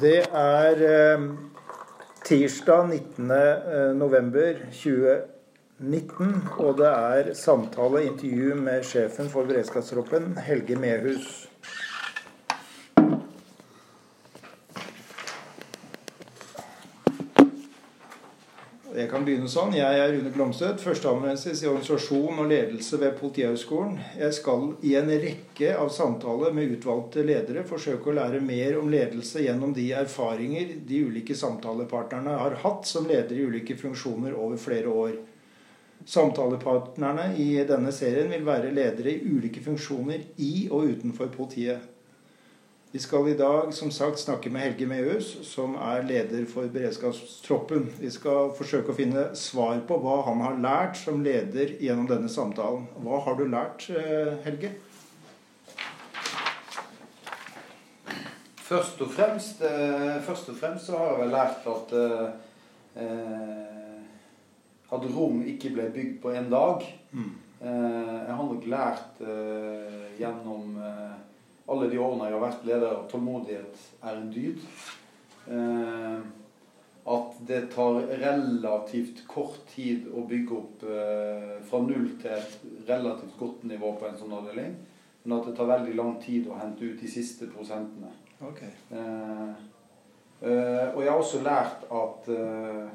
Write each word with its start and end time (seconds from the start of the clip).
Det 0.00 0.24
er 0.34 0.80
eh, 0.82 1.24
tirsdag 2.26 2.88
19. 2.88 3.30
eh, 3.30 3.92
november 3.94 4.56
2019, 4.72 6.32
og 6.58 6.78
det 6.80 6.88
er 6.88 7.30
samtale, 7.38 8.02
intervju 8.08 8.56
med 8.58 8.82
sjefen 8.82 9.30
for 9.30 9.46
beredskapstroppen, 9.46 10.32
Helge 10.42 10.76
Mehus. 10.80 11.46
Jeg 18.94 19.08
kan 19.10 19.24
begynne 19.26 19.48
sånn. 19.50 19.72
Jeg 19.74 19.98
er 19.98 20.12
Rune 20.14 20.30
Glomstøt, 20.30 20.78
førsteamanuensis 20.78 21.64
i 21.64 21.66
organisasjon 21.66 22.36
og 22.38 22.46
ledelse 22.46 23.00
ved 23.02 23.16
Politihøgskolen. 23.18 23.96
Jeg 24.20 24.36
skal 24.36 24.68
i 24.86 24.92
en 25.00 25.10
rekke 25.10 25.72
av 25.74 25.88
samtaler 25.90 26.54
med 26.54 26.76
utvalgte 26.76 27.24
ledere 27.26 27.64
forsøke 27.66 28.12
å 28.12 28.14
lære 28.20 28.38
mer 28.46 28.78
om 28.78 28.92
ledelse 28.92 29.42
gjennom 29.42 29.72
de 29.74 29.88
erfaringer 29.98 30.76
de 30.86 31.00
ulike 31.08 31.34
samtalepartnerne 31.34 32.36
har 32.38 32.54
hatt 32.62 32.86
som 32.86 33.08
ledere 33.10 33.40
i 33.40 33.48
ulike 33.48 33.74
funksjoner 33.80 34.36
over 34.38 34.62
flere 34.62 34.94
år. 34.94 35.16
Samtalepartnerne 36.06 37.32
i 37.42 37.48
denne 37.66 37.90
serien 37.96 38.30
vil 38.30 38.46
være 38.46 38.70
ledere 38.78 39.10
i 39.10 39.26
ulike 39.26 39.64
funksjoner 39.64 40.22
i 40.38 40.68
og 40.70 40.86
utenfor 40.94 41.34
politiet. 41.34 41.93
Vi 42.94 43.00
skal 43.00 43.28
i 43.28 43.34
dag 43.34 43.72
som 43.74 43.90
sagt 43.90 44.20
snakke 44.22 44.50
med 44.54 44.62
Helge 44.62 44.86
Mehus, 44.86 45.32
som 45.42 45.72
er 45.82 46.04
leder 46.06 46.44
for 46.46 46.68
beredskapstroppen. 46.70 47.88
Vi 47.98 48.06
skal 48.14 48.52
forsøke 48.54 48.92
å 48.92 48.94
finne 48.94 49.24
svar 49.34 49.80
på 49.88 49.96
hva 49.98 50.20
han 50.28 50.44
har 50.44 50.60
lært 50.62 51.00
som 51.00 51.18
leder 51.26 51.72
gjennom 51.82 52.06
denne 52.06 52.30
samtalen. 52.30 52.86
Hva 53.02 53.18
har 53.26 53.34
du 53.34 53.42
lært, 53.50 53.88
eh, 53.90 54.38
Helge? 54.46 54.70
Først 58.62 59.02
og 59.02 59.10
fremst, 59.18 59.60
eh, 59.62 60.22
først 60.22 60.54
og 60.54 60.56
fremst 60.62 60.86
så 60.86 60.96
har 60.96 61.10
jeg 61.10 61.20
vel 61.24 61.34
lært 61.34 61.66
at 61.74 61.98
eh, 61.98 62.30
at 64.94 65.10
rom 65.18 65.42
ikke 65.42 65.74
ble 65.74 65.90
bygd 65.90 66.22
på 66.22 66.30
én 66.30 66.48
dag. 66.48 66.86
Mm. 67.10 67.34
Jeg 67.60 68.34
har 68.38 68.44
nok 68.44 68.66
lært 68.66 69.18
gjennom 70.20 70.78
alle 71.70 71.90
de 71.90 72.00
årene 72.00 72.28
jeg 72.28 72.36
har 72.36 72.44
vært 72.44 72.64
leder, 72.68 72.96
at 72.96 73.12
tålmodighet 73.12 73.84
er 74.04 74.16
en 74.18 74.32
dyd. 74.32 74.64
Eh, 75.48 76.24
at 77.04 77.36
det 77.44 77.60
tar 77.74 78.00
relativt 78.08 79.26
kort 79.28 79.60
tid 79.74 80.06
å 80.08 80.24
bygge 80.28 80.56
opp 80.56 80.84
eh, 80.88 81.54
fra 81.68 81.80
null 81.84 82.14
til 82.20 82.32
et 82.32 82.54
relativt 82.88 83.36
godt 83.40 83.66
nivå 83.68 83.92
på 84.00 84.08
en 84.08 84.16
sånn 84.16 84.32
avdeling. 84.32 84.74
Men 85.24 85.36
at 85.38 85.48
det 85.48 85.54
tar 85.56 85.68
veldig 85.68 85.96
lang 85.96 86.16
tid 86.20 86.48
å 86.48 86.56
hente 86.60 86.84
ut 86.84 87.00
de 87.00 87.10
siste 87.10 87.48
prosentene. 87.52 88.12
Okay. 88.44 88.72
Eh, 88.92 89.52
eh 90.44 90.88
og 90.94 91.00
jeg 91.00 91.10
har 91.10 91.20
også 91.20 91.42
lært 91.44 91.84
at 91.92 92.28
eh, 92.32 92.88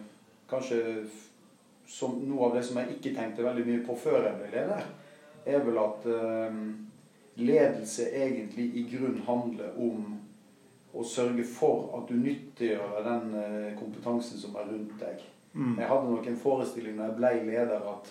kanskje 0.50 0.82
som, 1.90 2.18
noe 2.26 2.50
av 2.50 2.58
det 2.58 2.66
som 2.66 2.78
jeg 2.78 2.98
ikke 2.98 3.16
tenkte 3.16 3.46
veldig 3.46 3.66
mye 3.66 3.86
på 3.86 3.98
før 3.98 4.28
jeg 4.28 4.38
ble 4.42 4.52
leder, 4.54 4.90
er 5.50 5.64
vel 5.66 5.80
at 5.82 6.06
eh, 6.10 6.60
ledelse 7.40 8.10
egentlig 8.16 8.70
i 8.76 8.86
grunn 8.92 9.22
handler 9.28 9.76
om 9.80 10.20
å 10.94 11.04
sørge 11.06 11.44
for 11.46 11.92
at 11.98 12.10
du 12.10 12.18
nyttiggjør 12.18 13.04
den 13.06 13.36
eh, 13.38 13.68
kompetansen 13.80 14.40
som 14.42 14.56
er 14.58 14.72
rundt 14.72 14.96
deg. 15.02 15.22
Mm. 15.54 15.76
Jeg 15.78 15.90
hadde 15.90 16.10
nok 16.10 16.26
en 16.30 16.42
forestilling 16.42 16.98
når 16.98 17.12
jeg 17.12 17.18
ble 17.20 17.32
leder, 17.52 17.86
at, 17.92 18.10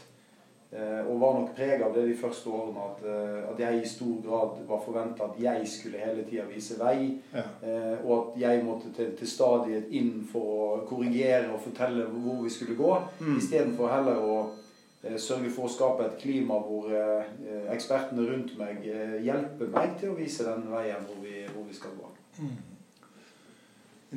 eh, 0.71 1.01
og 1.03 1.19
var 1.23 1.35
nok 1.41 1.51
prega 1.57 1.89
av 1.89 1.97
det 1.97 2.07
de 2.07 2.15
første 2.19 2.53
årene, 2.55 2.87
at, 2.93 3.03
eh, 3.03 3.41
at 3.51 3.63
jeg 3.65 3.81
i 3.83 3.91
stor 3.91 4.15
grad 4.27 4.63
var 4.71 4.85
forventa 4.85 5.27
at 5.27 5.43
jeg 5.43 5.67
skulle 5.75 6.05
hele 6.05 6.27
tida 6.29 6.47
vise 6.51 6.79
vei. 6.79 7.19
Ja. 7.35 7.45
Og 8.05 8.15
at 8.21 8.41
jeg 8.45 8.65
måtte 8.67 8.95
til, 8.95 9.11
til 9.19 9.33
stadighet 9.35 9.91
inn 9.99 10.23
for 10.31 10.55
å 10.55 10.71
korrigere 10.87 11.51
og 11.51 11.63
fortelle 11.67 12.07
hvor 12.15 12.45
vi 12.47 12.55
skulle 12.55 12.79
gå, 12.79 12.95
mm. 13.19 13.37
istedenfor 13.43 13.91
heller 13.97 14.23
å 14.23 14.41
sørge 15.03 15.51
for 15.55 15.69
å 15.69 15.71
skape 15.71 16.07
et 16.09 16.17
klima 16.19 16.59
hvor 16.65 16.91
eh, 16.91 17.29
ekspertene 17.71 18.25
rundt 18.27 18.57
meg 18.59 18.83
eh, 18.91 19.21
hjelper 19.23 19.71
meg 19.71 19.95
til 20.01 20.11
å 20.11 20.19
vise 20.19 20.47
den 20.49 20.67
veien 20.73 21.07
hvor 21.07 21.21
vi, 21.23 21.45
hvor 21.53 21.69
vi 21.69 21.77
skal 21.77 21.95
gå. 21.95 22.11
Mm. 22.43 22.57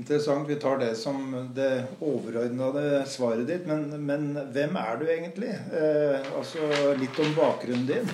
Interessant. 0.02 0.48
Vi 0.48 0.56
tar 0.56 0.80
det 0.80 0.96
som 0.96 1.20
det 1.54 1.84
overordnede 2.00 3.04
svaret 3.12 3.46
ditt. 3.50 3.66
Men, 3.68 3.90
men, 4.08 4.30
hvem 4.56 4.78
er 4.80 5.02
du 5.02 5.06
egentlig? 5.06 5.52
Eh, 5.52 6.32
altså 6.34 6.70
litt 6.98 7.20
om 7.22 7.34
bakgrunnen 7.38 7.90
din. 7.90 8.14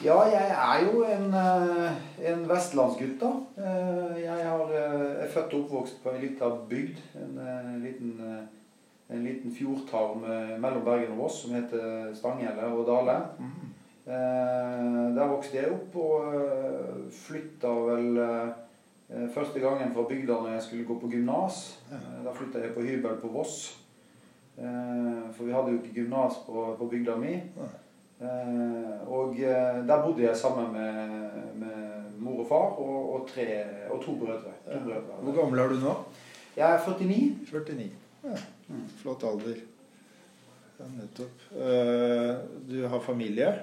Ja, 0.00 0.16
jeg 0.32 0.54
er 0.56 0.86
jo 0.86 1.02
en, 1.04 1.34
en 2.24 2.46
vestlandsgutt, 2.48 3.20
da. 3.20 3.34
Jeg 4.16 4.46
har, 4.48 4.70
er 4.72 5.28
født 5.28 5.52
og 5.58 5.66
oppvokst 5.66 6.00
på 6.00 6.14
ei 6.14 6.22
lita 6.22 6.48
bygd. 6.70 7.02
En, 7.20 7.36
en 7.44 7.82
liten 7.84 8.14
en 9.10 9.24
liten 9.26 9.50
fjordtarm 9.50 10.22
mellom 10.62 10.84
Bergen 10.86 11.16
og 11.16 11.24
Voss 11.24 11.40
som 11.42 11.54
heter 11.56 12.12
Stanghelle 12.14 12.68
og 12.70 12.86
Dale. 12.86 13.16
Mm. 13.40 13.70
Eh, 14.10 15.14
der 15.14 15.28
vokste 15.28 15.58
jeg 15.60 15.70
opp 15.70 15.96
og 16.00 16.32
eh, 16.34 17.02
flytta 17.14 17.70
vel 17.84 18.16
eh, 18.24 19.26
første 19.34 19.60
gangen 19.60 19.92
fra 19.94 20.06
bygda 20.08 20.38
når 20.40 20.56
jeg 20.56 20.64
skulle 20.64 20.86
gå 20.88 20.96
på 21.02 21.10
gymnas. 21.12 21.60
Ja. 21.90 22.00
da 22.24 22.32
flytta 22.34 22.62
jeg 22.64 22.74
på 22.74 22.86
hybel 22.86 23.20
på 23.20 23.30
Voss. 23.34 23.60
Eh, 24.58 25.28
for 25.36 25.44
vi 25.44 25.54
hadde 25.54 25.74
jo 25.74 25.78
ikke 25.78 26.00
gymnas 26.00 26.40
på, 26.46 26.64
på, 26.78 26.88
bygda 26.90 27.16
mi. 27.20 27.36
Eh, 28.20 28.96
og 29.06 29.36
der 29.36 30.02
bodde 30.02 30.24
jeg 30.24 30.36
sammen 30.36 30.72
med, 30.72 31.20
med 31.60 32.18
mor 32.18 32.42
og 32.42 32.48
far 32.48 32.80
og, 32.82 33.14
og, 33.14 33.28
tre, 33.28 33.46
og 33.90 34.02
to 34.02 34.16
brødre. 34.18 34.56
To 34.72 34.80
brødre. 34.84 35.20
Hvor 35.22 35.42
gammel 35.42 35.60
er 35.60 35.68
du 35.68 35.80
nå? 35.84 35.94
Jeg 36.56 36.66
er 36.74 36.82
49. 36.88 37.36
49. 37.52 37.90
Ja. 38.24 38.40
Mm, 38.70 38.88
flott 39.02 39.24
alder. 39.24 39.56
Ja, 40.78 40.84
nettopp. 40.94 41.42
Uh, 41.52 42.36
du 42.68 42.86
har 42.86 43.00
familie? 43.00 43.54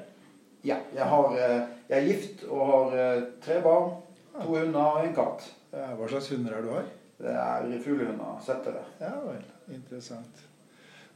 Ja. 0.61 0.75
Jeg, 0.95 1.05
har, 1.05 1.31
uh, 1.31 1.61
jeg, 1.87 1.97
er 1.97 2.07
gift 2.07 2.43
og 2.49 2.65
har 2.67 2.97
uh, 2.97 3.23
tre 3.41 3.61
barn, 3.63 3.95
to 4.35 4.57
ja. 4.57 4.65
hunder 4.65 4.81
og 4.81 5.05
en 5.05 5.15
katt. 5.15 5.47
Ja, 5.71 5.93
hva 5.95 6.09
slags 6.11 6.27
hunder 6.33 6.57
er 6.57 6.65
du 6.65 6.73
har? 6.75 6.91
Det 7.17 7.33
er 7.33 7.79
fuglehunder. 7.85 8.35
Settere. 8.45 8.83
Ja 8.99 9.15
vel. 9.23 9.41
Interessant. 9.73 10.43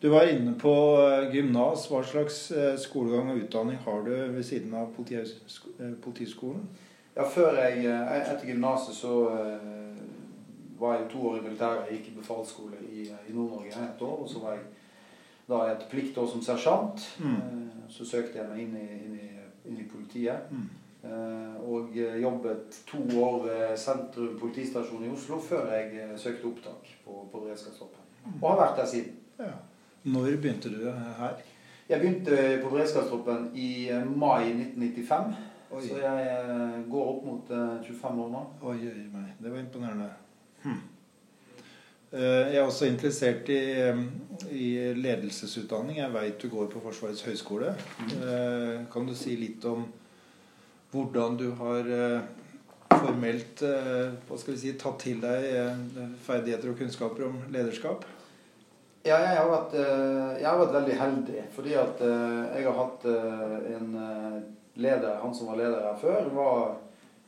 Du 0.02 0.10
var 0.10 0.32
inne 0.32 0.56
på 0.58 0.74
gymnas. 1.30 1.84
Hva 1.92 2.02
slags 2.08 2.40
skolegang 2.82 3.30
og 3.36 3.44
utdanning 3.44 3.78
har 3.84 4.00
du 4.08 4.16
ved 4.34 4.42
siden 4.44 4.74
av 4.74 4.90
Politiskolen? 6.02 6.64
Ja, 7.14 7.28
før 7.30 7.60
jeg, 7.60 7.86
Etter 7.86 8.48
gymnaset 8.50 8.98
så 8.98 9.14
var 10.82 10.98
jeg 10.98 11.10
to 11.12 11.28
år 11.30 11.38
i 11.38 11.42
militæret. 11.46 11.88
Jeg 11.90 11.98
gikk 11.98 12.12
i 12.12 12.20
befalsskole 12.20 12.80
i, 12.90 13.04
i 13.30 13.34
Nord-Norge 13.34 13.70
et 13.86 14.02
år. 14.02 14.16
Og 14.24 14.30
så 14.30 14.40
var 14.42 14.58
jeg 14.58 14.64
da 15.52 15.64
et 15.72 15.88
pliktår 15.92 16.28
som 16.30 16.44
sersjant. 16.46 17.04
Mm. 17.22 17.36
Eh, 17.36 17.90
så 17.92 18.08
søkte 18.08 18.40
jeg 18.40 18.50
meg 18.50 18.64
inn 18.64 18.78
i, 18.80 18.86
inn 19.06 19.18
i, 19.20 19.30
inn 19.70 19.82
i 19.84 19.90
politiet. 19.90 20.50
Mm. 20.52 20.70
Eh, 21.02 21.56
og 21.66 21.96
jobbet 22.22 22.82
to 22.90 23.02
år 23.22 23.38
ved 23.46 23.78
Sentrum 23.78 24.38
politistasjon 24.40 25.06
i 25.06 25.12
Oslo 25.14 25.40
før 25.42 25.70
jeg 25.76 25.94
eh, 26.02 26.18
søkte 26.18 26.50
opptak 26.50 26.92
på, 27.06 27.26
på 27.32 27.44
beredskapstroppen. 27.46 28.10
Mm. 28.26 28.40
Og 28.40 28.50
har 28.50 28.62
vært 28.64 28.82
der 28.82 28.92
siden. 28.96 29.20
Ja. 29.42 29.54
Når 30.04 30.36
begynte 30.42 30.70
du 30.74 30.82
her? 30.90 31.38
Jeg 31.90 32.00
begynte 32.00 32.42
på 32.64 32.74
beredskapstroppen 32.74 33.52
i 33.54 33.70
mai 34.16 34.50
1995. 34.50 35.34
Oi. 35.72 35.82
Så 35.88 36.02
jeg 36.02 36.84
går 36.92 37.12
opp 37.14 37.22
mot 37.24 37.52
25 37.86 38.24
år 38.26 38.32
nå. 38.34 38.42
Oi, 38.62 38.76
oi, 38.90 39.06
meg. 39.14 39.30
Det 39.40 39.52
var 39.54 39.62
imponerende. 39.62 40.10
Hmm. 40.64 40.82
Jeg 42.12 42.58
er 42.60 42.66
også 42.66 42.90
interessert 42.92 43.48
i, 43.50 43.62
i 44.52 44.68
ledelsesutdanning. 44.98 46.02
Jeg 46.02 46.12
veit 46.12 46.42
du 46.44 46.50
går 46.52 46.68
på 46.74 46.82
Forsvarets 46.84 47.24
høgskole. 47.24 47.72
Mm. 48.02 48.90
Kan 48.92 49.08
du 49.08 49.14
si 49.16 49.38
litt 49.40 49.64
om 49.70 49.86
hvordan 50.92 51.38
du 51.40 51.46
har 51.56 51.88
eh, 51.88 52.26
formelt 52.92 53.64
hva 53.64 54.40
skal 54.42 54.58
vi 54.58 54.60
si, 54.60 54.74
tatt 54.76 55.00
til 55.06 55.24
deg 55.24 55.48
ferdigheter 56.26 56.74
og 56.74 56.82
kunnskaper 56.84 57.30
om 57.30 57.40
lederskap? 57.54 58.04
Ja, 59.08 59.16
jeg 59.16 59.38
har 59.38 59.48
vært, 59.48 59.80
jeg 59.80 60.50
har 60.50 60.60
vært 60.66 60.76
veldig 60.82 60.98
heldig. 61.00 61.46
Fordi 61.56 61.80
at 61.80 62.04
jeg 62.04 62.68
har 62.68 62.76
hatt 62.84 63.08
en 63.08 63.96
leder, 64.74 65.16
han 65.24 65.36
som 65.36 65.48
var 65.48 65.64
leder 65.64 65.88
her 65.88 65.98
før, 66.02 66.28
var 66.36 66.76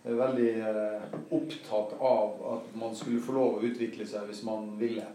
veldig 0.03 0.59
eh, 0.59 1.03
opptatt 1.29 1.93
av 1.99 2.31
at 2.53 2.75
man 2.75 2.95
skulle 2.95 3.21
få 3.23 3.35
lov 3.37 3.57
å 3.57 3.63
utvikle 3.63 4.07
seg 4.07 4.27
hvis 4.27 4.43
man 4.43 4.73
ville. 4.79 5.05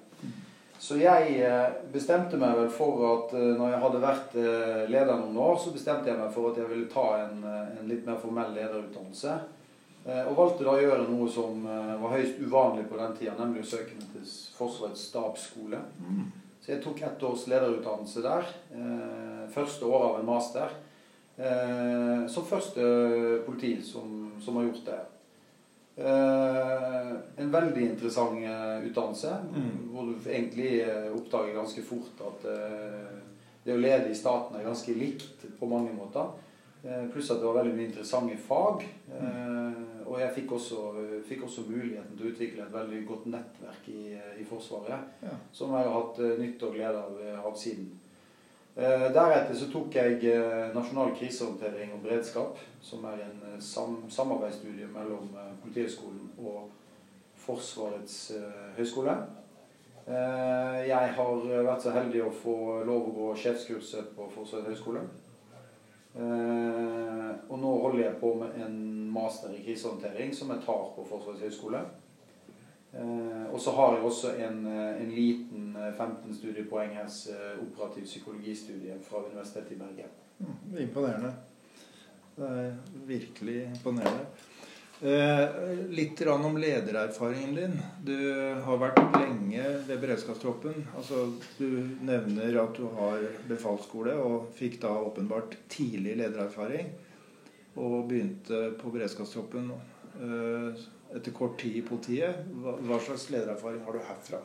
Så 0.79 0.97
jeg 1.01 1.41
eh, 1.43 1.77
bestemte 1.93 2.39
meg 2.41 2.57
vel 2.57 2.71
for 2.73 3.05
at 3.11 3.37
eh, 3.37 3.53
når 3.59 3.75
jeg 3.75 3.83
hadde 3.85 4.03
vært 4.07 4.39
leder 4.89 5.15
noen 5.21 5.39
år, 5.45 5.61
så 5.61 5.75
bestemte 5.75 6.11
jeg 6.11 6.21
meg 6.21 6.33
for 6.33 6.51
at 6.51 6.63
jeg 6.63 6.71
ville 6.73 6.91
ta 6.93 7.07
en, 7.27 7.45
en 7.45 7.89
litt 7.91 8.09
mer 8.09 8.21
formell 8.23 8.55
lederutdannelse. 8.57 9.39
Og 10.09 10.37
valgte 10.39 10.65
da 10.65 10.73
å 10.73 10.81
gjøre 10.81 11.05
noe 11.11 11.27
som 11.29 11.67
var 11.67 12.15
høyst 12.15 12.39
uvanlig 12.41 12.87
på 12.89 12.97
den 12.97 13.17
tida, 13.19 13.35
nemlig 13.37 13.61
å 13.61 13.69
søke 13.75 13.97
meg 13.99 14.07
til 14.15 14.23
Forsvarets 14.57 15.03
stabsskole. 15.11 15.81
Så 16.63 16.71
jeg 16.71 16.81
tok 16.81 17.03
ett 17.05 17.25
års 17.29 17.43
lederutdannelse 17.51 18.23
der. 18.25 18.47
Første 19.53 19.91
år 19.91 20.07
av 20.07 20.21
en 20.21 20.31
master 20.31 20.73
som 22.33 22.47
første 22.49 22.87
politi 23.45 23.75
som, 23.85 24.28
som, 24.41 24.57
har 24.57 24.69
gjort 24.69 24.85
det. 24.87 24.99
Uh, 25.99 27.17
en 27.37 27.51
veldig 27.51 27.83
interessant 27.83 28.39
uh, 28.39 28.87
utdannelse. 28.87 29.33
Mm. 29.55 29.71
Hvor 29.91 30.07
du 30.07 30.31
egentlig 30.31 30.85
uh, 30.87 31.09
oppdager 31.17 31.57
ganske 31.57 31.83
fort 31.83 32.21
at 32.29 32.45
det 33.65 33.75
å 33.75 33.81
lede 33.81 34.13
i 34.13 34.17
staten 34.17 34.57
er 34.57 34.69
ganske 34.69 34.95
likt 34.95 35.43
på 35.59 35.69
mange 35.69 35.93
måter. 35.93 36.31
pluss 37.13 37.31
at 37.31 37.41
det 37.41 37.45
var 37.45 37.59
veldig 37.59 37.75
mye 37.75 37.89
interessante 37.91 38.37
fag. 38.39 38.85
og 40.07 40.21
jeg 40.21 40.33
fikk 40.35 40.53
også, 40.57 40.85
fikk 41.29 41.43
også, 41.45 41.67
muligheten 41.69 42.17
til 42.17 42.27
å 42.27 42.31
utvikle 42.31 42.63
et 42.65 42.73
veldig 42.73 43.01
godt 43.07 43.27
nettverk 43.27 43.89
i, 43.93 44.15
i 44.41 44.47
Forsvaret. 44.49 45.11
Ja. 45.21 45.35
Som 45.53 45.75
jeg 45.75 45.85
har 45.85 45.99
hatt 45.99 46.23
nytte 46.39 46.71
og 46.71 46.79
glede 46.79 47.03
av, 47.03 47.19
av 47.51 47.59
siden. 47.59 47.91
Deretter 48.79 49.57
så 49.59 49.67
tok 49.73 49.97
jeg 49.99 50.21
Nasjonal 50.71 51.11
krisehåndtering 51.19 51.97
og 51.97 52.05
beredskap, 52.05 52.61
som 52.79 53.03
er 53.11 53.25
en 53.25 53.41
sam 53.59 54.05
samarbeidsstudie 54.07 54.87
mellom 54.93 55.33
Politihøgskolen 55.65 56.29
og 56.39 56.69
Forsvarets 57.43 58.21
høgskole. 58.77 59.17
Jeg 60.07 61.11
har 61.17 61.49
vært 61.67 61.83
så 61.83 61.97
heldig 61.97 62.23
å 62.23 62.31
få 62.45 62.55
lov 62.87 63.11
å 63.11 63.17
gå 63.17 63.33
sjefskurset 63.43 64.15
på 64.15 64.31
Forsvarets 64.37 64.71
høgskole. 64.71 65.03
Og 67.51 67.57
nå 67.59 67.73
holder 67.83 68.05
jeg 68.05 68.21
på 68.23 68.31
med 68.39 68.63
en 68.63 68.79
master 69.11 69.59
i 69.59 69.65
krisehåndtering 69.67 70.31
som 70.31 70.55
jeg 70.55 70.63
tar 70.69 70.87
på 70.95 71.09
Forsvarets 71.11 71.49
høgskole. 71.49 71.83
Og 72.93 73.59
så 73.61 73.73
har 73.77 73.95
jeg 73.95 74.05
også 74.09 74.31
en, 74.41 74.63
en 74.67 75.11
liten 75.13 75.77
15 75.77 76.35
studiepoengers 76.35 77.19
operativ 77.61 78.07
psykologistudie 78.09 78.97
fra 79.05 79.21
Universitetet 79.27 79.75
i 79.75 79.81
Bergen. 79.81 80.15
Imponerende. 80.87 81.35
Det 82.39 82.49
er 82.49 82.73
virkelig 83.11 83.59
imponerende. 83.67 84.25
Eh, 85.01 85.49
litt 85.89 86.21
om 86.27 86.57
ledererfaringen 86.59 87.55
din. 87.55 87.75
Du 88.03 88.19
har 88.65 88.79
vært 88.83 88.99
lenge 89.15 89.63
ved 89.87 90.01
beredskapstroppen. 90.03 90.87
Altså, 90.99 91.29
du 91.59 91.69
nevner 92.03 92.59
at 92.65 92.75
du 92.75 92.89
har 92.97 93.23
befalsskole 93.47 94.17
og 94.19 94.49
fikk 94.59 94.81
da 94.83 94.91
åpenbart 94.99 95.55
tidlig 95.71 96.17
ledererfaring. 96.19 96.91
Og 97.79 98.09
begynte 98.11 98.73
på 98.81 98.91
beredskapstroppen 98.91 99.71
eh, 99.71 100.83
etter 101.17 101.35
kort 101.37 101.59
tid 101.61 101.77
i 101.77 101.85
politiet. 101.87 102.45
Hva, 102.53 103.01
slags 103.01 103.29
ledererfaring 103.33 103.85
har 103.87 103.97
du 103.97 104.01
herfra? 104.09 104.41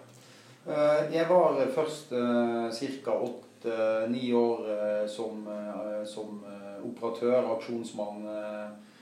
Eh, 0.63 1.15
jeg 1.15 1.29
var 1.29 1.59
først 1.75 2.13
eh, 2.15 2.83
ca. 3.03 3.17
åtte-ni 3.29 4.33
år 4.37 4.69
eh, 4.75 5.07
som, 5.11 5.47
eh, 5.47 6.03
som 6.07 6.43
operatør, 6.83 7.47
aksjonsmann, 7.55 8.25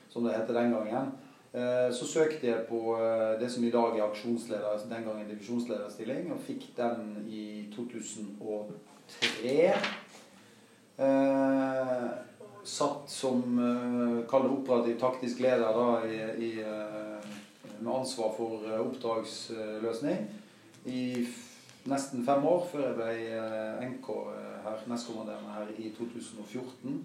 som 0.09 0.25
det 0.25 0.35
het 0.35 0.49
den 0.53 0.73
gangen. 0.75 1.13
Eh, 1.53 1.93
så 1.93 2.05
søkte 2.07 2.47
jeg 2.47 2.63
på 2.69 2.95
eh, 2.95 3.33
det 3.39 3.49
som 3.51 3.63
i 3.67 3.71
dag 3.73 3.97
er 3.97 4.05
aksjonsleder, 4.05 4.69
altså 4.71 4.87
den 4.87 5.03
gangen 5.03 5.27
divisjonslederstilling, 5.27 6.29
og 6.31 6.39
fikk 6.45 6.69
den 6.77 7.25
i 7.27 7.67
2003. 7.75 9.55
Eh, 11.01 12.07
satt 12.63 13.09
som 13.09 13.57
det 14.29 14.53
operativ 14.53 14.99
taktisk 15.01 15.41
leder 15.43 15.75
da, 15.75 15.87
i, 16.05 16.19
i, 16.45 16.51
med 17.81 17.93
ansvar 18.01 18.33
for 18.37 18.67
oppdragsløsning 18.79 20.27
i 20.85 21.01
nesten 21.89 22.25
fem 22.25 22.45
år, 22.45 22.67
før 22.71 22.87
jeg 22.87 22.97
ble 22.99 23.89
NK 23.89 24.11
her, 24.65 24.85
nestkommanderende 24.89 25.57
her 25.57 25.73
i 25.77 25.89
2014 25.97 27.01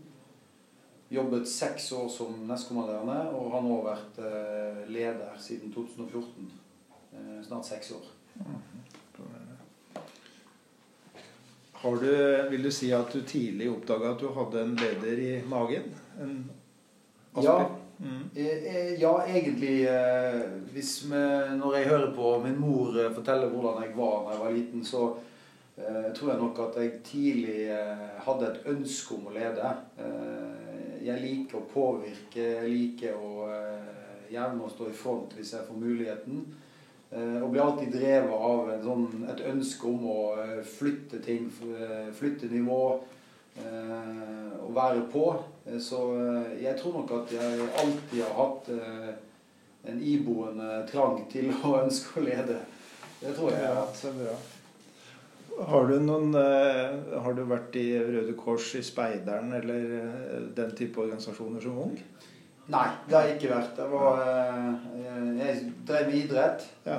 jobbet 1.08 1.48
seks 1.48 1.92
år 1.92 2.08
som 2.08 2.34
nestkommanderende, 2.48 3.18
og 3.36 3.52
har 3.54 3.64
nå 3.64 3.78
vært 3.86 4.20
eh, 4.22 4.82
leder 4.90 5.36
siden 5.40 5.72
2014. 5.74 6.50
Eh, 7.14 7.38
snart 7.46 7.68
seks 7.68 7.92
år. 7.96 8.08
Har 11.76 11.96
du, 12.02 12.10
vil 12.50 12.66
du 12.66 12.70
si 12.72 12.90
at 12.96 13.12
du 13.12 13.20
tidlig 13.22 13.68
oppdaga 13.70 14.14
at 14.14 14.22
du 14.22 14.30
hadde 14.34 14.62
en 14.64 14.76
leder 14.80 15.22
i 15.22 15.32
magen? 15.46 15.90
En 16.18 16.38
ja. 17.44 17.58
Mm. 17.98 18.24
Eh, 18.34 18.92
ja, 19.00 19.14
egentlig. 19.26 19.76
Hvis 20.72 20.98
vi, 21.08 21.22
når 21.60 21.78
jeg 21.78 21.88
hører 21.92 22.10
på 22.16 22.34
min 22.44 22.58
mor 22.60 22.98
fortelle 23.14 23.48
hvordan 23.52 23.82
jeg 23.84 23.96
var 23.96 24.26
da 24.26 24.34
jeg 24.34 24.44
var 24.44 24.58
liten, 24.58 24.84
så 24.84 25.06
tror 26.16 26.30
jeg 26.30 26.40
nok 26.40 26.58
at 26.64 26.76
jeg 26.80 26.92
tidlig 27.04 27.56
hadde 28.24 28.46
et 28.48 28.68
ønske 28.72 29.16
om 29.18 29.26
å 29.28 29.34
lede 29.34 29.72
jeg 31.06 31.22
liker 31.22 31.60
å 31.60 31.66
påvirke. 31.70 32.44
Jeg 32.60 32.70
liker 32.70 33.18
å 33.18 33.48
eh, 33.50 33.90
gjerne 34.32 34.70
stå 34.72 34.88
i 34.90 34.96
front 34.96 35.36
hvis 35.36 35.54
jeg 35.54 35.66
får 35.68 35.80
muligheten. 35.80 36.46
Eh, 37.10 37.38
og 37.42 37.50
blir 37.52 37.64
alltid 37.64 37.92
drevet 37.94 38.46
av 38.50 38.72
sånn, 38.84 39.26
et 39.30 39.44
ønske 39.52 39.90
om 39.90 40.08
å 40.10 40.20
eh, 40.42 40.62
flytte 40.66 41.22
ting, 41.24 41.48
flytte 42.16 42.50
nivå. 42.52 42.80
Og 43.56 44.74
være 44.74 45.04
på. 45.12 45.28
Så 45.82 46.00
jeg 46.60 46.76
tror 46.78 47.00
nok 47.00 47.14
at 47.20 47.32
jeg 47.36 47.68
alltid 47.82 48.20
har 48.22 48.34
hatt 48.36 48.68
en 49.86 50.02
iboende 50.02 50.82
trang 50.90 51.22
til 51.30 51.48
å 51.54 51.76
ønske 51.84 52.20
å 52.20 52.26
lede. 52.26 52.60
Det 53.20 53.32
tror 53.36 53.54
jeg. 53.54 53.64
Ja, 53.64 53.86
så 53.96 54.12
bra. 54.16 54.36
Har 55.70 55.86
du, 55.88 55.94
noen, 56.04 56.34
har 56.36 57.32
du 57.32 57.40
vært 57.48 57.78
i 57.80 57.86
Røde 57.96 58.34
Kors, 58.36 58.74
i 58.76 58.82
Speideren 58.84 59.54
eller 59.56 59.86
den 60.58 60.74
type 60.76 61.00
organisasjoner 61.00 61.64
som 61.64 61.78
ung? 61.86 61.94
Nei, 62.66 62.86
det 63.06 63.14
har 63.14 63.28
jeg 63.28 63.38
ikke 63.38 63.52
vært. 63.54 63.78
Jeg, 63.78 63.90
var, 63.94 64.20
jeg 65.38 65.72
drev 65.86 66.08
med 66.10 66.18
idrett. 66.18 66.66
Ja. 66.84 66.98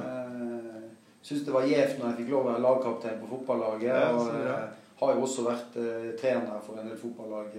Syns 1.28 1.44
det 1.44 1.52
var 1.52 1.68
gjevt 1.68 1.98
når 2.00 2.08
jeg 2.08 2.18
fikk 2.22 2.30
lov 2.32 2.46
å 2.46 2.50
være 2.54 2.64
lagkaptein 2.64 3.18
på 3.20 3.30
fotballaget. 3.34 3.90
Ja, 3.92 4.60
har 4.98 5.14
jo 5.14 5.26
også 5.28 5.44
vært 5.46 5.76
trener 6.18 6.62
for 6.66 6.80
en 6.80 6.88
del 6.90 6.98
fotballag 6.98 7.54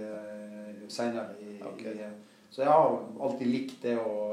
seinere. 0.91 1.37
Okay. 1.73 1.95
Så 2.51 2.65
jeg 2.65 2.71
har 2.71 2.97
alltid 3.21 3.47
likt 3.47 3.77
det 3.85 3.95
å 4.01 4.29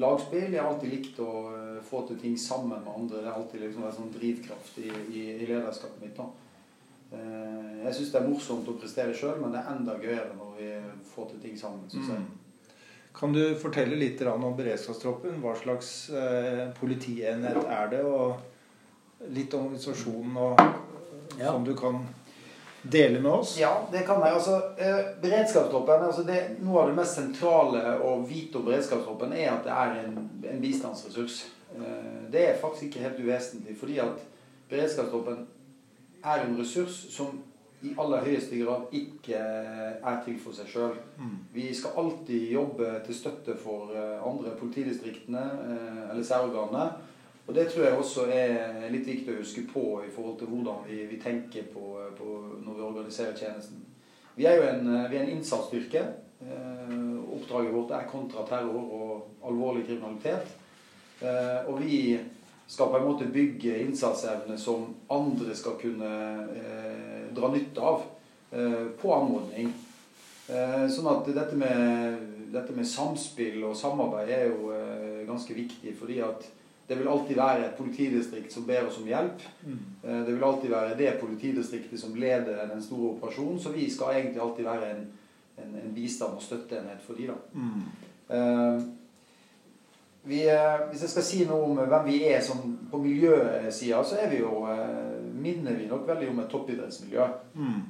lagspill. 0.00 0.52
Jeg 0.52 0.62
har 0.62 0.70
alltid 0.72 0.92
likt 0.92 1.18
å 1.22 1.32
uh, 1.50 1.82
få 1.84 2.04
til 2.08 2.20
ting 2.20 2.38
sammen 2.40 2.82
med 2.82 2.94
andre. 2.94 3.22
Det 3.22 3.30
har 3.30 3.40
alltid 3.40 3.64
liksom 3.64 3.86
vært 3.86 3.98
sånn 3.98 4.14
drivkraft 4.14 4.80
i, 4.82 4.88
i, 5.10 5.26
i 5.34 5.48
lederskapet 5.48 6.00
mitt. 6.02 6.16
da. 6.18 6.30
Uh, 7.14 7.84
jeg 7.84 7.98
syns 7.98 8.14
det 8.14 8.22
er 8.22 8.30
morsomt 8.30 8.70
å 8.70 8.78
prestere 8.80 9.14
sjøl, 9.16 9.36
men 9.42 9.54
det 9.54 9.60
er 9.60 9.74
enda 9.74 9.98
gøyere 10.02 10.32
når 10.38 10.56
vi 10.58 10.72
får 11.12 11.30
til 11.32 11.44
ting 11.44 11.60
sammen. 11.60 11.86
Synes 11.92 12.14
jeg. 12.14 12.24
Mm. 12.24 12.40
Kan 13.14 13.34
du 13.36 13.44
fortelle 13.60 13.98
litt 13.98 14.22
om 14.26 14.48
beredskapstroppen? 14.58 15.38
Hva 15.42 15.54
slags 15.60 15.92
uh, 16.14 16.66
politienhet 16.80 17.62
er 17.62 17.92
det? 17.92 18.02
Og 18.02 19.30
litt 19.34 19.54
om 19.54 19.68
organisasjonen 19.68 20.40
og 20.42 20.58
ja. 21.38 21.52
som 21.52 21.64
du 21.64 21.74
kan 21.76 22.02
dele 22.82 23.20
med 23.20 23.32
oss? 23.32 23.56
Ja, 23.60 23.88
det 23.92 24.04
kan 24.06 24.20
jeg. 24.20 24.34
Altså, 24.34 24.60
eh, 24.78 25.00
beredskapstroppen, 25.22 26.04
altså 26.04 26.22
det, 26.22 26.40
Noe 26.60 26.82
av 26.82 26.92
det 26.92 26.98
mest 26.98 27.16
sentrale 27.16 27.96
å 28.04 28.18
vite 28.28 28.60
om 28.60 28.68
beredskapstroppen 28.68 29.32
er 29.32 29.50
at 29.54 29.64
det 29.64 29.72
er 29.72 29.96
en, 30.04 30.20
en 30.52 30.62
bistandsressurs. 30.62 31.40
Eh, 31.76 32.20
det 32.32 32.46
er 32.48 32.60
faktisk 32.60 32.90
ikke 32.90 33.06
helt 33.08 33.24
uvesentlig, 33.24 33.78
fordi 33.80 33.98
at 34.04 34.22
beredskapstroppen 34.70 35.46
er 36.24 36.44
en 36.44 36.56
ressurs 36.60 37.04
som 37.12 37.34
i 37.84 37.92
aller 38.00 38.24
høyeste 38.24 38.58
grad 38.62 38.92
ikke 38.96 39.38
er 39.38 40.20
til 40.24 40.36
for 40.40 40.56
seg 40.56 40.68
sjøl. 40.70 40.94
Mm. 41.20 41.34
Vi 41.52 41.66
skal 41.76 41.98
alltid 42.00 42.52
jobbe 42.54 42.92
til 43.04 43.16
støtte 43.16 43.56
for 43.60 43.92
eh, 43.96 44.20
andre 44.24 44.54
politidistriktene 44.60 45.42
eh, 45.64 46.04
eller 46.10 46.24
særorganene. 46.24 46.86
Og 47.46 47.54
det 47.54 47.66
tror 47.68 47.84
jeg 47.84 47.96
også 48.00 48.26
er 48.32 48.86
litt 48.92 49.06
viktig 49.06 49.34
å 49.34 49.40
huske 49.42 49.66
på 49.68 49.84
i 50.06 50.12
forhold 50.12 50.38
til 50.40 50.48
hvordan 50.48 50.86
vi, 50.88 51.02
vi 51.10 51.20
tenker 51.20 51.66
på, 51.74 51.98
på, 52.16 52.28
når 52.64 52.78
vi 52.78 52.86
organiserer 52.86 53.36
tjenesten. 53.36 53.82
Vi 54.34 54.46
er 54.48 54.56
jo 54.58 54.68
en, 54.70 54.88
vi 55.10 55.18
er 55.18 55.26
en 55.26 55.34
innsatsstyrke. 55.36 56.06
Eh, 56.40 56.94
oppdraget 57.36 57.74
vårt 57.74 57.92
er 57.94 58.08
kontraterror 58.10 58.96
og 58.96 59.46
alvorlig 59.46 59.84
kriminalitet. 59.86 60.56
Eh, 61.20 61.68
og 61.68 61.84
vi 61.84 62.18
skal 62.66 62.90
på 62.90 62.98
en 62.98 63.06
måte 63.06 63.28
bygge 63.32 63.76
innsatsevne 63.84 64.56
som 64.58 64.88
andre 65.12 65.54
skal 65.56 65.76
kunne 65.80 66.10
eh, 66.56 67.28
dra 67.36 67.52
nytte 67.52 67.80
av 67.84 68.02
eh, 68.56 68.86
på 69.00 69.14
anmodning. 69.14 69.70
Eh, 70.48 70.84
sånn 70.92 71.12
at 71.12 71.28
dette 71.28 71.56
med, 71.60 72.18
dette 72.52 72.74
med, 72.76 72.88
samspill 72.88 73.62
og 73.68 73.76
samarbeid 73.78 74.32
er 74.32 74.46
jo 74.48 74.72
eh, 74.76 75.22
ganske 75.28 75.56
viktig. 75.56 75.94
fordi 76.00 76.20
at 76.24 76.48
det 76.88 76.94
vil 76.94 77.08
alltid 77.08 77.36
være 77.36 77.66
et 77.66 77.76
politidistrikt 77.78 78.52
som 78.52 78.66
ber 78.68 78.86
oss 78.88 78.98
om 79.00 79.06
hjelp. 79.08 79.42
Mm. 79.64 79.78
Eh, 80.04 80.20
det 80.26 80.34
vil 80.34 80.44
alltid 80.44 80.70
være 80.70 80.98
det 80.98 81.20
politidistriktet 81.20 82.00
som 82.00 82.14
leder 82.14 82.68
den 82.68 82.82
store 82.82 83.14
operasjonen. 83.14 83.60
Så 83.60 83.72
vi 83.72 83.90
skal 83.90 84.14
egentlig 84.14 84.42
alltid 84.42 84.64
være 84.64 84.90
en, 84.90 85.06
en, 85.64 85.80
en 85.84 85.94
bistand 85.94 86.32
og 86.36 86.42
støtteenhet 86.42 87.00
for 87.06 87.14
de 87.14 87.26
da. 87.30 87.34
Mm. 87.52 87.82
Uh, 88.24 88.82
vi, 90.24 90.48
uh, 90.48 90.90
hvis 90.90 91.02
jeg 91.04 91.10
skal 91.12 91.22
si 91.22 91.44
noe 91.48 91.62
om 91.68 91.76
hvem 91.76 92.06
vi 92.08 92.24
er 92.28 92.40
som 92.44 92.78
på 92.90 92.98
miljøsida, 93.00 94.04
så 94.04 94.14
er 94.20 94.28
vi 94.32 94.38
jo, 94.40 94.66
minner 95.36 95.72
vi 95.76 95.86
nok 95.88 96.08
veldig 96.08 96.28
om 96.30 96.38
et 96.40 96.50
toppidrettsmiljø. 96.52 97.24
Mm. 97.54 97.82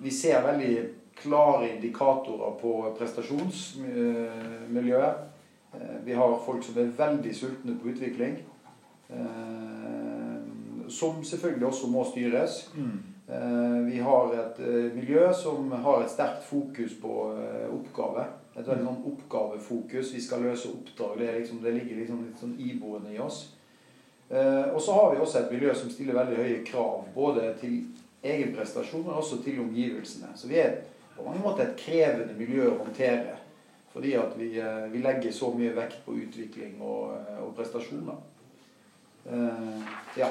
vi 0.00 0.10
ser 0.10 0.46
veldig 0.46 0.88
klare 1.20 1.74
indikatorer 1.74 2.50
på 2.60 2.94
prestasjonsmiljøet. 2.98 5.27
Eh, 5.72 5.96
vi 6.04 6.14
har 6.14 6.38
folk 6.46 6.64
som 6.64 6.78
er 6.78 6.94
veldig 6.96 7.34
sultne 7.36 7.76
på 7.82 7.88
utvikling. 7.88 8.38
Eh, 9.08 10.38
som 10.88 11.24
selvfølgelig 11.24 11.66
også 11.66 11.90
må 11.92 12.04
styres. 12.08 12.70
Mm. 12.76 12.98
Eh, 13.28 13.92
vi 13.92 13.98
har 13.98 14.32
et 14.32 14.58
miljø 14.94 15.28
som 15.34 15.70
har 15.72 16.02
et 16.02 16.10
sterkt 16.10 16.44
fokus 16.44 16.96
på 17.02 17.14
oppgave. 17.72 18.24
Et 18.56 18.66
veldig 18.66 18.84
sånn 18.84 19.04
oppgavefokus. 19.12 20.14
Vi 20.14 20.24
skal 20.24 20.42
løse 20.42 20.72
oppdrag. 20.72 21.18
Det, 21.18 21.28
er 21.28 21.38
liksom, 21.38 21.62
det 21.62 21.76
ligger 21.76 22.00
liksom 22.00 22.24
litt 22.24 22.40
sånn 22.40 22.56
iboende 22.58 23.12
i 23.14 23.20
oss. 23.22 23.44
Og 24.28 24.80
så 24.82 24.92
har 24.92 25.12
vi 25.12 25.20
også 25.22 25.38
et 25.38 25.52
miljø 25.52 25.74
som 25.74 25.90
stiller 25.92 26.16
veldig 26.16 26.36
høye 26.36 26.64
krav. 26.66 27.04
Både 27.14 27.52
til 27.60 27.78
egen 28.22 28.50
prestasjon, 28.56 29.04
men 29.06 29.14
også 29.14 29.38
til 29.44 29.60
omgivelsene. 29.62 30.32
Så 30.36 30.50
vi 30.50 30.58
er 30.58 30.80
på 31.16 31.22
mange 31.24 31.40
måter 31.44 31.68
et 31.68 31.78
krevende 31.78 32.34
miljø 32.38 32.66
å 32.72 32.80
håndtere. 32.82 33.38
Fordi 33.92 34.12
at 34.14 34.36
vi, 34.36 34.58
eh, 34.58 34.92
vi 34.92 35.00
legger 35.02 35.32
så 35.32 35.52
mye 35.54 35.72
vekt 35.76 36.04
på 36.04 36.16
utvikling 36.20 36.76
og, 36.80 37.16
eh, 37.16 37.40
og 37.44 37.54
prestasjoner. 37.56 38.20
Eh, 39.26 39.80
ja. 40.16 40.28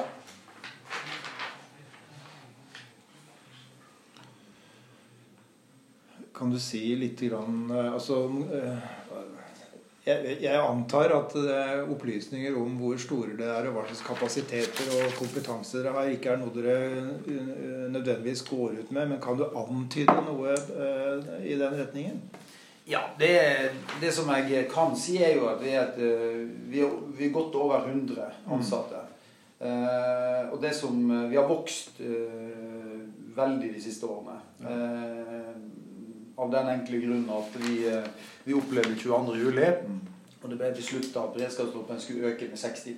Kan 6.34 6.50
du 6.54 6.58
si 6.62 6.94
litt 6.96 7.20
grann, 7.20 7.66
eh, 7.70 7.92
altså, 7.92 8.22
jeg, 10.06 10.38
jeg 10.40 10.56
antar 10.56 11.12
at 11.12 11.34
opplysninger 11.90 12.54
om 12.56 12.78
hvor 12.78 12.96
store 12.96 13.34
det 13.36 13.44
er, 13.44 13.66
og 13.68 13.74
hva 13.74 13.82
slags 13.90 14.06
kapasiteter 14.06 14.92
og 15.02 15.18
kompetanse 15.18 15.82
dere 15.82 15.92
har, 15.92 16.08
ikke 16.08 16.30
er 16.32 16.38
noe 16.40 16.54
dere 16.54 17.90
nødvendigvis 17.90 18.46
går 18.48 18.78
ut 18.78 18.92
med. 18.94 19.10
Men 19.10 19.20
kan 19.20 19.36
du 19.36 19.44
antyde 19.50 20.14
noe 20.30 20.54
i 21.44 21.58
den 21.58 21.76
retningen? 21.82 22.22
Ja, 22.88 23.02
det, 23.18 23.32
det 24.00 24.12
som 24.16 24.30
jeg 24.32 24.64
kan 24.72 24.94
si, 24.96 25.18
er 25.22 25.36
jo 25.36 25.48
at 25.50 25.60
vi 25.60 25.74
er, 25.76 25.90
et, 25.90 25.98
eh, 26.00 26.44
vi 26.72 26.80
er, 26.80 26.94
vi 27.18 27.26
er 27.28 27.34
godt 27.34 27.58
over 27.60 27.84
100 27.84 28.30
ansatte. 28.56 29.02
Eh, 29.60 30.48
og 30.52 30.62
det 30.62 30.70
som 30.74 30.96
Vi 31.28 31.36
har 31.36 31.48
vokst 31.50 31.98
uh, 32.00 32.98
veldig 33.38 33.72
de 33.74 33.82
siste 33.82 34.06
årene. 34.06 34.38
Eh, 34.62 35.54
av 36.38 36.50
den 36.52 36.68
enkle 36.70 37.00
grunn 37.02 37.26
at 37.34 37.56
vi, 37.64 37.80
eh, 37.90 38.04
vi 38.44 38.54
opplevde 38.54 38.94
22. 38.98 39.36
juli. 39.42 39.68
Og 40.38 40.50
det 40.52 40.58
ble 40.60 40.70
beslutta 40.76 41.24
at 41.24 41.34
beredskapstroppen 41.34 42.00
skulle 42.00 42.32
øke 42.32 42.48
med 42.48 42.58
60 42.58 42.94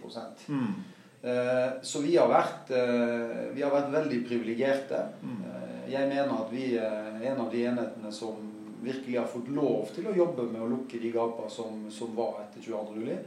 Mm. 0.49 0.75
Eh, 1.23 1.71
Så 1.83 2.01
vi 2.01 2.17
har 2.17 2.29
vært, 2.29 2.71
eh, 2.71 3.55
vi 3.55 3.63
har 3.63 3.71
vært 3.71 3.93
veldig 3.93 4.29
privilegerte. 4.29 5.09
Eh, 5.23 5.91
Jeg 5.93 6.09
mener 6.09 6.33
at 6.33 6.53
vi 6.53 6.77
er 6.77 7.33
en 7.33 7.41
av 7.41 7.51
de 7.51 7.65
enhetene 7.67 8.13
som 8.13 8.37
virkelig 8.83 9.19
har 9.19 9.27
fått 9.29 9.49
lov 9.49 9.91
til 9.95 10.07
å 10.11 10.15
jobbe 10.17 10.47
med 10.53 10.63
å 10.63 10.69
lukke 10.71 10.99
de 11.03 11.11
gapene 11.15 11.51
som, 11.51 11.85
som 11.91 12.15
var 12.17 12.41
etter 12.45 12.63
22. 12.65 12.97
juli. 13.01 13.19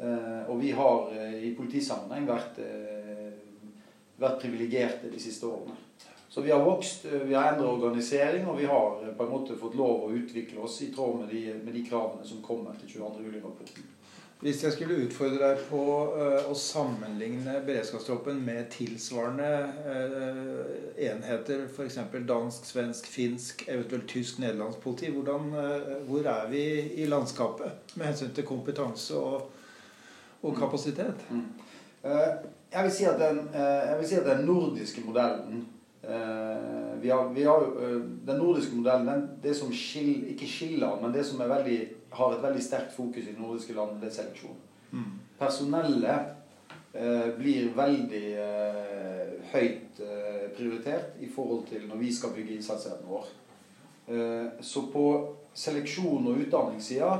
Eh, 0.00 0.50
Og 0.50 0.60
vi 0.62 0.70
har 0.72 1.10
eh, 1.12 1.34
i 1.48 1.54
politisammenheng 1.54 2.26
vært, 2.26 2.58
eh, 2.58 3.30
vært 4.18 4.40
privilegerte 4.42 5.10
de 5.12 5.20
siste 5.20 5.46
årene. 5.46 5.76
Så 6.30 6.40
vi 6.46 6.50
har 6.54 6.62
vokst, 6.64 7.04
eh, 7.06 7.24
vi 7.26 7.34
har 7.34 7.52
endret 7.52 7.68
organisering, 7.74 8.46
og 8.48 8.58
vi 8.58 8.66
har 8.70 9.00
eh, 9.04 9.14
på 9.18 9.24
en 9.26 9.32
måte 9.34 9.56
fått 9.58 9.74
lov 9.76 10.04
å 10.06 10.12
utvikle 10.14 10.60
oss 10.62 10.80
i 10.82 10.92
tråd 10.94 11.20
med 11.20 11.28
de, 11.34 11.42
med 11.64 11.74
de 11.74 11.84
kravene 11.88 12.24
som 12.24 12.42
kom 12.42 12.66
etter 12.72 12.86
22. 12.88 13.80
Hvis 14.40 14.62
jeg 14.64 14.72
skulle 14.72 15.02
utfordre 15.04 15.50
deg 15.50 15.58
på 15.68 15.80
eh, 16.16 16.46
å 16.48 16.54
sammenligne 16.56 17.58
beredskapstroppen 17.66 18.38
med 18.40 18.70
tilsvarende 18.72 19.48
eh, 19.92 20.70
enheter, 21.10 21.66
f.eks. 21.68 21.98
dansk, 22.28 22.64
svensk, 22.70 23.08
finsk, 23.12 23.66
eventuelt 23.68 24.06
tysk, 24.08 24.38
nederlandsk 24.40 24.80
politi, 24.80 25.10
hvordan, 25.12 25.50
eh, 25.60 25.90
hvor 26.08 26.24
er 26.32 26.48
vi 26.48 26.62
i 27.02 27.08
landskapet 27.12 27.92
med 28.00 28.06
hensyn 28.08 28.32
til 28.32 28.48
kompetanse 28.48 29.20
og, 29.20 29.50
og 30.40 30.56
kapasitet? 30.56 31.26
Eh, 32.00 32.32
Jeg 32.72 32.86
vil 32.86 32.92
si 32.94 33.04
den, 33.18 33.38
jeg 33.52 33.96
vil 33.98 34.06
si 34.08 34.14
at 34.14 34.26
den 34.28 34.44
nordiske 34.46 35.02
modellen 35.04 35.64
vi 37.02 37.10
har, 37.10 37.28
vi 37.34 37.44
har, 37.44 37.62
eh, 37.82 38.00
Den 38.26 38.38
nordiske 38.38 38.76
modellen, 38.76 39.06
den, 39.06 39.28
det 39.42 39.56
som 39.56 39.72
skiller, 39.72 40.28
ikke 40.34 40.46
skiller, 40.46 40.98
men 41.02 41.12
det 41.12 41.24
som 41.26 41.38
veldig, 41.38 41.78
har 42.12 42.34
et 42.34 42.42
veldig 42.42 42.62
sterkt 42.62 42.92
fokus 42.96 43.26
i 43.26 43.32
de 43.32 43.40
nordiske 43.42 43.74
landene, 43.74 44.00
det 44.00 44.10
er 44.10 44.16
seleksjon. 44.22 44.58
Personellet 45.38 46.36
eh, 46.94 47.28
blir 47.38 47.70
veldig 47.76 48.24
eh, 48.34 49.20
høyt 49.52 50.00
eh, 50.04 50.48
prioritert 50.56 51.20
i 51.20 51.28
forhold 51.30 51.66
til 51.70 51.86
når 51.88 52.00
vi 52.02 52.10
skal 52.14 52.34
bygge 52.34 52.56
innsatsevnen 52.58 53.08
vår. 53.08 53.28
Eh, 54.10 54.48
så 54.60 54.86
på 54.92 55.04
seleksjon- 55.54 56.28
og 56.28 56.42
utdanningssida 56.44 57.12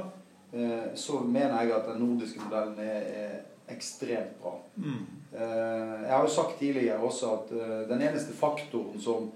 eh, 0.52 0.90
så 0.94 1.22
mener 1.25 1.62
jeg 1.62 1.76
at 1.78 1.88
den 1.92 2.02
nordiske 2.04 2.42
modellen 2.44 2.78
er, 2.82 3.06
er 3.25 3.38
ekstremt 3.70 4.34
bra. 4.42 4.56
Mm. 4.76 5.06
Jeg 5.30 6.10
har 6.10 6.25
jo 6.26 6.30
sagt 6.34 6.56
tidligere 6.58 6.99
også 7.06 7.28
at 7.37 7.50
den 7.87 8.00
eneste 8.02 8.32
faktoren 8.34 8.96
som 8.99 9.28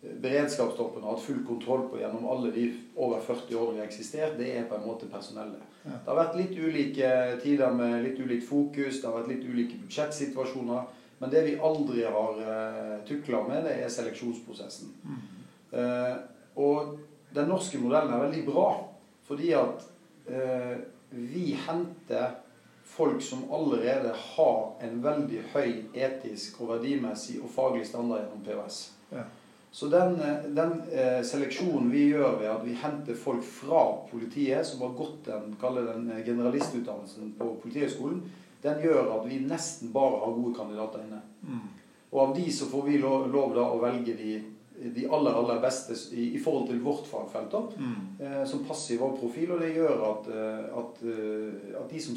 beredskapstroppen 0.00 1.02
har 1.02 1.16
hatt 1.16 1.24
full 1.24 1.40
kontroll 1.46 1.88
på 1.90 1.98
gjennom 1.98 2.26
alle 2.30 2.50
de 2.54 2.68
over 2.94 3.20
40 3.20 3.56
år 3.56 3.72
vi 3.72 3.80
har 3.80 3.88
eksistert, 3.88 4.36
det 4.38 4.52
er 4.54 4.68
på 4.70 4.76
en 4.78 4.86
måte 4.86 5.08
personellet. 5.10 5.64
Det 5.82 6.06
har 6.06 6.18
vært 6.18 6.36
litt 6.38 6.54
ulike 6.54 7.10
tider 7.42 7.74
med 7.74 8.04
litt 8.04 8.20
ulikt 8.20 8.46
fokus, 8.46 9.00
det 9.00 9.08
har 9.08 9.16
vært 9.18 9.32
litt 9.32 9.48
ulike 9.48 9.80
budsjettsituasjoner. 9.82 10.94
Men 11.18 11.32
det 11.32 11.42
vi 11.48 11.56
aldri 11.58 12.04
har 12.06 12.36
uh, 12.38 12.98
tukla 13.08 13.40
med, 13.48 13.64
det 13.66 13.74
er 13.82 13.90
seleksjonsprosessen. 13.90 14.92
Uh, 15.72 16.14
og 16.62 16.94
den 17.34 17.50
norske 17.50 17.80
modellen 17.82 18.14
er 18.14 18.22
veldig 18.22 18.44
bra, 18.46 18.68
fordi 19.26 19.50
at 19.58 19.82
uh, 20.30 20.76
vi 21.10 21.56
henter 21.66 22.38
folk 22.88 23.18
som 23.22 23.48
allerede 23.52 24.14
har 24.14 24.62
en 24.86 25.02
veldig 25.02 25.42
høy 25.52 25.72
etisk 25.92 26.62
og 26.62 26.76
verdimessig 26.76 27.40
og 27.42 27.50
faglig 27.52 27.82
standard 27.90 28.22
gjennom 28.22 28.46
POS. 28.46 28.78
Ja. 29.10 29.26
Så 29.70 29.88
den, 29.88 30.20
eh, 30.20 30.44
den 30.48 30.82
eh, 30.92 31.22
seleksjonen 31.24 31.90
vi 31.92 32.08
gjør 32.08 32.38
ved 32.40 32.50
at 32.50 32.64
vi 32.64 32.74
henter 32.80 33.16
folk 33.18 33.44
fra 33.44 33.84
politiet, 34.10 34.66
som 34.66 34.82
har 34.86 34.94
gått 34.96 35.26
den, 35.28 35.56
den 35.60 36.10
eh, 36.10 36.24
generalistutdannelsen 36.26 37.34
på 37.38 37.50
Politihøgskolen, 37.62 38.22
den 38.62 38.80
gjør 38.82 39.12
at 39.18 39.26
vi 39.28 39.42
nesten 39.44 39.92
bare 39.92 40.22
har 40.24 40.36
gode 40.38 40.54
kandidater 40.56 41.04
inne. 41.04 41.20
Mm. 41.42 41.66
Og 42.10 42.22
av 42.22 42.32
de 42.36 42.46
så 42.52 42.66
får 42.70 42.86
vi 42.86 43.02
lov, 43.02 43.28
lov 43.32 43.52
da 43.54 43.66
å 43.68 43.80
velge 43.82 44.16
de, 44.16 44.38
de 44.96 45.04
aller, 45.12 45.36
aller 45.36 45.60
beste 45.62 45.94
i, 46.16 46.30
i 46.34 46.40
forhold 46.42 46.70
til 46.70 46.80
vårt 46.82 47.06
fagfelt. 47.06 47.52
da 47.52 47.60
Mm. 47.76 48.00
eh, 48.20 48.44
som 48.48 48.64
passer 48.64 48.94
i 48.94 48.98
vår 48.98 49.18
profil, 49.20 49.52
og 49.52 49.60
det 49.60 49.74
gjør 49.76 50.00
at, 50.08 50.30
at, 50.80 51.02
at 51.82 51.92
de, 51.92 52.00
som, 52.00 52.16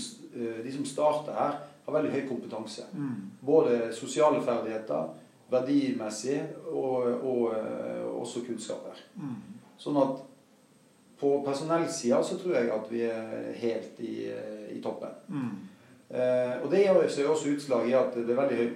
de 0.64 0.72
som 0.72 0.86
starter 0.86 1.36
her, 1.36 1.60
har 1.86 1.94
veldig 1.94 2.14
høy 2.14 2.28
kompetanse. 2.30 2.88
Mm. 2.94 3.32
Både 3.42 3.94
sosiale 3.94 4.42
ferdigheter, 4.42 5.12
verdimessig 5.52 6.40
og, 6.72 7.08
og 7.22 7.48
eh, 7.58 8.06
også 8.22 8.46
kunnskaper. 8.48 9.00
Mm. 9.20 9.40
Sånn 9.82 10.00
at 10.00 10.22
på 11.22 11.34
personellsida 11.46 12.22
så 12.26 12.38
tror 12.42 12.56
jeg 12.58 12.72
at 12.74 12.88
vi 12.90 13.04
er 13.06 13.52
helt 13.62 14.00
i, 14.02 14.16
i 14.74 14.80
toppen. 14.82 15.14
Mm. 15.30 15.52
Eh, 16.12 16.56
og 16.64 16.72
det 16.72 16.86
gjør 16.86 17.06
seg 17.12 17.30
også 17.30 17.54
utslag 17.56 17.88
i 17.88 17.96
at 17.96 18.16
det 18.18 18.34
er 18.34 18.40
veldig 18.40 18.58
høy, 18.58 18.72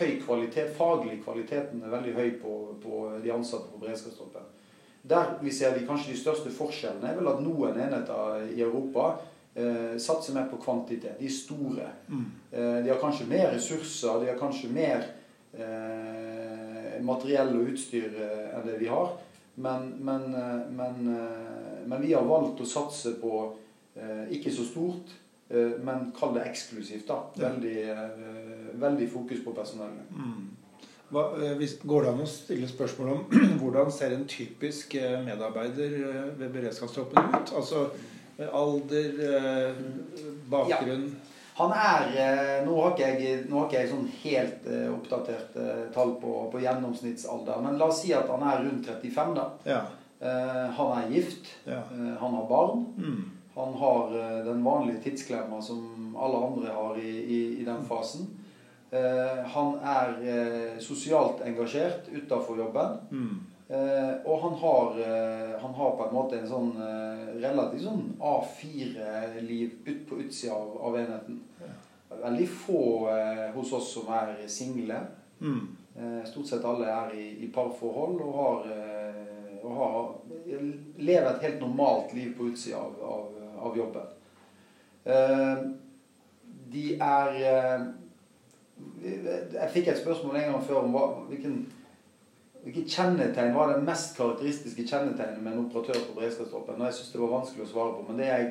høy 0.00 0.10
kvalitet, 0.24 0.74
faglig 0.76 1.20
kvaliteten 1.24 1.84
er 1.84 1.94
veldig 1.94 2.14
høy 2.16 2.32
på, 2.42 2.56
på 2.82 3.04
de 3.22 3.32
ansatte 3.32 3.70
på 3.72 3.80
beredskapstroppen. 3.84 4.50
Der 5.06 5.36
vi 5.40 5.52
ser 5.54 5.76
de, 5.76 5.86
kanskje 5.86 6.12
de 6.12 6.18
største 6.18 6.50
forskjellene, 6.50 7.12
er 7.12 7.20
vel 7.20 7.30
at 7.30 7.42
noen 7.44 7.78
enheter 7.78 8.48
i 8.50 8.64
Europa 8.66 9.12
eh, 9.54 9.94
satser 10.02 10.34
mer 10.34 10.50
på 10.50 10.58
kvantitet. 10.60 11.14
De 11.20 11.30
er 11.30 11.32
store. 11.32 11.86
Mm. 12.10 12.26
Eh, 12.50 12.78
de 12.82 12.90
har 12.90 13.00
kanskje 13.00 13.28
mer 13.30 13.52
ressurser, 13.54 14.20
de 14.20 14.32
har 14.32 14.40
kanskje 14.40 14.72
mer 14.74 15.06
eh, 15.58 16.96
materiell 17.04 17.54
og 17.56 17.70
utstyr 17.72 18.10
eh, 18.12 18.56
enn 18.56 18.66
det 18.66 18.80
vi 18.80 18.90
har. 18.90 19.14
Men, 19.56 19.92
men, 20.04 20.34
eh, 20.34 20.66
men, 20.70 21.06
eh, 21.14 21.86
men 21.86 22.02
vi 22.02 22.12
har 22.12 22.26
valgt 22.28 22.60
å 22.60 22.68
satse 22.68 23.16
på 23.20 23.38
eh, 23.96 24.26
ikke 24.36 24.52
så 24.52 24.66
stort, 24.68 25.14
eh, 25.48 25.78
men 25.84 26.10
kall 26.16 26.34
det 26.36 26.44
eksklusivt. 26.50 27.06
da. 27.08 27.22
Veldig, 27.40 27.78
eh, 27.88 28.74
veldig 28.74 29.08
fokus 29.12 29.44
på 29.44 29.56
personellet. 29.56 30.12
Mm. 30.12 30.50
Hva, 31.08 31.28
eh, 31.38 31.54
hvis, 31.60 31.78
går 31.86 32.02
det 32.02 32.12
an 32.12 32.24
å 32.24 32.28
stille 32.28 32.68
spørsmål 32.68 33.12
om 33.14 33.24
hvordan 33.60 33.92
ser 33.94 34.16
en 34.16 34.26
typisk 34.28 34.98
eh, 34.98 35.20
medarbeider 35.24 35.96
eh, 36.02 36.22
ved 36.40 36.50
beredskapstroppen 36.52 37.30
ut? 37.32 37.54
Altså 37.56 37.86
eh, 38.36 38.50
alder, 38.50 39.22
bakgrunn 40.50 40.50
bakgrunn 40.50 41.08
Han 41.56 41.72
er 41.72 42.10
eh, 42.20 42.56
Nå 42.66 42.74
har 42.82 42.92
ikke 42.92 43.06
jeg, 43.06 43.36
har 43.48 43.68
ikke 43.68 43.78
jeg 43.80 43.90
sånn 43.92 44.08
helt 44.22 44.66
eh, 44.68 44.88
oppdatert 44.92 45.56
eh, 45.60 45.86
tall 45.94 46.16
på, 46.20 46.34
på 46.52 46.60
gjennomsnittsalder, 46.60 47.62
men 47.64 47.78
la 47.80 47.88
oss 47.88 48.02
si 48.04 48.12
at 48.16 48.28
han 48.32 48.44
er 48.44 48.64
rundt 48.66 48.90
35. 48.90 49.32
da. 49.38 49.46
Ja. 49.68 49.84
Han 50.16 50.92
er 50.96 51.10
gift. 51.12 51.50
ja. 51.68 51.82
Han 51.92 52.34
har 52.38 52.46
barn. 52.48 52.86
Mm. 52.96 53.24
Han 53.52 53.74
har 53.76 54.14
den 54.46 54.62
vanlige 54.64 55.02
tidsklemma 55.04 55.58
som 55.62 56.14
alle 56.16 56.40
andre 56.46 56.72
har 56.72 56.96
i, 56.96 57.10
i, 57.20 57.40
i 57.60 57.64
den 57.66 57.82
fasen. 57.84 58.30
Eh, 58.90 59.42
han 59.52 59.74
er 59.84 60.80
sosialt 60.80 61.42
engasjert 61.44 62.08
utafor 62.12 62.58
jobben. 62.62 62.96
Mm. 63.10 63.36
Eh, 63.68 64.12
og 64.24 64.42
han 64.42 64.52
har, 64.60 64.98
eh, 65.02 65.60
han 65.60 65.74
har 65.74 65.96
på 65.96 66.06
en 66.06 66.14
måte 66.14 66.38
en 66.38 66.48
sånn 66.48 66.68
eh, 66.78 67.24
relativt 67.42 67.82
sånn 67.82 68.04
A4-liv 68.22 69.80
ut 69.86 70.04
på 70.06 70.20
utsida 70.22 70.54
av, 70.54 70.76
av 70.86 70.98
enheten. 71.00 71.40
Veldig 72.16 72.46
få 72.48 72.82
hos 73.56 73.72
oss 73.76 73.88
som 73.96 74.06
er 74.14 74.38
single. 74.48 75.00
Mm. 75.40 75.64
Eh, 75.98 76.20
stort 76.30 76.46
sett 76.46 76.64
alle 76.64 76.86
er 76.92 77.16
i, 77.18 77.26
i 77.44 77.48
parforhold 77.52 78.22
og 78.22 78.36
har, 78.38 78.68
og 79.58 79.74
har 79.80 79.98
lever 81.02 81.28
et 81.32 81.42
helt 81.48 81.60
normalt 81.60 82.14
liv 82.14 82.30
på 82.38 82.46
utsida 82.52 82.78
av, 82.78 82.94
av, 83.02 83.42
av 83.66 83.76
jobben. 83.76 84.14
Eh, 85.06 85.66
de 86.72 86.86
er 86.94 87.36
eh, 87.50 87.86
Jeg 89.06 89.70
fikk 89.72 89.88
et 89.88 90.00
spørsmål 90.00 90.36
en 90.36 90.48
gang 90.52 90.64
før 90.66 90.82
om 90.82 90.96
hva, 90.96 91.04
hvilken, 91.30 91.60
hvilke 92.66 92.82
kjennetegn 92.90 93.54
var 93.54 93.70
det 93.70 93.82
mest 93.86 94.16
karakteristiske 94.18 94.88
kjennetegnet 94.90 95.42
med 95.42 95.52
en 95.52 95.64
operatør 95.68 96.00
på 96.08 96.16
beredskapstroppen. 96.16 96.82
Jeg 96.82 96.96
syns 96.96 97.12
det 97.12 97.20
var 97.22 97.34
vanskelig 97.36 97.62
å 97.62 97.70
svare 97.70 97.92
på. 97.94 98.06
Men 98.08 98.18
det 98.18 98.26
jeg 98.26 98.48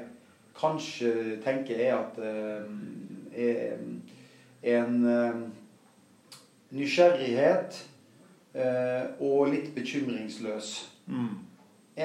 kanskje 0.56 1.10
tenker, 1.44 1.82
er 1.84 1.98
at 1.98 2.22
eh, 2.24 2.70
er 3.36 4.78
en 4.78 4.96
eh, 5.12 5.42
nysgjerrighet 6.80 7.82
eh, 8.56 9.04
og 9.20 9.52
litt 9.52 9.74
bekymringsløs. 9.76 10.72
Mm. 11.12 11.34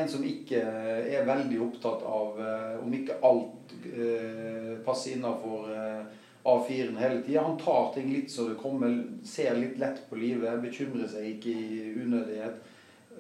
En 0.02 0.11
som 0.11 0.26
ikke 0.26 0.59
er 0.59 1.31
veldig 1.31 1.62
opptatt 1.62 2.02
av 2.07 2.43
eh, 2.43 2.75
om 2.83 2.99
ikke 2.99 3.21
alt 3.26 3.76
eh, 3.87 4.75
passer 4.83 5.14
innafor 5.14 5.71
eh, 5.76 6.02
A4-en 6.42 6.97
hele 6.97 7.20
tida. 7.23 7.42
Han 7.42 7.59
tar 7.59 7.92
ting 7.94 8.12
litt 8.12 8.30
så 8.32 8.49
det 8.49 8.59
kommer, 8.62 8.94
ser 9.25 9.59
litt 9.59 9.78
lett 9.78 10.02
på 10.09 10.16
livet, 10.16 10.62
bekymrer 10.62 11.09
seg 11.09 11.35
ikke 11.35 11.52
i 11.52 11.94
unødighet. 12.00 12.61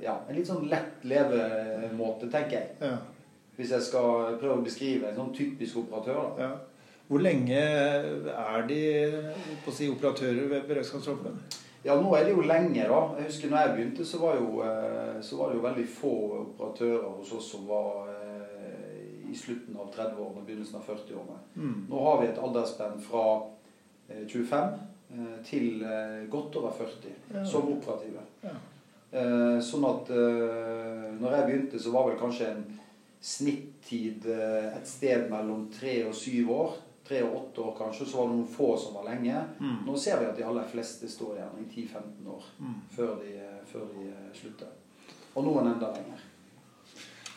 Ja, 0.00 0.20
En 0.28 0.36
litt 0.36 0.48
sånn 0.48 0.68
lett 0.70 1.04
levemåte, 1.04 2.30
tenker 2.32 2.56
jeg. 2.56 2.74
Ja. 2.80 2.96
Hvis 3.58 3.74
jeg 3.74 3.84
skal 3.84 4.38
prøve 4.40 4.60
å 4.60 4.64
beskrive 4.64 5.10
en 5.10 5.18
sånn 5.18 5.34
typisk 5.36 5.82
operatør. 5.82 6.20
da. 6.38 6.48
ja. 6.48 6.52
Hvor 7.10 7.18
lenge 7.24 7.58
er 7.58 8.66
de 8.68 8.82
på 9.64 9.72
å 9.72 9.74
si, 9.74 9.88
operatører 9.90 10.46
ved 10.52 10.68
beredskapstroppen? 10.68 11.40
Ja, 11.82 11.96
nå 11.98 12.12
er 12.14 12.28
det 12.28 12.36
jo 12.36 12.44
lenge, 12.46 12.84
da. 12.86 13.00
Jeg 13.18 13.26
husker 13.26 13.50
når 13.50 13.64
jeg 13.64 13.72
begynte, 13.74 14.06
så 14.06 14.20
var, 14.22 14.36
jo, 14.38 14.60
eh, 14.62 15.16
så 15.24 15.40
var 15.40 15.50
det 15.50 15.56
jo 15.58 15.64
veldig 15.64 15.86
få 15.90 16.12
operatører 16.42 17.08
hos 17.16 17.32
oss 17.34 17.48
som 17.50 17.64
var 17.66 18.09
i 19.30 19.36
slutten 19.36 19.76
av 19.76 19.92
30-årene 19.94 20.40
og 20.42 20.46
begynnelsen 20.46 20.76
av 20.80 20.86
40-årene. 20.90 21.38
Mm. 21.56 21.86
Nå 21.90 22.04
har 22.04 22.20
vi 22.20 22.26
et 22.28 22.38
aldersspenn 22.42 23.00
fra 23.04 23.24
eh, 24.08 24.26
25 24.26 24.54
eh, 25.14 25.38
til 25.44 25.82
eh, 25.82 26.26
godt 26.32 26.56
over 26.60 26.70
40 26.78 27.14
Ja. 27.34 27.44
som 27.44 27.68
operative. 27.72 28.22
Ja. 28.42 28.56
Eh, 29.12 29.58
Sånn 29.62 29.84
at 29.88 30.10
eh, 30.10 31.08
når 31.20 31.34
jeg 31.36 31.46
begynte, 31.48 31.78
så 31.82 31.90
var 31.94 32.08
vel 32.10 32.18
kanskje 32.20 32.50
en 32.52 32.64
snittid 33.20 34.26
eh, 34.30 34.70
et 34.76 34.86
sted 34.88 35.26
mellom 35.30 35.68
3 35.74 35.96
og 36.08 36.14
7 36.14 36.48
år. 36.54 36.78
3 37.10 37.22
og 37.26 37.32
8 37.50 37.62
år 37.64 37.72
kanskje. 37.78 38.06
Så 38.06 38.18
var 38.20 38.28
det 38.30 38.36
noen 38.36 38.52
få 38.54 38.68
som 38.78 38.94
var 39.00 39.08
lenge. 39.10 39.34
Mm. 39.58 39.80
Nå 39.86 39.96
ser 39.98 40.20
vi 40.20 40.28
at 40.30 40.36
de 40.38 40.44
aller 40.46 40.68
fleste 40.70 41.08
står 41.10 41.40
igjen 41.40 41.64
i 41.64 41.68
10-15 41.74 42.28
år 42.36 42.44
Mm. 42.60 42.76
før 42.96 43.16
de, 43.22 43.32
eh, 43.42 43.60
før 43.72 43.86
de 43.94 44.08
eh, 44.12 44.30
slutter. 44.34 44.68
Og 45.34 45.44
noen 45.46 45.66
enda 45.74 45.90
lenger. 45.94 46.22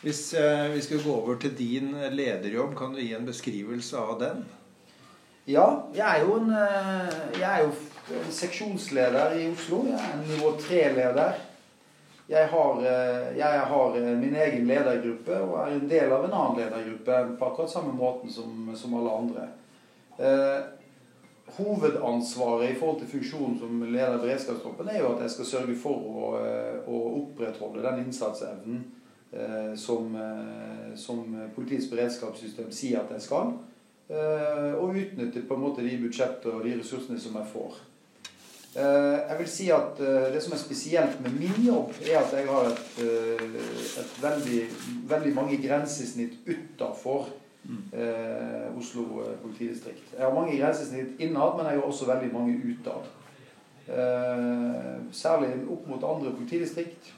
Hvis 0.04 0.34
eh, 0.36 0.66
vi 0.74 0.82
skal 0.84 1.00
gå 1.00 1.12
over 1.16 1.38
til 1.40 1.54
din 1.56 1.94
lederjobb, 2.12 2.74
kan 2.76 2.92
du 2.92 3.00
gi 3.00 3.14
en 3.16 3.24
beskrivelse 3.24 3.96
av 3.96 4.18
den? 4.20 4.42
Ja, 5.48 5.64
jeg 5.96 6.04
er 6.04 6.24
jo 6.26 6.34
en, 6.42 6.50
eh, 6.52 7.38
er 7.40 7.62
jo 7.62 7.70
en 8.12 8.32
seksjonsleder 8.32 9.32
i 9.40 9.46
Oslo. 9.48 9.78
Jeg 9.88 9.96
er 9.96 10.10
en 10.18 10.26
nivå 10.28 10.50
tre-leder. 10.60 11.38
Jeg 12.28 12.50
eh, 12.52 13.36
jeg 13.38 13.60
har 13.70 13.96
min 14.20 14.36
egen 14.36 14.66
ledergruppe 14.68 15.38
og 15.40 15.54
er 15.62 15.72
en 15.72 15.88
del 15.88 16.12
av 16.12 16.24
en 16.24 16.36
annen 16.36 16.60
ledergruppe 16.60 17.36
på 17.38 17.48
akkurat 17.48 17.72
samme 17.72 17.92
måten 17.96 18.32
som, 18.32 18.74
som 18.76 18.96
alle 19.00 19.14
andre. 19.22 19.46
Eh, 20.18 20.58
hovedansvaret 21.56 22.70
i 22.70 22.76
forhold 22.76 23.00
til 23.00 23.08
funksjonen 23.14 23.56
som 23.58 23.80
leder 23.88 24.18
i 24.18 24.26
beredskapstroppen 24.26 24.88
er 24.92 25.00
jo 25.00 25.14
at 25.14 25.24
jeg 25.24 25.34
skal 25.38 25.50
sørge 25.54 25.78
for 25.80 25.96
å, 25.96 26.28
å 26.88 27.00
opprettholde 27.22 27.84
den 27.88 28.04
innsatsevnen 28.04 28.84
som, 29.76 30.14
eh, 30.16 30.92
som 30.96 31.24
politiets 31.54 31.88
beredskapssystem 31.90 32.70
sier 32.72 33.00
at 33.00 33.10
jeg 33.16 33.24
skal. 33.24 33.56
Eh, 34.08 34.74
og 34.76 34.96
utnytte 35.00 35.42
på 35.48 35.56
en 35.56 35.62
måte 35.64 35.84
de 35.84 35.96
budsjetter 36.02 36.52
og 36.52 36.64
de 36.66 36.74
ressursene 36.76 37.16
som 37.20 37.38
jeg 37.40 37.48
får. 37.54 37.78
Eh, 38.74 39.18
jeg 39.30 39.36
vil 39.38 39.48
si 39.48 39.68
at 39.70 40.00
eh, 40.02 40.26
Det 40.34 40.42
som 40.42 40.52
er 40.52 40.60
spesielt 40.60 41.20
med 41.24 41.38
min 41.38 41.64
jobb, 41.66 41.94
er 42.02 42.18
at 42.20 42.34
jeg 42.36 42.48
har 42.50 42.68
et, 42.68 42.98
eh, 43.00 43.56
et 44.02 44.18
veldig, 44.22 44.60
veldig 45.08 45.34
mange 45.34 45.60
grensesnitt 45.62 46.36
utafor 46.46 47.30
eh, 47.92 48.76
Oslo 48.76 49.22
eh, 49.22 49.38
politidistrikt. 49.42 50.12
Jeg 50.18 50.26
har 50.26 50.34
mange 50.34 50.58
grensesnitt 50.58 51.16
innad, 51.18 51.56
men 51.56 51.70
jeg 51.70 51.80
har 51.80 51.88
også 51.88 52.10
veldig 52.10 52.32
mange 52.32 52.60
utad. 52.60 53.08
Eh, 53.88 55.00
særlig 55.12 55.54
opp 55.70 55.88
mot 55.88 56.04
andre 56.04 56.36
politidistrikt. 56.36 57.14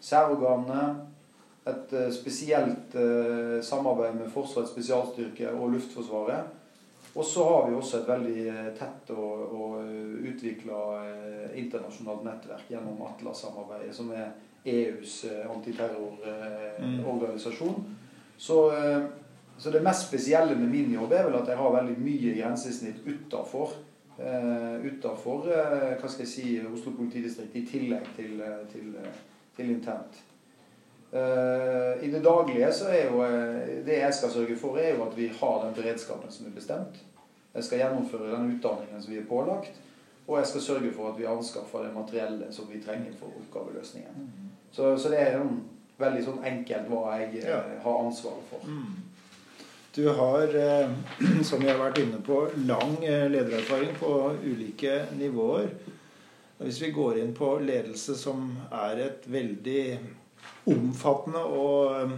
Særorganene. 0.00 1.09
Et 1.70 1.92
eh, 1.92 2.10
spesielt 2.14 2.94
eh, 2.94 3.62
samarbeid 3.62 4.14
med 4.18 4.30
Forsvarets 4.32 4.72
spesialstyrke 4.72 5.50
og 5.52 5.70
Luftforsvaret. 5.74 6.40
Og 7.14 7.24
så 7.26 7.44
har 7.44 7.68
vi 7.68 7.74
også 7.74 7.98
et 7.98 8.08
veldig 8.08 8.48
eh, 8.48 8.74
tett 8.78 9.10
og, 9.16 9.54
og 9.54 9.72
utvikla 10.30 10.78
internasjonalt 11.58 12.24
nettverk 12.26 12.66
gjennom 12.70 13.02
Atlas-samarbeidet, 13.08 13.96
som 13.96 14.10
er 14.14 14.26
EUs 14.64 15.26
antiterrororganisasjon. 15.50 17.96
Så, 18.36 18.76
eh, 18.76 19.02
så 19.58 19.70
det 19.70 19.82
mest 19.84 20.08
spesielle 20.08 20.56
med 20.56 20.68
min 20.70 20.92
jobb 20.94 21.12
er 21.12 21.24
vel 21.28 21.36
at 21.40 21.48
jeg 21.50 21.58
har 21.60 21.76
veldig 21.76 21.98
mye 22.00 22.34
grensesnitt 22.38 22.98
utafor. 23.06 23.70
Utafor 24.20 25.48
si, 26.28 26.60
Oslo 26.60 26.92
politidistrikt, 26.92 27.56
i 27.56 27.64
tillegg 27.64 28.04
til, 28.18 28.42
til, 28.68 28.92
til 29.56 29.70
internt. 29.72 30.29
Eh, 31.12 32.04
I 32.06 32.10
det 32.12 32.22
daglige 32.24 32.72
så 32.72 32.86
er 32.88 33.08
jo 33.10 33.22
eh, 33.26 33.70
det 33.86 33.96
jeg 33.98 34.14
skal 34.14 34.30
sørge 34.30 34.56
for, 34.58 34.78
er 34.78 34.94
jo 34.94 35.06
at 35.08 35.16
vi 35.18 35.26
har 35.40 35.64
den 35.64 35.74
beredskapen 35.74 36.30
som 36.30 36.46
er 36.46 36.54
bestemt. 36.54 37.00
Jeg 37.54 37.64
skal 37.66 37.78
gjennomføre 37.82 38.30
den 38.36 38.52
utdanningen 38.54 39.02
som 39.02 39.12
vi 39.12 39.18
er 39.18 39.26
pålagt. 39.28 39.72
Og 40.28 40.38
jeg 40.38 40.46
skal 40.46 40.60
sørge 40.62 40.92
for 40.94 41.10
at 41.10 41.18
vi 41.18 41.26
anskaffer 41.26 41.82
det 41.82 41.94
materiellet 41.96 42.54
som 42.54 42.68
vi 42.70 42.78
trenger 42.84 43.16
for 43.18 43.32
oppgaveløsningen. 43.40 44.28
Så, 44.72 44.92
så 45.02 45.10
det 45.10 45.18
er 45.24 45.34
sånn, 45.40 45.56
veldig 45.98 46.22
sånn 46.28 46.44
enkelt 46.46 46.86
hva 46.92 47.16
jeg 47.18 47.40
eh, 47.42 47.48
Ja. 47.50 47.62
har 47.82 48.04
ansvaret 48.04 48.46
for. 48.52 48.62
Mm. 48.70 49.08
Du 49.96 50.04
har, 50.14 50.54
som 51.48 51.58
vi 51.58 51.66
har 51.66 51.80
vært 51.80 51.98
inne 51.98 52.20
på, 52.22 52.44
lang 52.70 52.94
ledererfaring 53.02 53.96
på 53.98 54.12
ulike 54.44 55.00
nivåer. 55.18 55.72
Hvis 56.60 56.78
vi 56.84 56.92
går 56.94 57.18
inn 57.18 57.34
på 57.34 57.56
ledelse, 57.64 58.14
som 58.14 58.52
er 58.70 59.00
et 59.08 59.26
veldig 59.26 59.82
omfattende 60.68 61.40
og 61.44 61.94
eh, 61.96 62.14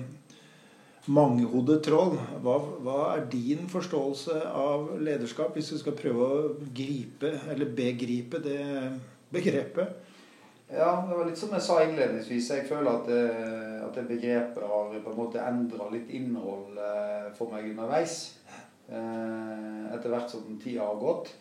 mangehodet 1.12 1.81
troll, 1.87 2.14
hva, 2.44 2.57
hva 2.85 2.98
er 3.16 3.24
din 3.33 3.66
forståelse 3.70 4.37
av 4.55 4.92
lederskap, 5.02 5.55
hvis 5.57 5.72
du 5.74 5.78
skal 5.81 5.96
prøve 5.98 6.28
å 6.28 6.42
gripe 6.74 7.33
eller 7.50 7.72
begripe 7.74 8.38
det 8.44 8.61
begrepet? 9.35 9.98
Ja, 10.72 11.02
det 11.05 11.16
var 11.18 11.26
litt 11.28 11.37
som 11.37 11.50
jeg 11.52 11.64
sa 11.66 11.81
innledningsvis. 11.85 12.46
Jeg 12.55 12.68
føler 12.70 12.94
at 12.94 13.09
det, 13.11 13.24
at 13.85 13.96
det 13.98 14.07
begrepet 14.09 14.62
har 14.70 14.94
på 15.05 15.11
en 15.12 15.18
måte 15.18 15.42
endra 15.44 15.90
litt 15.92 16.09
innhold 16.16 16.78
eh, 16.81 17.26
for 17.37 17.52
meg 17.52 17.66
underveis. 17.74 18.38
eh, 18.88 19.92
Etter 19.92 20.09
hvert 20.14 20.31
som 20.33 20.46
tida 20.62 20.87
har 20.87 20.96
gått. 21.02 21.35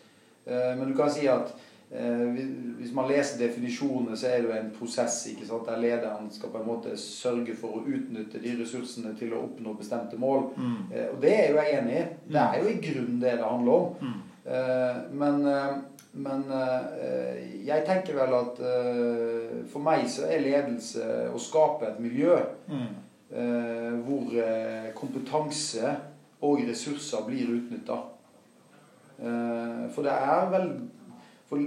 Eh, 0.44 0.74
Men 0.76 0.90
du 0.90 0.96
kan 0.98 1.08
si 1.14 1.24
at 1.32 1.48
eh, 1.54 1.71
hvis- 1.92 2.76
hvis 2.78 2.92
man 2.94 3.08
leser 3.08 3.38
definisjonene, 3.38 4.16
så 4.16 4.26
er 4.26 4.40
det 4.40 4.48
jo 4.48 4.52
en 4.56 4.70
prosess 4.78 5.26
ikke 5.26 5.46
sant? 5.46 5.66
der 5.66 5.76
lederen 5.80 6.30
skal 6.30 6.48
på 6.50 6.58
en 6.58 6.66
måte 6.66 6.96
sørge 6.96 7.54
for 7.56 7.68
å 7.68 7.82
utnytte 7.86 8.40
de 8.42 8.54
ressursene 8.62 9.12
til 9.18 9.32
å 9.32 9.42
oppnå 9.44 9.74
bestemte 9.78 10.16
mål. 10.18 10.50
Mm. 10.56 10.76
Og 11.12 11.20
det 11.22 11.32
er 11.38 11.50
jo 11.50 11.56
jeg 11.60 11.78
enig 11.82 11.96
i. 12.00 12.04
Det 12.32 12.40
er 12.40 12.62
jo 12.62 12.68
i 12.68 12.80
grunnen 12.80 13.20
det 13.20 13.32
det 13.38 13.44
handler 13.44 13.72
om. 13.72 13.94
Mm. 14.00 14.20
Men, 15.12 15.46
eh, 15.46 15.74
men 16.14 16.44
eh, 16.52 17.66
jeg 17.66 17.84
tenker 17.86 18.14
vel 18.14 18.34
at 18.34 18.60
eh, 18.60 19.62
for 19.68 19.78
meg 19.80 20.06
så 20.08 20.22
er 20.26 20.40
ledelse 20.40 21.28
å 21.34 21.38
skape 21.38 21.86
et 21.92 22.00
miljø 22.00 22.38
Mm. 22.68 22.88
eh, 23.36 23.92
hvor 24.06 24.32
eh, 24.34 24.92
kompetanse 24.94 25.96
og 26.42 26.58
ressurser 26.68 27.22
blir 27.26 27.46
utnytta. 27.60 28.00
For 29.94 30.02
det 30.02 30.12
er 30.12 30.50
vel 30.50 30.70
for 31.48 31.60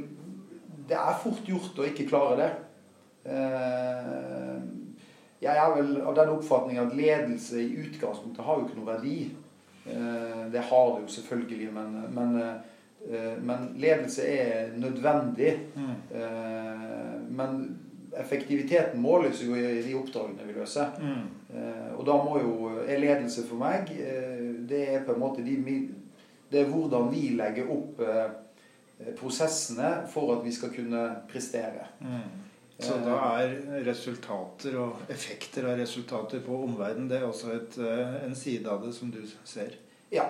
Det 0.87 0.97
er 0.97 1.19
fort 1.23 1.47
gjort 1.49 1.79
å 1.81 1.87
ikke 1.89 2.07
klare 2.09 2.37
det. 2.41 2.51
Eh, 3.25 4.61
Jeg 5.45 5.57
er 5.61 5.73
vel 5.75 5.97
av 6.01 6.15
den 6.15 6.29
oppfatning 6.37 6.77
at 6.81 6.93
ledelse 6.95 7.59
i 7.61 7.75
utgangspunktet 7.83 8.45
har 8.45 8.59
jo 8.59 8.65
ikke 8.65 8.79
noe 8.79 8.93
verdi. 8.93 9.17
Eh, 9.85 10.45
Det 10.51 10.61
har 10.69 10.93
det 10.95 11.01
jo 11.03 11.07
selvfølgelig, 11.17 11.73
men, 11.73 11.97
men, 12.15 12.37
eh, 13.11 13.35
men 13.41 13.73
ledelse 13.77 14.23
er 14.25 14.71
nødvendig. 14.77 15.59
Mm. 15.75 17.35
Men 17.35 17.77
effektiviteten 18.15 19.01
måles 19.01 19.43
jo 19.43 19.55
i 19.55 19.81
de 19.83 19.93
oppdragene 19.93 20.47
vi 20.47 20.53
løser. 20.53 20.85
Mm. 21.01 21.27
og 21.97 22.05
da 22.05 22.15
må 22.23 22.39
jo 22.41 22.69
er 22.87 22.99
ledelse 22.99 23.43
for 23.47 23.55
meg 23.55 23.87
Det 24.67 24.79
er 24.89 25.03
på 25.05 25.13
en 25.13 25.19
måte 25.19 25.43
de, 25.43 25.55
Det 26.51 26.61
er 26.61 26.69
hvordan 26.71 27.11
vi 27.11 27.29
legger 27.35 27.69
opp 27.71 28.01
prosessene 29.19 29.91
for 30.11 30.37
at 30.37 30.43
vi 30.45 30.53
skal 30.55 30.71
kunne 30.73 31.05
prestere. 31.31 31.87
Så 32.79 32.97
da 32.99 33.17
er 33.39 33.55
resultater 33.87 34.75
og 34.79 35.05
effekter 35.11 35.67
av 35.69 35.79
resultater 35.79 36.41
på 36.43 36.57
omverdenen 36.65 37.07
det 37.11 37.21
er 37.21 37.27
også 37.27 37.53
et, 37.55 37.77
en 38.25 38.35
side 38.35 38.67
av 38.71 38.83
det 38.83 38.91
som 38.95 39.11
du 39.11 39.21
ser? 39.47 39.77
Ja. 40.11 40.25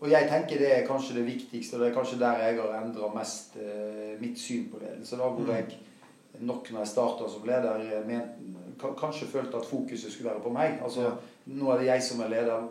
Og 0.00 0.08
jeg 0.10 0.28
tenker 0.30 0.58
det 0.58 0.70
er 0.74 0.86
kanskje 0.86 1.18
det 1.18 1.26
viktigste, 1.26 1.76
og 1.76 1.82
det 1.82 1.90
er 1.90 1.96
kanskje 1.98 2.20
der 2.22 2.44
jeg 2.44 2.58
har 2.60 2.76
endra 2.80 3.10
mest 3.14 3.58
eh, 3.60 4.14
mitt 4.20 4.38
syn 4.40 4.68
på 4.72 4.80
ledelse. 4.82 5.18
Da 5.18 5.28
hvor 5.28 5.44
mm. 5.46 5.54
jeg 5.54 6.44
nok 6.46 6.70
når 6.70 6.80
jeg 6.80 6.92
starta 6.94 7.28
som 7.28 7.46
leder, 7.46 7.84
men, 8.06 8.22
kanskje 8.98 9.28
følte 9.28 9.58
at 9.58 9.66
fokuset 9.68 10.12
skulle 10.12 10.30
være 10.30 10.42
på 10.44 10.52
meg. 10.54 10.78
Altså, 10.84 11.02
ja. 11.10 11.16
Nå 11.50 11.70
er 11.72 11.80
det 11.80 11.90
jeg 11.90 12.02
som 12.06 12.22
er 12.24 12.32
leder. 12.32 12.68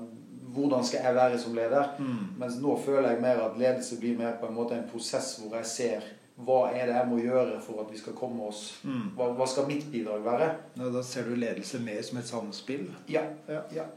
Hvordan 0.53 0.85
skal 0.85 1.03
jeg 1.05 1.15
være 1.15 1.39
som 1.41 1.57
leder? 1.57 1.91
Mm. 1.99 2.21
Mens 2.39 2.55
nå 2.61 2.77
føler 2.85 3.11
jeg 3.11 3.21
mer 3.21 3.41
at 3.43 3.59
ledelse 3.59 3.99
blir 3.99 4.17
mer 4.17 4.39
på 4.41 4.47
en 4.49 4.55
måte 4.55 4.77
en 4.77 4.87
prosess 4.89 5.35
hvor 5.41 5.57
jeg 5.59 5.69
ser 5.69 6.07
hva 6.47 6.69
er 6.71 6.87
det 6.87 6.95
jeg 6.95 7.07
må 7.09 7.17
gjøre 7.19 7.57
for 7.59 7.81
at 7.83 7.89
vi 7.91 7.99
skal 7.99 8.15
komme 8.15 8.45
oss 8.47 8.79
mm. 8.87 9.09
hva, 9.17 9.33
hva, 9.35 9.47
skal 9.49 9.67
mitt 9.67 9.89
bidrag 9.91 10.23
være? 10.23 10.47
Ja, 10.79 10.87
da 10.93 11.03
ser 11.03 11.27
du 11.27 11.35
ledelse 11.35 11.81
mer 11.83 11.99
som 12.05 12.21
et 12.21 12.29
samspill? 12.29 12.87
Ja. 13.11 13.25
ja. 13.49 13.65
ja. 13.75 13.87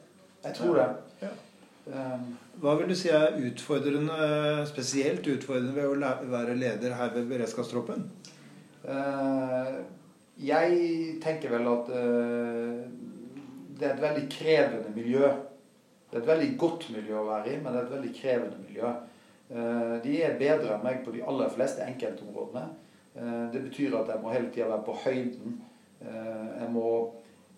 Jeg 0.42 0.56
tror 0.58 0.80
det. 0.80 0.88
Ja. 1.22 1.30
Um, 1.82 2.26
Hva 2.62 2.76
vil 2.78 2.92
du 2.92 2.96
si 2.98 3.10
er 3.10 3.38
utfordrende, 3.42 4.16
spesielt 4.70 5.26
utfordrende 5.26 5.74
ved 5.74 5.86
å 5.90 6.30
være 6.30 6.58
leder 6.58 6.94
her 6.98 7.14
ved 7.14 7.30
beredskapstroppen? 7.30 8.04
Uh, 8.82 9.82
jeg 10.42 11.16
tenker 11.22 11.54
vel 11.54 11.70
at 11.70 11.90
uh, 11.94 12.82
det 13.78 13.88
er 13.88 13.96
et 13.96 14.04
veldig 14.04 14.26
krevende 14.30 14.94
miljø. 14.94 15.30
Det 16.12 16.18
er 16.18 16.22
et 16.22 16.28
veldig 16.28 16.52
godt 16.60 16.90
miljø 16.92 17.16
å 17.22 17.26
være 17.30 17.54
i, 17.54 17.56
men 17.56 17.72
det 17.72 17.80
er 17.80 17.86
et 17.86 17.94
veldig 17.96 18.12
krevende 18.18 18.60
miljø. 18.66 18.92
Uh, 19.48 19.96
de 20.04 20.18
er 20.20 20.38
bedre 20.40 20.76
enn 20.76 20.84
meg 20.84 21.00
på 21.06 21.14
de 21.14 21.24
aller 21.24 21.48
fleste 21.52 21.84
enkeltområdene. 21.88 22.68
Det 23.52 23.60
betyr 23.60 23.92
at 23.98 24.08
jeg 24.08 24.22
må 24.22 24.30
hele 24.32 24.48
tida 24.48 24.70
være 24.70 24.84
på 24.86 24.94
høyden. 25.02 25.58
Jeg 26.00 26.68
må 26.72 26.86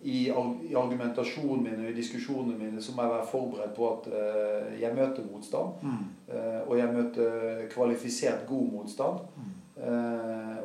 i, 0.03 0.29
argumentasjonen 0.29 1.63
min 1.63 1.85
og 1.85 1.89
i 1.89 1.95
diskusjonene 1.95 2.57
mine 2.59 2.81
så 2.83 2.91
må 2.91 3.05
jeg 3.05 3.13
være 3.13 3.29
forberedt 3.29 3.75
på 3.77 3.87
at 3.93 4.09
jeg 4.81 4.97
møter 4.97 5.25
motstand. 5.31 5.79
Mm. 5.81 6.03
Og 6.67 6.77
jeg 6.77 6.93
møter 6.93 7.63
kvalifisert 7.71 8.45
god 8.49 8.67
motstand. 8.73 9.23
Mm. 9.39 9.55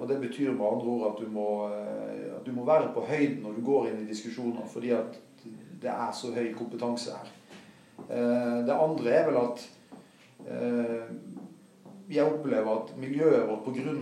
Og 0.01 0.09
det 0.09 0.21
betyr 0.21 0.53
med 0.53 0.67
andre 0.67 0.93
ord 0.97 1.07
at 1.13 1.25
du, 1.25 1.31
må, 1.31 1.49
at 2.37 2.47
du 2.47 2.53
må 2.53 2.65
være 2.65 2.93
på 2.95 3.05
høyden 3.09 3.43
når 3.43 3.57
du 3.57 3.65
går 3.65 3.91
inn 3.91 4.05
i 4.05 4.09
diskusjoner, 4.11 4.67
fordi 4.69 4.91
at 4.97 5.21
det 5.81 5.91
er 5.91 6.13
så 6.13 6.35
høy 6.35 6.51
kompetanse 6.57 7.15
her. 7.17 7.31
Det 8.11 8.75
andre 8.75 9.13
er 9.15 9.27
vel 9.29 9.37
at 9.39 9.61
jeg 12.11 12.27
opplever 12.27 12.71
at 12.75 12.93
miljøet 12.99 13.47
vårt 13.47 13.65
pga. 13.65 13.85
den, 13.87 14.01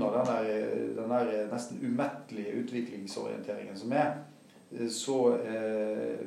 den 0.97 1.11
der 1.12 1.33
nesten 1.53 1.81
umettelige 1.85 2.55
utviklingsorienteringen 2.62 3.77
som 3.77 3.92
er, 3.92 4.14
så 4.92 5.18
eh, 5.37 6.23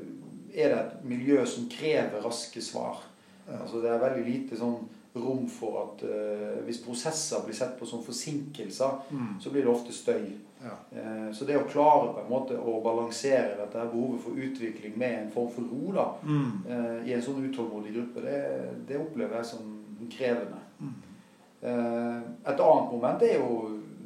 er 0.54 0.70
det 0.70 0.78
et 0.78 1.06
miljø 1.08 1.46
som 1.46 1.70
krever 1.72 2.22
raske 2.24 2.62
svar. 2.62 3.02
Altså 3.48 3.82
Det 3.82 3.90
er 3.90 4.02
veldig 4.02 4.26
lite 4.26 4.58
sånn 4.60 4.78
rom 5.14 5.50
for 5.50 5.82
at 5.82 6.04
uh, 6.08 6.62
hvis 6.66 6.80
prosesser 6.86 7.44
blir 7.46 7.56
sett 7.56 7.76
på 7.80 7.86
som 7.86 8.04
forsinkelser, 8.04 9.04
mm. 9.10 9.28
så 9.42 9.52
blir 9.52 9.66
det 9.66 9.72
ofte 9.72 9.94
støy. 9.94 10.30
Ja. 10.62 10.78
Uh, 10.96 11.34
så 11.36 11.46
det 11.46 11.58
å 11.60 11.68
klare 11.68 12.14
på 12.14 12.24
en 12.24 12.32
måte 12.32 12.58
å 12.58 12.78
balansere 12.84 13.58
dette 13.60 13.86
behovet 13.92 14.24
for 14.24 14.40
utvikling 14.40 14.96
med 14.96 15.18
en 15.18 15.32
form 15.34 15.52
for 15.56 15.68
ro 15.68 15.96
da, 15.98 16.08
mm. 16.24 16.52
uh, 16.70 16.98
i 17.08 17.16
en 17.16 17.26
sånn 17.26 17.44
utålmodig 17.44 17.96
gruppe, 17.98 18.24
det, 18.24 18.42
det, 18.88 19.00
opplever 19.02 19.42
jeg 19.42 19.52
som 19.54 19.78
krevende. 20.12 20.60
Mm. 20.82 20.94
et 21.62 22.62
annet 22.66 22.88
moment 22.90 23.22
er 23.22 23.36
jo 23.38 23.58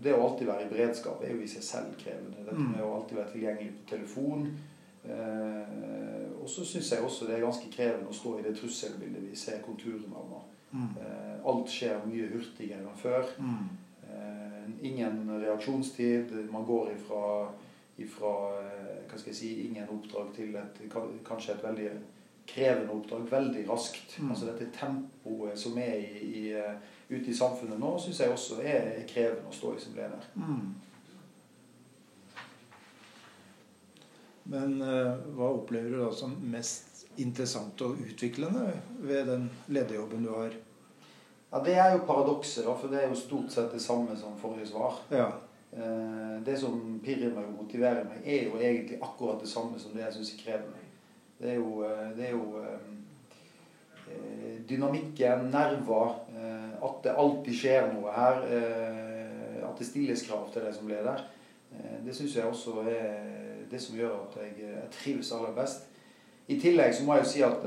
det 0.04 0.12
å 0.12 0.26
alltid 0.26 0.50
være 0.50 0.66
i 0.66 0.72
beredskap 0.74 1.22
er 1.24 1.32
jo 1.32 1.40
i 1.40 1.48
seg 1.48 1.64
selv 1.64 1.94
krevende. 2.02 2.42
Dette 2.42 2.58
mm. 2.58 2.74
med 2.74 2.82
å 2.84 2.90
alltid 2.98 3.20
være 3.22 3.32
tilgjengelig 3.32 3.70
på 3.78 3.86
telefon. 3.94 4.44
Og 6.42 6.50
så 6.52 6.66
syns 6.68 6.92
jeg 6.92 7.06
også 7.08 7.30
det 7.30 7.38
er 7.38 7.46
ganske 7.46 7.72
krevende 7.72 8.12
å 8.12 8.18
stå 8.18 8.34
i 8.36 8.44
det 8.44 8.58
trusselbildet 8.60 9.24
vi 9.24 9.40
ser 9.40 9.64
konturene 9.64 10.20
av 10.20 10.28
nå. 10.34 10.42
Mm. 10.76 10.96
Alt 11.46 11.72
skjer 11.72 12.02
mye 12.10 12.28
hurtigere 12.34 12.84
enn 12.84 13.00
før. 13.00 13.30
Mm. 13.40 13.68
Ingen 14.86 15.30
reaksjonstid. 15.42 16.34
Man 16.52 16.66
går 16.68 16.92
ifra, 16.96 17.24
ifra 18.02 18.34
eh, 18.60 18.98
hva 19.08 19.20
skal 19.20 19.32
jeg 19.32 19.40
si, 19.40 19.52
ingen 19.68 19.92
oppdrag 19.94 20.34
til 20.36 20.58
et, 20.60 20.82
kanskje 21.28 21.56
et 21.56 21.64
veldig 21.64 21.92
krevende 22.50 22.94
oppdrag 22.94 23.30
veldig 23.32 23.64
raskt. 23.70 24.18
Mm. 24.20 24.34
Altså 24.34 24.50
dette 24.50 24.72
tempoet 24.76 25.60
som 25.60 25.78
er 25.82 25.96
i, 26.02 26.42
i 26.42 26.44
ute 27.10 27.32
i 27.32 27.38
samfunnet 27.38 27.80
nå, 27.80 27.96
syns 28.02 28.20
jeg 28.22 28.34
også 28.34 28.60
er 28.66 29.06
krevende 29.10 29.50
å 29.50 29.56
stå 29.56 29.76
i 29.76 29.86
som 29.86 29.96
leder. 29.98 30.28
Mm. 30.36 30.74
Men 34.54 34.76
hva 34.78 35.48
opplever 35.56 35.90
du 35.90 36.04
da 36.04 36.12
som 36.14 36.36
mest 36.54 36.95
interessant 37.22 37.82
og 37.82 38.00
utviklende 38.02 38.68
ved 39.00 39.26
den 39.30 39.50
lederjobben 39.68 40.24
du 40.26 40.32
har? 40.34 40.56
Ja, 41.52 41.62
Det 41.64 41.76
er 41.78 41.92
jo 41.94 42.06
paradokset, 42.08 42.66
for 42.66 42.88
det 42.92 43.04
er 43.04 43.10
jo 43.10 43.16
stort 43.16 43.52
sett 43.52 43.72
det 43.72 43.82
samme 43.82 44.18
som 44.18 44.38
forrige 44.38 44.68
svar. 44.68 45.00
Ja. 45.12 45.30
Uh, 45.76 46.46
det 46.46 46.56
som 46.60 47.00
pirrer 47.04 47.34
meg 47.36 47.48
og 47.50 47.64
motiverer 47.64 48.06
meg, 48.08 48.22
er 48.24 48.46
jo 48.48 48.60
egentlig 48.60 49.00
akkurat 49.02 49.42
det 49.42 49.50
samme 49.50 49.80
som 49.80 49.92
det 49.92 50.06
jeg 50.06 50.14
syns 50.14 50.36
krever 50.44 50.68
meg. 50.72 50.86
Det 51.40 51.50
er 51.52 51.58
jo, 51.60 51.82
uh, 51.84 52.12
det 52.16 52.28
er 52.28 52.32
jo 52.32 52.62
um, 52.62 52.96
dynamikken, 54.70 55.50
nerver, 55.52 56.26
eh, 56.30 56.84
at 56.84 57.04
det 57.04 57.16
alltid 57.18 57.58
skjer 57.58 57.90
noe 57.94 58.14
her. 58.14 58.44
Eh, 58.50 59.64
at 59.66 59.80
det 59.80 59.88
stilles 59.88 60.24
krav 60.28 60.50
til 60.54 60.66
deg 60.66 60.76
som 60.76 60.90
leder. 60.90 61.26
Eh, 61.74 61.98
det 62.06 62.16
syns 62.16 62.36
jeg 62.38 62.46
også 62.46 62.86
er 62.86 63.66
det 63.72 63.82
som 63.82 63.98
gjør 63.98 64.14
at 64.28 64.38
jeg, 64.44 64.54
jeg 64.62 64.92
trives 64.94 65.32
aller 65.36 65.56
best. 65.58 65.88
I 66.48 66.60
tillegg 66.62 66.94
så 66.94 67.06
må 67.06 67.16
jeg 67.16 67.26
jo 67.26 67.32
si 67.32 67.44
at 67.46 67.64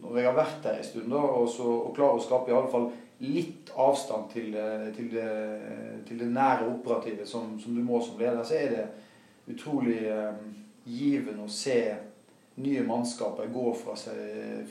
når 0.00 0.16
jeg 0.16 0.26
har 0.26 0.36
vært 0.36 0.66
her 0.66 0.78
en 0.80 0.86
stund 0.86 1.12
da, 1.12 1.20
og, 1.20 1.46
så, 1.52 1.66
og 1.66 1.94
klarer 1.96 2.18
å 2.18 2.24
skape 2.24 2.50
i 2.50 2.56
alle 2.56 2.72
fall 2.72 2.88
litt 3.20 3.70
avstand 3.76 4.30
til, 4.32 4.54
til, 4.96 5.10
det, 5.12 5.26
til 6.08 6.22
det, 6.22 6.28
nære 6.32 6.70
operative 6.70 7.26
som, 7.28 7.52
som, 7.60 7.76
du 7.76 7.84
må 7.84 8.00
som 8.02 8.18
leder, 8.18 8.40
så 8.46 8.56
er 8.56 8.72
det 8.72 8.86
utrolig 9.52 9.98
eh, 10.08 10.40
givende 10.88 11.44
å 11.44 11.52
se 11.52 11.82
nye 12.60 12.82
mannskaper 12.84 13.52
gå 13.52 13.74
fra, 13.76 13.94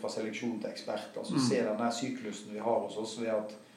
fra 0.01 0.11
seleksjon 0.11 0.57
til 0.61 0.71
ekspert. 0.71 1.13
Altså 1.17 1.37
mm. 1.37 1.43
Se 1.45 1.61
der 1.67 1.93
syklusen 1.95 2.53
vi 2.55 2.63
har 2.63 2.81
hos 2.85 2.97
oss 3.01 3.15
ved 3.21 3.31
at 3.33 3.53
eh, 3.53 3.68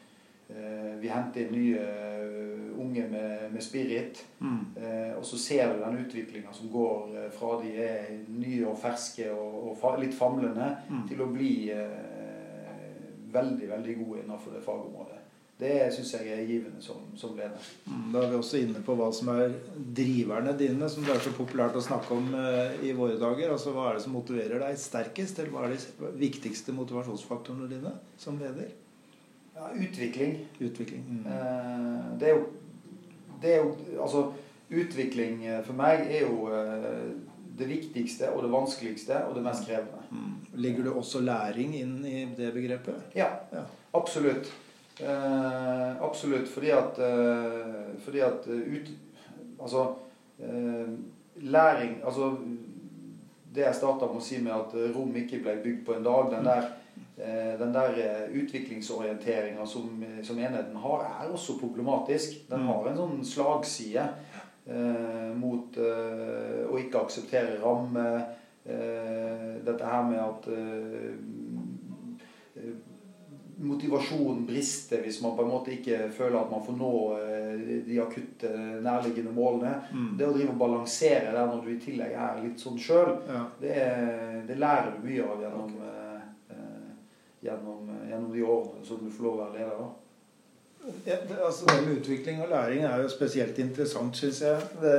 vi 1.03 1.09
henter 1.11 1.47
inn 1.47 1.55
nye 1.57 1.81
uh, 1.83 2.53
unge 2.83 3.09
med, 3.09 3.53
med 3.53 3.63
spirit. 3.63 4.25
Mm. 4.39 4.67
Eh, 4.77 5.19
og 5.19 5.27
så 5.27 5.39
ser 5.39 5.73
du 5.73 5.81
den 5.81 6.05
utviklinga 6.05 6.53
som 6.53 6.71
går 6.73 7.17
eh, 7.17 7.31
fra 7.35 7.57
de 7.63 7.73
er 7.85 8.13
nye 8.29 8.67
og 8.69 8.79
ferske 8.81 9.31
og, 9.33 9.73
og 9.73 10.01
litt 10.01 10.15
famlende, 10.17 10.75
mm. 10.89 11.03
til 11.11 11.23
å 11.23 11.31
bli 11.33 11.55
eh, 11.75 12.79
veldig, 13.33 13.69
veldig 13.77 13.99
gode 14.05 14.23
innenfor 14.25 14.57
det 14.57 14.65
fagområdet. 14.67 15.19
Det 15.63 15.75
syns 15.95 16.11
jeg 16.17 16.31
er 16.33 16.41
givende 16.49 16.81
som, 16.83 17.05
som 17.15 17.37
leder. 17.39 17.67
Mm, 17.87 18.09
da 18.11 18.25
er 18.25 18.33
vi 18.33 18.39
også 18.41 18.59
inne 18.59 18.81
på 18.83 18.97
hva 18.99 19.13
som 19.15 19.29
er 19.31 19.53
driverne 19.95 20.57
dine, 20.59 20.89
som 20.91 21.05
det 21.07 21.13
er 21.15 21.23
så 21.23 21.31
populært 21.37 21.77
å 21.79 21.85
snakke 21.85 22.17
om 22.17 22.33
eh, 22.35 22.81
i 22.89 22.95
våre 22.99 23.21
dager. 23.21 23.53
Altså 23.55 23.75
Hva 23.77 23.91
er 23.91 23.99
det 23.99 24.07
som 24.07 24.17
motiverer 24.17 24.65
deg 24.65 24.81
sterkest? 24.81 25.39
Eller 25.39 25.55
hva 25.55 25.69
er 25.69 25.77
de 25.77 26.15
viktigste 26.19 26.75
motivasjonsfaktorene 26.75 27.71
dine 27.71 27.95
som 28.19 28.41
leder? 28.43 28.73
Ja, 29.63 29.83
utvikling. 29.85 30.39
Utvikling. 30.59 31.05
Mm. 31.09 31.27
Eh, 31.27 32.19
det, 32.21 32.29
er 32.29 32.35
jo, 32.35 32.47
det 33.43 33.55
er 33.55 33.61
jo 33.63 34.01
Altså, 34.03 34.33
utvikling 34.71 35.45
eh, 35.47 35.61
for 35.67 35.77
meg 35.79 36.09
er 36.09 36.25
jo 36.27 36.49
eh, 36.51 37.13
det 37.59 37.69
viktigste 37.69 38.33
og 38.33 38.43
det 38.43 38.51
vanskeligste 38.53 39.23
og 39.29 39.37
det 39.37 39.45
mest 39.45 39.67
krevende. 39.69 40.03
Mm. 40.11 40.35
Ligger 40.65 40.89
det 40.89 40.97
også 40.99 41.23
læring 41.23 41.77
inn 41.79 41.97
i 42.05 42.25
det 42.37 42.53
begrepet? 42.55 43.15
Ja, 43.15 43.29
ja. 43.53 43.65
absolutt. 43.95 44.51
Eh, 45.01 46.03
absolutt. 46.03 46.49
Fordi 46.49 46.75
at, 46.75 46.99
eh, 46.99 47.95
fordi 48.05 48.21
at 48.21 48.49
ut, 48.49 48.93
Altså 49.63 49.95
eh, 50.43 50.89
læring 51.37 52.01
Altså 52.05 52.33
det 53.55 53.63
jeg 53.63 53.75
starta 53.75 54.09
med 54.09 54.17
å 54.19 54.25
si 54.25 54.39
med 54.43 54.53
at 54.53 54.75
Rom 54.95 55.13
ikke 55.17 55.43
ble 55.45 55.59
bygd 55.63 55.85
på 55.87 55.95
en 55.95 56.07
dag, 56.07 56.31
den 56.33 56.47
der, 56.49 56.63
eh, 56.65 56.82
den 57.17 57.75
der 57.75 57.99
utviklingsorienteringa 58.33 59.67
som, 59.69 60.05
som, 60.25 60.39
enheten 60.41 60.77
har, 60.81 61.03
er 61.21 61.33
også 61.33 61.59
problematisk. 61.61 62.39
Den 62.49 62.65
har 62.65 62.89
en 62.89 62.97
sånn 62.97 63.19
slagside 63.29 64.07
eh, 64.65 65.29
mot 65.37 65.77
å 65.77 66.79
ikke 66.81 67.03
akseptere 67.05 67.61
ramme. 67.61 68.07
dette 68.65 69.85
her 69.93 70.05
med 70.09 70.21
at 70.23 70.49
motivasjonen 73.63 74.47
brister 74.47 75.03
hvis 75.03 75.21
man 75.23 75.37
på 75.37 75.45
en 75.45 75.51
måte 75.53 75.73
ikke 75.77 76.09
føler 76.15 76.39
at 76.41 76.51
man 76.51 76.65
får 76.67 76.77
nå 76.79 76.93
eh, 77.19 77.65
de 77.87 77.99
akutte, 78.03 78.51
nærliggende 78.83 79.33
målene. 79.35 79.75
Mm. 79.93 80.09
Det 80.19 80.27
å 80.27 80.35
drive 80.35 80.55
og 80.55 80.61
balansere 80.63 81.33
der 81.35 81.51
når 81.51 81.65
du 81.65 81.73
i 81.75 81.81
tillegg 81.83 82.15
er 82.17 82.41
litt 82.43 82.63
sånn 82.63 82.81
sjøl, 82.81 83.15
Ja. 83.29 83.45
det, 83.61 83.77
det 84.49 84.59
lærer 84.59 84.97
du 84.97 85.07
mye 85.07 85.27
av 85.27 85.45
gjennom, 85.45 85.75
eh, 85.79 85.91
eh, 85.93 86.02
gjennom, 87.43 87.91
gjennom 88.11 88.31
de 88.33 88.47
årene 88.47 88.87
som 88.87 89.03
du 89.03 89.11
får 89.11 89.29
lov 89.29 89.35
å 89.41 89.43
være 89.45 89.59
leder. 89.59 89.83
da. 89.83 89.91
Ja, 91.05 91.17
det, 91.29 91.39
altså 91.45 91.67
det 91.67 91.83
med 91.87 91.99
utvikling 92.01 92.43
og 92.43 92.51
læring 92.51 92.85
er 92.85 93.03
jo 93.03 93.11
spesielt 93.11 93.59
interessant, 93.59 94.17
syns 94.19 94.41
jeg. 94.43 94.71
Det, 94.83 94.95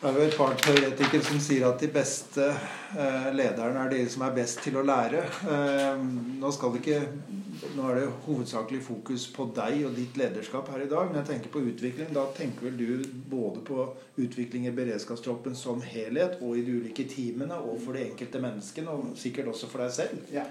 det 0.00 0.08
er 0.10 0.16
jo 0.16 0.24
et 0.28 0.36
par 0.36 0.56
teoretikere 0.60 1.24
som 1.24 1.40
sier 1.44 1.66
at 1.68 1.80
de 1.80 1.90
beste 1.92 2.46
eh, 2.48 3.28
lederne 3.36 3.84
er 3.84 3.92
de 3.92 4.00
som 4.12 4.24
er 4.24 4.34
best 4.36 4.62
til 4.64 4.78
å 4.80 4.84
lære. 4.84 5.20
Eh, 5.48 6.02
nå, 6.40 6.52
skal 6.56 6.72
det 6.72 6.82
ikke, 6.82 6.98
nå 7.76 7.86
er 7.90 8.00
det 8.00 8.08
hovedsakelig 8.26 8.82
fokus 8.84 9.28
på 9.32 9.48
deg 9.56 9.84
og 9.90 9.96
ditt 9.96 10.16
lederskap 10.20 10.72
her 10.72 10.84
i 10.84 10.90
dag. 10.90 11.12
Men 11.12 11.20
jeg 11.20 11.30
tenker 11.34 11.52
på 11.52 11.64
utvikling. 11.68 12.12
Da 12.16 12.26
tenker 12.36 12.70
vel 12.70 12.80
du 12.80 13.06
både 13.28 13.64
på 13.64 13.86
utvikling 14.24 14.68
i 14.68 14.76
beredskapstroppen 14.76 15.56
som 15.56 15.84
helhet 15.84 16.40
og 16.40 16.56
i 16.56 16.64
de 16.64 16.80
ulike 16.80 17.08
teamene 17.12 17.60
og 17.60 17.80
for 17.84 17.96
de 17.96 18.08
enkelte 18.08 18.44
menneskene, 18.44 18.92
og 18.92 19.16
sikkert 19.20 19.52
også 19.52 19.72
for 19.72 19.84
deg 19.84 19.96
selv. 20.00 20.28
Ja. 20.32 20.48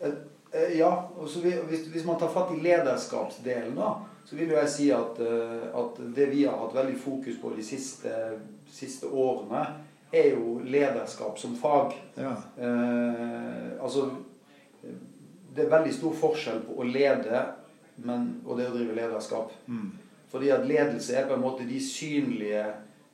Eh, 0.00 0.16
eh, 0.52 0.78
ja, 0.78 0.90
og 1.16 1.28
så 1.28 1.42
hvis, 1.44 1.86
hvis 1.92 2.06
man 2.06 2.18
tar 2.20 2.32
fatt 2.32 2.54
i 2.54 2.60
lederskapsdelen, 2.64 3.76
da, 3.78 3.92
så 4.24 4.38
vil 4.38 4.54
jeg 4.54 4.72
si 4.72 4.88
at, 4.94 5.20
eh, 5.24 5.68
at 5.82 6.00
det 6.16 6.30
vi 6.32 6.44
har 6.46 6.58
hatt 6.60 6.76
veldig 6.76 6.98
fokus 7.00 7.38
på 7.42 7.52
de 7.56 7.64
siste, 7.66 8.16
siste 8.70 9.10
årene, 9.10 9.64
er 10.10 10.32
jo 10.34 10.58
lederskap 10.66 11.38
som 11.38 11.54
fag. 11.58 11.94
Ja. 12.18 12.34
Eh, 12.58 13.82
altså 13.82 14.10
Det 15.50 15.64
er 15.64 15.70
veldig 15.70 15.92
stor 15.94 16.12
forskjell 16.14 16.60
på 16.62 16.76
å 16.78 16.84
lede 16.86 17.40
men, 18.06 18.28
og 18.46 18.58
det 18.58 18.68
å 18.70 18.74
drive 18.74 18.94
lederskap. 18.96 19.52
Mm. 19.66 19.90
Fordi 20.30 20.52
at 20.54 20.66
ledelse 20.68 21.16
er 21.16 21.26
på 21.28 21.36
en 21.36 21.42
måte 21.42 21.66
de 21.68 21.80
synlige 21.82 22.62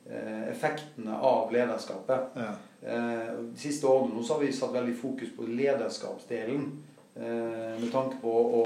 effektene 0.07 1.17
av 1.19 1.51
lederskapet. 1.53 2.35
Ja. 2.39 2.51
Eh, 2.81 3.31
de 3.53 3.59
siste 3.59 3.87
årene 3.89 4.15
nå 4.15 4.23
så 4.23 4.37
har 4.37 4.45
vi 4.45 4.53
satt 4.55 4.75
veldig 4.75 4.95
fokus 4.95 5.33
på 5.35 5.47
lederskapsdelen. 5.49 6.67
Eh, 7.15 7.73
med 7.81 7.91
tanke 7.91 8.19
på 8.21 8.31
å 8.31 8.63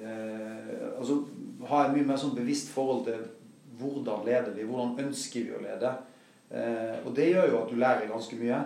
eh, 0.00 0.98
altså, 0.98 1.20
ha 1.68 1.84
en 1.84 1.96
mye 1.96 2.06
mer 2.08 2.20
sånn 2.20 2.36
bevisst 2.36 2.72
forhold 2.72 3.04
til 3.10 3.26
hvordan 3.76 4.24
leder 4.24 4.54
vi, 4.56 4.64
hvordan 4.64 4.96
ønsker 5.06 5.44
vi 5.44 5.56
å 5.56 5.62
lede. 5.62 5.92
Eh, 6.48 6.94
og 7.02 7.10
det 7.16 7.26
gjør 7.32 7.50
jo 7.50 7.58
at 7.60 7.72
du 7.72 7.76
lærer 7.80 8.08
ganske 8.08 8.38
mye. 8.40 8.62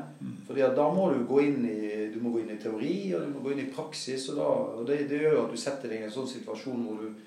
Fordi 0.47 0.63
at 0.67 0.77
da 0.79 0.87
må 0.95 1.09
du 1.11 1.25
gå 1.27 1.41
inn 1.49 1.65
i, 1.67 1.81
du 2.13 2.21
må 2.23 2.35
gå 2.35 2.45
inn 2.45 2.55
i 2.55 2.61
teori 2.63 2.95
og 3.17 3.27
du 3.27 3.35
må 3.35 3.45
gå 3.45 3.55
inn 3.55 3.65
i 3.65 3.73
praksis. 3.75 4.29
Og, 4.31 4.39
da, 4.39 4.49
og 4.79 4.87
det, 4.89 5.03
det 5.11 5.25
gjør 5.25 5.37
jo 5.39 5.45
at 5.49 5.57
du 5.57 5.61
setter 5.61 5.91
deg 5.91 6.05
i 6.05 6.09
en 6.09 6.15
sånn 6.15 6.31
situasjon 6.31 6.87
hvor 6.87 7.03
du, 7.03 7.27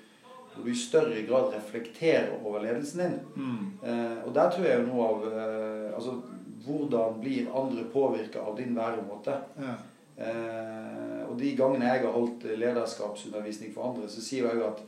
hvor 0.54 0.64
du 0.64 0.70
i 0.70 0.78
større 0.78 1.22
grad 1.28 1.50
reflekterer 1.54 2.32
over 2.44 2.62
ledelsen 2.62 3.00
din. 3.02 3.18
Mm. 3.36 3.66
Eh, 3.82 4.18
og 4.26 4.34
der 4.34 4.50
tror 4.50 4.68
jeg 4.68 4.80
jo 4.80 4.86
noe 4.88 5.08
av 5.10 5.26
eh, 5.32 5.90
altså, 5.96 6.20
Hvordan 6.64 7.18
blir 7.20 7.50
andre 7.52 7.82
påvirka 7.92 8.40
av 8.40 8.54
din 8.56 8.72
væremåte? 8.72 9.34
Ja. 9.60 9.74
Eh, 10.16 11.20
og 11.28 11.36
de 11.36 11.50
gangene 11.58 11.90
jeg 11.90 12.00
har 12.06 12.14
holdt 12.14 12.46
lederskapsundervisning 12.56 13.74
for 13.74 13.90
andre, 13.90 14.08
så 14.08 14.22
sier 14.24 14.48
jeg 14.48 14.62
at 14.64 14.80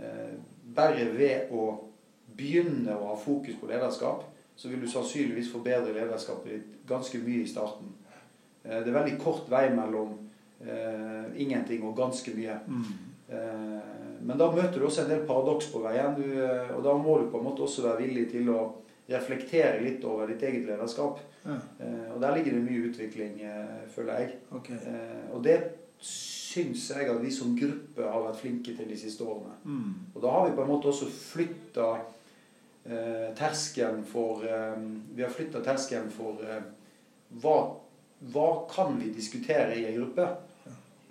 eh, 0.00 0.30
bare 0.72 1.10
ved 1.12 1.52
å 1.52 1.66
begynne 2.32 2.96
å 2.96 3.10
ha 3.10 3.18
fokus 3.20 3.58
på 3.60 3.68
lederskap, 3.68 4.24
så 4.56 4.70
vil 4.70 4.80
du 4.80 4.88
sannsynligvis 4.88 5.50
forbedre 5.52 5.92
lederskapet 5.96 6.54
ditt 6.54 6.80
ganske 6.88 7.20
mye 7.20 7.44
i 7.44 7.50
starten. 7.50 7.92
Eh, 8.64 8.78
det 8.80 8.88
er 8.88 8.98
veldig 8.98 9.18
kort 9.20 9.48
vei 9.52 9.66
mellom 9.74 10.14
eh, 10.64 11.32
ingenting 11.42 11.84
og 11.84 11.96
ganske 11.98 12.34
mye. 12.36 12.56
Mm. 12.66 13.11
Eh, 13.28 13.90
men 14.22 14.38
da 14.38 14.48
møter 14.52 14.78
du 14.78 14.86
også 14.86 15.04
en 15.04 15.12
del 15.12 15.26
paradoks 15.28 15.70
på 15.72 15.82
veien, 15.84 16.14
du, 16.18 16.24
eh, 16.42 16.72
og 16.76 16.82
da 16.86 16.94
må 16.98 17.18
du 17.20 17.28
på 17.32 17.40
en 17.40 17.46
måte 17.48 17.66
også 17.66 17.86
være 17.86 18.04
villig 18.04 18.28
til 18.32 18.50
å 18.52 18.60
reflektere 19.10 19.82
litt 19.82 20.04
over 20.08 20.30
ditt 20.30 20.42
eget 20.46 20.66
lederskap. 20.68 21.20
Ja. 21.44 21.58
Eh, 21.82 22.08
og 22.14 22.20
der 22.22 22.36
ligger 22.36 22.56
det 22.56 22.64
mye 22.66 22.88
utvikling, 22.90 23.38
føler 23.94 24.20
jeg. 24.20 24.34
Ok. 24.54 24.72
Eh, 24.78 25.22
og 25.34 25.42
det 25.44 25.58
syns 26.02 26.88
jeg 26.90 27.08
at 27.08 27.20
vi 27.22 27.30
som 27.32 27.54
gruppe 27.56 28.06
har 28.06 28.24
vært 28.26 28.40
flinke 28.42 28.74
til 28.76 28.88
de 28.90 28.98
siste 28.98 29.24
årene. 29.24 29.54
Mm. 29.64 29.92
Og 30.14 30.22
da 30.24 30.34
har 30.34 30.48
vi 30.48 30.56
på 30.56 30.64
en 30.64 30.72
måte 30.72 30.90
også 30.90 31.08
flytta 31.10 31.88
eh, 32.84 33.28
terskelen 33.38 34.02
for 34.08 34.42
eh, 34.46 34.74
Vi 35.14 35.22
har 35.22 35.32
flytta 35.32 35.62
terskelen 35.64 36.10
for 36.12 36.42
eh, 36.42 36.64
hva, 37.42 37.58
hva 38.34 38.48
kan 38.70 38.98
vi 39.00 39.12
diskutere 39.14 39.78
i 39.78 39.86
en 39.88 40.00
gruppe? 40.00 40.26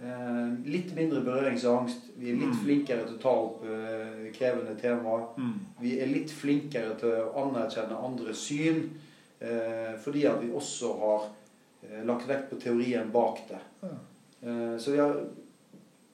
Eh, 0.01 0.47
litt 0.65 0.95
mindre 0.97 1.21
berøringsangst. 1.21 2.07
Vi 2.17 2.31
er 2.31 2.35
litt 2.39 2.55
Mm. 2.55 2.63
flinkere 2.63 3.03
til 3.05 3.15
å 3.17 3.21
ta 3.21 3.29
opp 3.29 3.63
eh, 3.65 4.31
krevende 4.33 4.73
temaer. 4.81 5.27
Mm. 5.37 5.59
Vi 5.81 5.99
er 6.01 6.07
litt 6.07 6.31
flinkere 6.31 6.95
til 6.97 7.09
å 7.09 7.35
anerkjenne 7.43 7.99
andres 8.03 8.37
syn. 8.47 8.89
Eh, 9.39 9.93
fordi 10.01 10.25
at 10.25 10.41
vi 10.41 10.49
også 10.49 10.97
har 10.99 11.29
lagt 12.05 12.27
vekt 12.27 12.49
på 12.51 12.59
teorien 12.61 13.11
bak 13.11 13.39
det. 13.49 13.59
Ja. 13.83 13.89
Eh, 14.43 14.77
så 14.77 14.91
vi 14.91 14.97
har, 14.97 15.13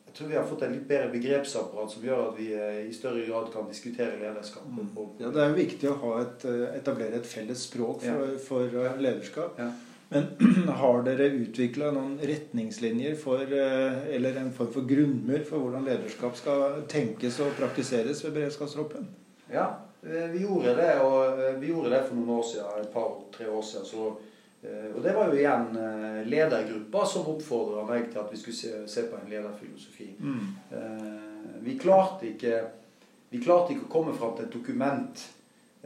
jeg 0.08 0.14
tror 0.16 0.28
vi 0.28 0.36
har 0.36 0.46
fått 0.48 0.62
et 0.64 0.72
litt 0.72 0.88
bedre 0.88 1.12
begrepsapparat 1.12 1.92
som 1.92 2.04
gjør 2.04 2.30
at 2.30 2.38
vi 2.38 2.48
i 2.90 2.94
større 2.94 3.26
grad 3.28 3.52
kan 3.54 3.68
diskutere 3.68 4.20
lederskap. 4.20 4.64
Mm. 4.68 4.90
Ja, 5.20 5.30
Det 5.30 5.44
er 5.44 5.54
viktig 5.54 5.90
å 5.92 5.98
ha 6.02 6.22
et, 6.22 6.46
etablere 6.80 7.16
et 7.16 7.26
felles 7.26 7.68
språk 7.70 8.02
for, 8.02 8.38
for 8.38 8.64
eh, 8.84 8.98
lederskap. 9.00 9.60
Ja. 9.60 9.72
Men 10.10 10.28
har 10.68 11.04
dere 11.04 11.28
utvikla 11.28 11.92
noen 11.92 12.16
retningslinjer 12.24 13.16
for, 13.20 13.44
eh, 13.44 14.08
eller 14.16 14.40
en 14.40 14.54
form 14.56 14.72
for 14.72 14.88
grunnmur 14.88 15.44
for 15.50 15.64
hvordan 15.64 15.88
lederskap 15.88 16.38
skal 16.40 16.82
tenkes 16.92 17.42
og 17.44 17.58
praktiseres 17.60 18.24
ved 18.26 18.38
beredskapstroppen? 18.38 19.10
Ja, 19.52 19.68
eh, 20.04 20.30
vi 20.32 20.46
gjorde 20.46 20.78
det, 20.80 20.94
og 21.04 21.44
eh, 21.44 21.60
vi 21.60 21.74
gjorde 21.74 21.92
det 21.96 22.02
for 22.08 22.20
noen 22.20 22.40
år 22.40 22.48
siden, 22.54 22.82
et 22.82 22.94
par-tre 22.94 23.50
år 23.52 23.68
siden. 23.68 23.86
Så, 23.92 24.10
og 24.68 25.04
det 25.04 25.14
var 25.14 25.30
jo 25.30 25.38
igjen 25.38 25.68
ledergruppa 26.28 27.04
som 27.08 27.28
oppfordra 27.30 27.84
meg 27.88 28.08
til 28.10 28.24
at 28.24 28.32
vi 28.34 28.40
skulle 28.42 28.58
se, 28.58 28.72
se 28.90 29.04
på 29.08 29.20
en 29.20 29.30
lederfilosofi. 29.30 30.08
Mm. 30.18 31.62
Vi 31.64 31.76
klarte 31.80 32.26
ikke 32.32 32.64
vi 33.30 33.40
klarte 33.44 33.76
ikke 33.76 33.88
å 33.88 33.92
komme 33.92 34.16
fram 34.16 34.36
til 34.38 34.48
et 34.48 34.54
dokument. 34.54 35.24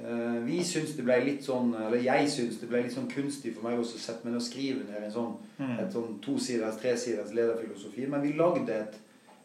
Eh, 0.02 0.40
Vi 0.46 0.64
syns 0.64 0.96
det 0.98 1.04
ble 1.06 1.20
litt 1.26 1.44
sånn, 1.46 1.76
eller 1.76 1.98
jeg 2.02 2.28
syns 2.30 2.60
det 2.60 2.70
ble 2.70 2.82
litt 2.84 2.94
sånn 2.96 3.10
kunstig 3.12 3.54
for 3.56 3.64
meg 3.70 3.80
også 3.80 3.96
å 4.00 4.00
sette 4.02 4.26
meg 4.26 4.34
ned 4.34 4.42
og 4.42 4.48
skrive 4.48 4.84
ned 4.90 5.04
en 5.04 5.12
sånn, 5.12 5.36
Mm. 5.60 5.80
et 5.80 5.94
sånn 5.94 6.20
tosiders, 6.22 6.78
tresiders 6.82 7.32
lederfilosofi. 7.34 8.08
Men 8.10 8.22
vi 8.22 8.34
lagde 8.34 8.70
et, 8.70 8.96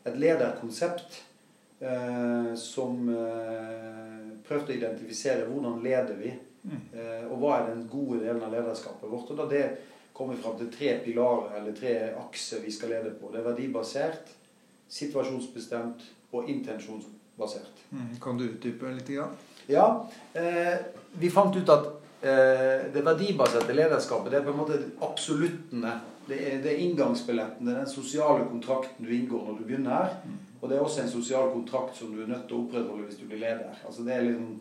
et 0.06 0.16
lederkonsept 0.16 1.22
eh, 1.80 2.54
som 2.56 3.08
eh, 3.08 4.30
prøvde 4.48 4.72
å 4.72 4.76
identifisere 4.78 5.46
hvordan 5.50 5.82
leder 5.82 6.14
vi, 6.16 6.32
Mm. 6.66 6.80
eh, 6.94 7.26
og 7.30 7.38
hva 7.38 7.60
er 7.60 7.66
den 7.74 7.86
gode 7.88 8.20
delen 8.24 8.42
av 8.42 8.50
lederskapet 8.52 9.10
vårt. 9.10 9.30
Og 9.30 9.36
da 9.36 9.46
det 9.46 9.78
kommer 10.14 10.34
fram 10.36 10.56
til 10.58 10.70
tre 10.72 10.98
pilarer, 11.04 11.52
eller 11.60 11.72
tre 11.72 12.14
akser 12.18 12.60
vi 12.64 12.70
skal 12.72 12.88
lede 12.88 13.10
på. 13.20 13.30
Det 13.30 13.40
er 13.40 13.44
verdibasert, 13.52 14.32
situasjonsbestemt 14.88 16.02
og 16.32 16.48
intensjonsbasert. 16.48 17.84
Mm. 17.92 18.16
Kan 18.20 18.38
du 18.38 18.44
utdype 18.48 18.94
litt? 18.96 19.06
Grann? 19.08 19.36
Ja, 19.66 19.86
eh, 20.32 20.74
vi 21.18 21.30
fant 21.30 21.56
ut 21.56 21.70
at 21.72 21.86
eh, 22.22 22.86
det 22.94 23.02
verdibaserte 23.04 23.74
lederskapet 23.74 24.32
det 24.32 24.40
er 24.40 24.46
på 24.46 24.54
en 24.54 24.60
måte 24.60 24.80
absoluttene. 25.04 25.98
Det 26.26 26.38
er, 26.42 26.58
det 26.62 26.72
er 26.72 26.82
inngangsbilletten, 26.82 27.66
det 27.66 27.72
er 27.72 27.84
den 27.84 27.90
sosiale 27.90 28.48
kontrakten 28.48 29.06
du 29.06 29.12
inngår 29.14 29.44
når 29.46 29.60
du 29.60 29.64
begynner 29.68 29.94
her. 29.94 30.16
Og 30.60 30.70
det 30.70 30.76
er 30.76 30.82
også 30.82 31.04
en 31.04 31.12
sosial 31.12 31.52
kontrakt 31.52 31.96
som 31.96 32.10
du 32.10 32.22
er 32.22 32.30
nødt 32.30 32.48
til 32.48 32.56
å 32.56 32.64
opprettholde 32.64 33.06
hvis 33.06 33.20
du 33.20 33.28
blir 33.28 33.42
leder. 33.44 33.76
Altså 33.86 34.06
det 34.06 34.14
er 34.16 34.24
liksom, 34.26 34.56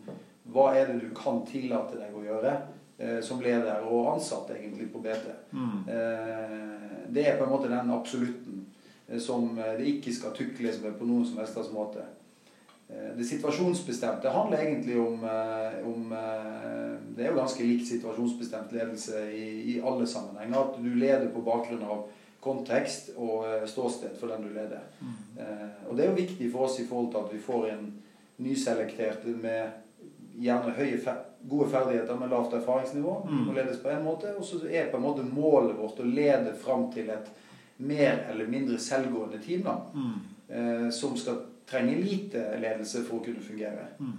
Hva 0.54 0.68
er 0.78 0.92
det 0.92 1.00
du 1.02 1.08
kan 1.16 1.40
tillate 1.48 1.98
deg 1.98 2.14
å 2.14 2.22
gjøre 2.22 2.52
eh, 2.98 3.18
som 3.24 3.40
leder 3.42 3.88
og 3.90 4.12
ansatt 4.12 4.52
egentlig 4.54 4.86
på 4.92 5.02
BT? 5.02 5.26
Mm. 5.50 5.80
Eh, 5.90 6.76
det 7.10 7.24
er 7.26 7.38
på 7.38 7.48
en 7.48 7.50
måte 7.50 7.72
den 7.72 7.90
absolutten 7.90 8.60
eh, 9.08 9.18
som 9.18 9.58
eh, 9.58 9.74
det 9.80 9.88
ikke 9.96 10.14
skal 10.14 10.36
tukles 10.36 10.78
med 10.84 10.94
på 11.00 11.08
noen 11.08 11.26
som 11.26 11.40
helst 11.42 11.58
slags 11.58 11.72
måte. 11.74 12.06
Eh, 12.88 13.16
Det 13.16 13.24
situasjonsbestemte 13.26 14.28
handler 14.30 14.58
egentlig 14.58 14.98
om, 15.00 15.24
eh, 15.24 15.86
om 15.88 16.12
eh, 16.12 16.98
Det 17.16 17.24
er 17.24 17.30
jo 17.32 17.38
ganske 17.40 17.64
likt 17.64 17.86
situasjonsbestemt 17.88 18.72
ledelse 18.72 19.22
i, 19.32 19.74
i 19.76 19.80
alle 19.80 20.06
sammenhenger. 20.06 20.58
At 20.60 20.82
du 20.82 20.94
leder 20.94 21.28
på 21.28 21.42
bakgrunn 21.42 21.82
av 21.82 22.04
kontekst 22.40 23.10
og 23.16 23.44
ståsted 23.68 24.16
for 24.20 24.28
den 24.28 24.42
du 24.42 24.48
leder. 24.54 24.80
Eh, 25.38 25.88
Og 25.88 25.96
det 25.96 26.04
er 26.04 26.10
jo 26.10 26.20
viktig 26.20 26.52
for 26.52 26.66
oss 26.68 26.78
i 26.80 26.86
forhold 26.86 27.10
til 27.12 27.18
at 27.24 27.32
vi 27.32 27.38
får 27.38 27.66
en 27.72 27.92
nyselektert 28.38 29.24
med 29.26 29.70
gjerne 30.38 30.74
høye, 30.76 31.00
gode 31.48 31.68
ferdigheter 31.72 32.18
med 32.20 32.28
lavt 32.30 32.52
erfaringsnivå. 32.54 33.14
Mm. 33.28 33.48
Og 33.48 33.54
ledes 33.54 33.78
på 33.82 33.88
en 33.88 34.04
måte. 34.04 34.34
Og 34.36 34.44
så 34.44 34.60
er 34.70 34.90
på 34.90 34.96
en 35.00 35.02
måte 35.06 35.24
målet 35.24 35.76
vårt 35.78 36.00
å 36.02 36.06
lede 36.06 36.52
fram 36.60 36.90
til 36.92 37.10
et 37.10 37.28
mer 37.78 38.26
eller 38.30 38.46
mindre 38.46 38.78
selvgående 38.78 39.38
team. 39.42 39.62
da 39.62 39.76
Mm. 39.94 40.20
eh, 40.48 40.90
som 40.90 41.16
skal 41.16 41.36
trenge 41.66 41.96
lite 42.00 42.44
ledelse 42.62 43.04
for 43.06 43.18
å 43.18 43.24
kunne 43.24 43.42
fungere. 43.42 43.88
Mm. 43.98 44.14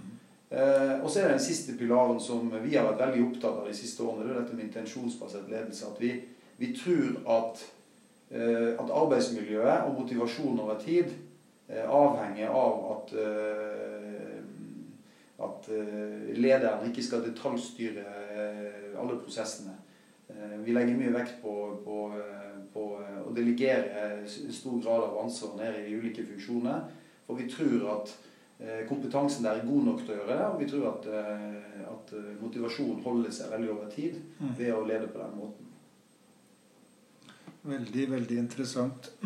Eh, 0.50 0.94
og 1.02 1.10
så 1.10 1.20
er 1.20 1.28
det 1.28 1.38
den 1.38 1.46
siste 1.46 1.76
pilaren 1.78 2.20
som 2.20 2.48
vi 2.62 2.76
har 2.76 2.88
vært 2.88 3.02
veldig 3.06 3.24
opptatt 3.28 3.62
av 3.62 3.68
de 3.68 3.76
siste 3.76 4.04
årene. 4.04 4.26
Det 4.26 4.34
er 4.34 4.40
dette 4.42 4.56
med 4.58 4.68
intensjonsbasert 4.68 5.50
ledelse. 5.50 5.90
At 5.92 6.00
vi, 6.02 6.12
vi 6.60 6.72
tror 6.76 7.18
at 7.38 7.64
eh, 8.30 8.74
at 8.74 8.94
arbeidsmiljøet 9.02 9.88
og 9.88 10.00
motivasjon 10.02 10.60
over 10.60 10.80
tid 10.84 11.12
eh, 11.68 11.84
avhenger 11.84 12.52
av 12.52 12.80
at 12.96 13.16
eh, 13.16 14.18
at 15.38 15.68
eh, 15.70 16.30
lederen 16.38 16.88
ikke 16.90 17.04
skal 17.04 17.22
detaljstyre 17.22 18.04
eh, 18.34 18.94
alle 18.98 19.18
prosessene. 19.22 19.76
Eh, 20.28 20.56
vi 20.64 20.74
legger 20.74 20.98
mye 20.98 21.14
vekt 21.14 21.38
på, 21.42 21.54
på, 21.84 21.98
på 22.74 22.86
å 22.98 23.34
delegere 23.36 24.08
en 24.08 24.24
stor 24.26 24.80
grad 24.82 25.06
av 25.06 25.20
ansvar 25.22 25.54
ned 25.60 25.78
i 25.84 25.94
ulike 25.94 26.26
funksjoner. 26.26 26.88
For 27.28 27.36
vi 27.36 27.44
tror 27.52 27.82
at 27.92 28.08
eh, 28.64 28.86
kompetansen 28.88 29.44
der 29.44 29.58
er 29.60 29.66
god 29.68 29.82
nok 29.84 29.98
til 30.00 30.14
å 30.14 30.18
gjøre 30.22 30.36
det, 30.38 30.46
og 30.48 30.60
vi 30.62 30.68
tror 30.70 30.86
at, 30.94 31.08
eh, 31.12 31.82
at 31.92 32.12
eh, 32.16 32.30
motivasjonen 32.40 33.02
holder 33.04 33.30
seg 33.36 33.50
veldig 33.52 33.70
over 33.74 33.90
tid 33.92 34.14
Mm. 34.40 34.52
ved 34.58 34.72
å 34.72 34.84
lede 34.88 35.08
på 35.12 35.18
den 35.20 35.34
måten. 35.36 35.64
Veldig, 37.68 38.10
veldig 38.10 38.38
interessant. 38.38 39.10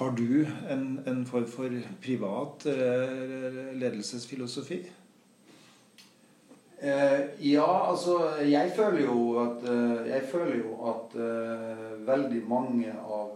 Har 0.00 0.10
du 0.16 0.46
en, 0.72 1.00
en 1.06 1.26
form 1.28 1.46
for 1.46 1.68
privat 2.02 2.64
ledelsesfilosofi? 3.76 4.78
Ja, 7.44 7.90
altså 7.90 8.14
Jeg 8.40 8.72
føler 8.76 9.02
jo 9.04 9.38
at, 9.42 9.62
jeg 10.08 10.22
føler 10.32 10.56
jo 10.62 10.78
at 10.88 11.14
veldig 12.08 12.42
mange 12.48 12.94
av, 13.04 13.30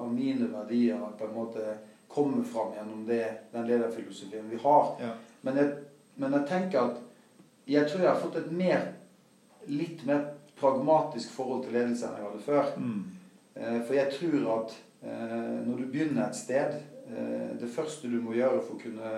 av 0.00 0.12
mine 0.14 0.48
verdier 0.52 1.00
på 1.18 1.28
en 1.28 1.36
måte 1.36 1.76
kommer 2.10 2.44
fram 2.44 2.72
gjennom 2.74 3.04
det, 3.06 3.26
den 3.52 3.66
lederfilosofien 3.68 4.48
vi 4.50 4.58
har. 4.62 4.96
Ja. 5.00 5.12
Men 5.40 5.56
jeg, 5.56 5.72
men 6.14 6.34
jeg 6.38 6.48
tenker 6.48 6.80
at 6.80 7.02
jeg 7.70 7.86
tror 7.88 8.02
jeg 8.02 8.10
har 8.10 8.22
fått 8.22 8.38
et 8.40 8.52
mer, 8.52 8.86
litt 9.70 10.02
mer 10.08 10.24
pragmatisk 10.60 11.32
forhold 11.36 11.64
til 11.64 11.76
ledelse 11.76 12.08
enn 12.08 12.16
jeg 12.18 12.26
hadde 12.26 12.46
før. 12.46 12.72
Mm. 12.76 13.04
Eh, 13.54 13.76
For 13.86 13.94
jeg 13.96 14.16
tror 14.16 14.48
at 14.56 14.74
eh, 15.02 15.60
når 15.66 15.76
du 15.76 15.84
begynner 15.92 16.26
et 16.26 16.38
sted 16.38 16.80
eh, 17.10 17.52
Det 17.60 17.70
første 17.70 18.10
du 18.10 18.18
må 18.22 18.34
gjøre 18.36 18.62
for 18.64 18.76
å 18.76 18.82
kunne 18.82 19.12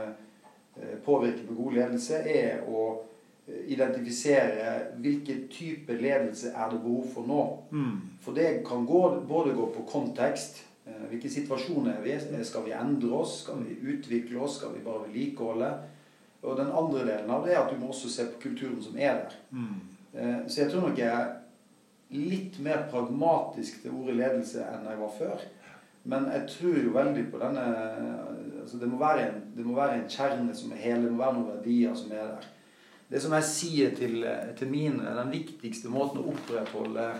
påvirke 1.04 1.44
på 1.44 1.54
god 1.58 1.74
ledelse, 1.76 2.16
er 2.32 2.62
å 2.64 3.02
identifisere 3.68 4.94
hvilken 5.04 5.42
type 5.52 5.92
ledelse 6.00 6.48
er 6.56 6.70
det 6.72 6.78
behov 6.80 7.10
for 7.12 7.28
nå. 7.28 7.42
Mm. 7.76 7.98
For 8.24 8.32
det 8.32 8.62
kan 8.64 8.86
gå, 8.88 9.02
både 9.28 9.52
gå 9.52 9.66
på 9.74 9.84
kontekst. 9.90 10.62
Eh, 10.86 11.28
situasjoner 11.28 11.96
er 11.96 12.02
vi 12.04 12.14
i? 12.14 12.44
Skal 12.44 12.64
vi 12.66 12.74
endre 12.76 13.12
oss? 13.22 13.42
Skal 13.44 13.62
vi 13.64 13.78
utvikle 13.94 14.40
oss? 14.40 14.58
Skal 14.58 14.74
vi 14.74 14.84
bare 14.84 15.06
vedlikeholde? 15.06 15.72
Og 16.42 16.58
den 16.58 16.72
andre 16.74 17.04
delen 17.06 17.30
av 17.30 17.46
det 17.46 17.54
er 17.54 17.62
at 17.62 17.70
du 17.70 17.78
må 17.78 17.92
også 17.92 18.10
se 18.10 18.26
på 18.32 18.40
kulturen 18.48 18.82
som 18.82 18.96
er 18.98 19.20
der. 19.20 19.36
Mm. 19.50 19.80
Eh, 20.14 20.38
Så 20.48 20.62
jeg 20.62 20.70
tror 20.72 20.88
nok 20.88 20.98
jeg 20.98 21.08
er 21.08 21.36
litt 22.12 22.58
mer 22.60 22.88
pragmatisk 22.90 23.82
til 23.82 23.94
ordet 23.96 24.16
ledelse 24.18 24.64
enn 24.68 24.88
jeg 24.90 25.00
var 25.00 25.12
før. 25.18 25.44
Men 26.04 26.26
jeg 26.32 26.48
tror 26.50 26.78
jo 26.82 26.96
veldig 26.96 27.28
på 27.30 27.38
denne 27.38 27.66
altså 28.62 28.78
det, 28.80 28.88
må 28.90 28.98
være 28.98 29.28
en, 29.28 29.38
det 29.56 29.66
må 29.66 29.76
være 29.76 30.00
en 30.00 30.08
kjerne 30.10 30.54
som 30.54 30.72
er 30.72 30.82
hele. 30.82 31.06
Det 31.06 31.12
må 31.12 31.22
være 31.22 31.36
noen 31.38 31.52
verdier 31.54 31.94
som 31.94 32.10
er 32.10 32.26
der. 32.34 32.50
Det 33.12 33.20
som 33.22 33.34
jeg 33.36 33.44
sier 33.44 33.94
til, 33.94 34.26
til 34.56 34.70
mine, 34.72 35.14
den 35.18 35.30
viktigste 35.30 35.90
måten 35.92 36.22
å 36.22 36.30
opprettholde 36.32 37.10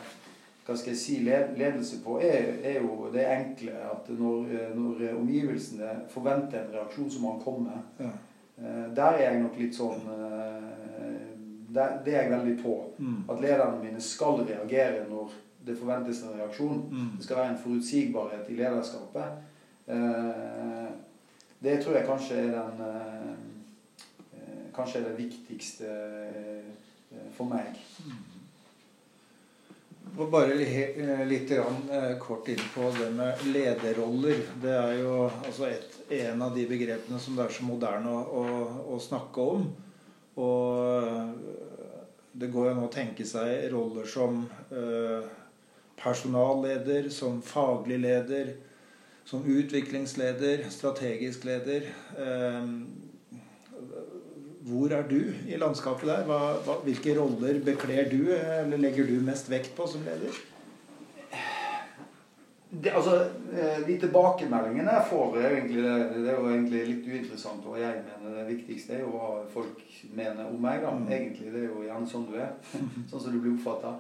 hva 0.67 0.77
skal 0.79 0.93
jeg 0.93 0.99
si, 1.01 1.15
ledelse 1.27 1.97
på, 2.05 2.21
er, 2.23 2.53
er 2.63 2.77
jo 2.83 3.09
det 3.13 3.25
enkle 3.27 3.73
at 3.83 4.09
når, 4.15 4.53
når 4.79 5.01
omgivelsene 5.19 5.89
forventer 6.13 6.61
en 6.63 6.75
reaksjon, 6.77 7.11
så 7.11 7.21
må 7.23 7.33
han 7.33 7.41
komme. 7.43 7.81
Ja. 7.99 8.11
Eh, 8.59 8.95
Der 8.97 9.17
er 9.19 9.23
jeg 9.33 9.41
nok 9.43 9.59
litt 9.59 9.75
sånn 9.75 10.05
eh, 10.07 11.23
der, 11.73 11.97
Det 12.05 12.15
er 12.15 12.23
jeg 12.23 12.31
veldig 12.35 12.57
på. 12.63 12.75
Mm. 12.99 13.23
At 13.33 13.41
lederne 13.43 13.81
mine 13.83 14.01
skal 14.01 14.43
reagere 14.47 15.07
når 15.11 15.33
det 15.67 15.79
forventes 15.79 16.23
en 16.23 16.39
reaksjon. 16.39 16.83
Mm. 16.91 17.09
Det 17.17 17.25
skal 17.25 17.37
være 17.41 17.55
en 17.55 17.63
forutsigbarhet 17.65 18.51
i 18.51 18.59
lederskapet. 18.61 19.41
Eh, 19.87 20.91
Det 21.63 21.77
tror 21.83 21.95
jeg 21.95 22.07
kanskje 22.07 22.35
er 22.35 22.53
den 22.55 23.39
Kanskje 24.75 24.99
er 24.99 25.05
det 25.05 25.19
viktigste 25.19 25.85
for 27.37 27.45
meg. 27.45 27.77
Og 28.09 28.32
bare 30.33 30.57
eh, 30.63 31.23
litt 31.29 31.51
eh, 31.57 32.13
kort 32.21 32.49
inn 32.53 32.63
på 32.75 32.91
det 32.99 33.11
med 33.17 33.47
lederroller. 33.53 34.43
Det 34.63 34.75
er 34.77 34.99
jo 35.01 35.15
altså 35.31 35.69
et, 35.71 35.99
en 36.23 36.43
av 36.43 36.57
de 36.57 36.67
begrepene 36.69 37.21
som 37.21 37.39
det 37.39 37.47
er 37.47 37.57
så 37.57 37.67
moderne 37.67 38.13
å, 38.13 38.25
å, 38.43 38.45
å 38.97 39.01
snakke 39.01 39.49
om. 39.55 39.67
Og 40.43 41.33
det 42.33 42.49
går 42.49 42.69
jo 42.69 42.75
an 42.75 42.85
å 42.87 42.93
tenke 42.93 43.25
seg 43.29 43.69
roller 43.73 44.09
som 44.09 44.45
eh, 44.73 45.31
personalleder, 46.01 47.09
som 47.13 47.43
faglig 47.45 48.01
leder, 48.03 48.55
som 49.29 49.45
utviklingsleder, 49.45 50.65
strategisk 50.73 51.45
leder. 51.45 51.91
Eh, 52.17 52.73
hvor 54.67 54.93
er 54.95 55.03
du 55.11 55.19
i 55.49 55.57
landskapet 55.59 56.07
der? 56.09 56.25
Hva, 56.29 56.39
hva, 56.67 56.79
hvilke 56.87 57.17
roller 57.19 57.59
bekler 57.67 58.09
du, 58.11 58.29
eller 58.35 58.79
legger 58.79 59.07
du 59.09 59.17
mest 59.27 59.51
vekt 59.51 59.75
på 59.77 59.87
som 59.91 60.05
leder? 60.07 60.37
Det, 62.73 62.89
altså, 62.97 63.19
eh, 63.53 63.83
De 63.87 63.99
tilbakemeldingene 64.01 64.93
jeg 64.97 65.05
får, 65.11 65.35
er 65.37 65.57
egentlig, 65.59 65.83
det 65.85 66.31
er 66.33 66.39
jo 66.39 66.47
egentlig 66.49 66.85
litt 66.89 67.09
uinteressant. 67.11 67.67
Og 67.69 67.77
jeg 67.81 67.99
mener 68.07 68.39
det 68.39 68.47
viktigste 68.49 68.95
er 68.97 69.03
jo 69.03 69.11
hva 69.13 69.27
folk 69.53 69.83
mener 70.17 70.47
om 70.49 70.63
meg. 70.63 70.81
da, 70.81 70.91
Mm. 70.95 71.11
Egentlig, 71.13 71.53
Det 71.53 71.61
er 71.63 71.69
jo 71.69 71.83
gjerne 71.85 72.09
sånn 72.09 72.25
du 72.31 72.39
er. 72.39 72.55
Sånn 73.11 73.21
som 73.21 73.33
du 73.33 73.41
blir 73.41 73.59
oppfatta. 73.59 73.93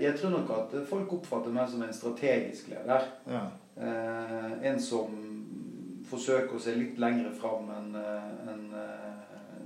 Jeg 0.00 0.12
tror 0.18 0.30
nok 0.30 0.50
at 0.58 0.76
folk 0.90 1.12
oppfatter 1.12 1.50
meg 1.56 1.70
som 1.70 1.82
en 1.82 1.92
strategisk 1.92 2.68
leder. 2.68 3.08
Ja. 3.26 3.46
Eh, 3.80 4.68
en 4.68 4.78
som 4.80 5.16
forsøker 6.10 6.54
å 6.54 6.60
se 6.60 6.74
litt 6.76 6.98
lengre 6.98 7.32
fram 7.34 7.70
enn 7.70 7.96
en, 7.96 8.74
eh, 8.76 9.15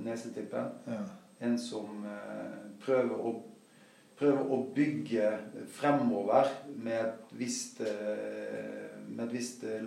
nesetippen. 0.04 0.72
Ja. 0.86 1.02
En 1.40 1.56
som 1.58 2.04
eh, 2.04 2.56
prøver 2.82 3.16
å, 3.16 3.34
prøver 4.20 4.52
å 4.52 4.60
bygge 4.74 5.30
fremover 5.72 6.50
med 6.76 6.98
et 7.00 7.36
visst 7.40 7.80
eh, 7.80 8.90
med, 9.10 9.24
et 9.26 9.32
visst, 9.32 9.64
eh, 9.64 9.82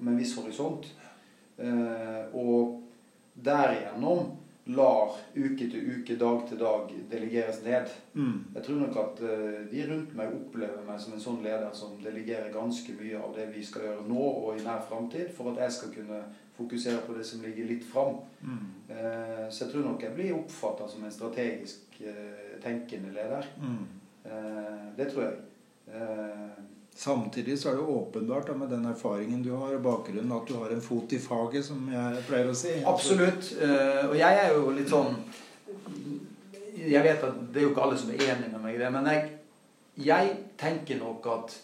med 0.00 0.12
en 0.12 0.18
viss 0.18 0.36
horisont. 0.38 0.86
Eh, 1.58 2.34
og 2.34 2.82
derigjennom 3.34 4.32
lar 4.68 5.14
uke 5.36 5.66
til 5.70 5.86
uke, 5.94 6.16
dag 6.20 6.42
til 6.48 6.58
dag 6.60 6.90
delegeres 7.10 7.62
ned. 7.64 7.88
Mm. 8.14 8.34
Jeg 8.54 8.62
tror 8.66 8.80
nok 8.82 8.96
at 9.02 9.22
eh, 9.24 9.62
de 9.70 9.86
rundt 9.88 10.14
meg 10.18 10.34
opplever 10.34 10.82
meg 10.86 11.00
som 11.00 11.14
en 11.16 11.22
sånn 11.24 11.40
leder 11.44 11.72
som 11.72 11.96
delegerer 12.02 12.52
ganske 12.52 12.92
mye 13.00 13.16
av 13.22 13.32
det 13.36 13.46
vi 13.54 13.64
skal 13.64 13.86
gjøre 13.86 14.04
nå 14.08 14.26
og 14.28 14.58
i 14.58 14.64
nær 14.66 14.82
framtid, 14.88 15.30
for 15.36 15.52
at 15.52 15.62
jeg 15.64 15.72
skal 15.78 15.94
kunne 15.96 16.20
fokusere 16.58 17.00
på 17.06 17.14
det 17.16 17.24
som 17.26 17.42
ligger 17.46 17.68
litt 17.70 17.84
fram. 17.86 18.20
Mm. 18.42 18.66
Eh, 18.90 19.44
Så 19.50 19.64
jeg 19.64 19.72
tror 19.72 19.84
nok 19.88 20.02
jeg 20.02 20.14
blir 20.14 20.34
oppfatta 20.36 20.88
som 20.88 21.04
en 21.04 21.12
strategisk 21.16 22.00
eh, 22.00 22.58
tenkende 22.60 23.12
leder. 23.14 23.46
Mm. 23.56 23.84
Eh, 24.24 24.88
Det 24.96 25.12
tror 25.12 25.22
jeg. 25.22 25.36
Samtidig 26.98 27.54
så 27.58 27.68
er 27.70 27.76
det 27.78 27.82
åpenbart 27.94 28.48
da, 28.48 28.54
med 28.58 28.72
den 28.74 28.86
erfaringen 28.90 29.42
du 29.44 29.52
har 29.54 29.76
og 29.76 29.84
bakgrunnen 29.84 30.32
at 30.34 30.48
du 30.48 30.56
har 30.58 30.72
en 30.74 30.80
fot 30.82 31.12
i 31.14 31.20
faget, 31.22 31.62
som 31.68 31.84
jeg 31.92 32.24
pleier 32.26 32.50
å 32.50 32.56
si. 32.58 32.72
Absolutt. 32.90 33.52
Eh, 33.62 34.00
Og 34.08 34.16
jeg 34.18 34.40
er 34.42 34.56
jo 34.56 34.72
litt 34.74 34.90
sånn 34.90 35.14
Jeg 36.74 37.04
vet 37.06 37.22
at 37.22 37.38
det 37.52 37.62
er 37.62 37.68
jo 37.68 37.70
ikke 37.70 37.86
alle 37.86 38.00
som 38.02 38.10
er 38.10 38.24
enig 38.32 38.50
med 38.50 38.64
meg 38.64 38.74
i 38.74 38.82
det, 38.82 38.90
men 38.96 39.06
jeg, 39.12 39.30
jeg 40.08 40.34
tenker 40.58 40.98
nok 40.98 41.30
at 41.36 41.56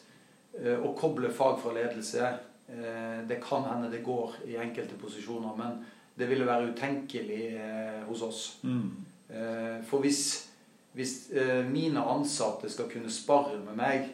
eh, 0.60 0.78
å 0.78 0.94
koble 0.94 1.32
fag 1.34 1.58
fra 1.66 1.74
ledelse 1.80 2.30
eh, 2.30 3.20
Det 3.26 3.42
kan 3.42 3.66
hende 3.72 3.90
det 3.90 4.04
går 4.06 4.38
i 4.46 4.58
enkelte 4.62 5.02
posisjoner, 5.02 5.58
men 5.58 5.80
det 6.14 6.30
ville 6.30 6.46
være 6.46 6.70
utenkelig 6.70 7.44
hos 8.06 8.20
oss. 8.22 8.42
Mm. 8.62 9.82
For 9.90 9.98
hvis, 9.98 10.20
hvis 10.94 11.16
mine 11.66 11.98
ansatte 12.06 12.70
skal 12.70 12.86
kunne 12.86 13.10
spare 13.10 13.56
med 13.58 13.74
meg, 13.74 14.12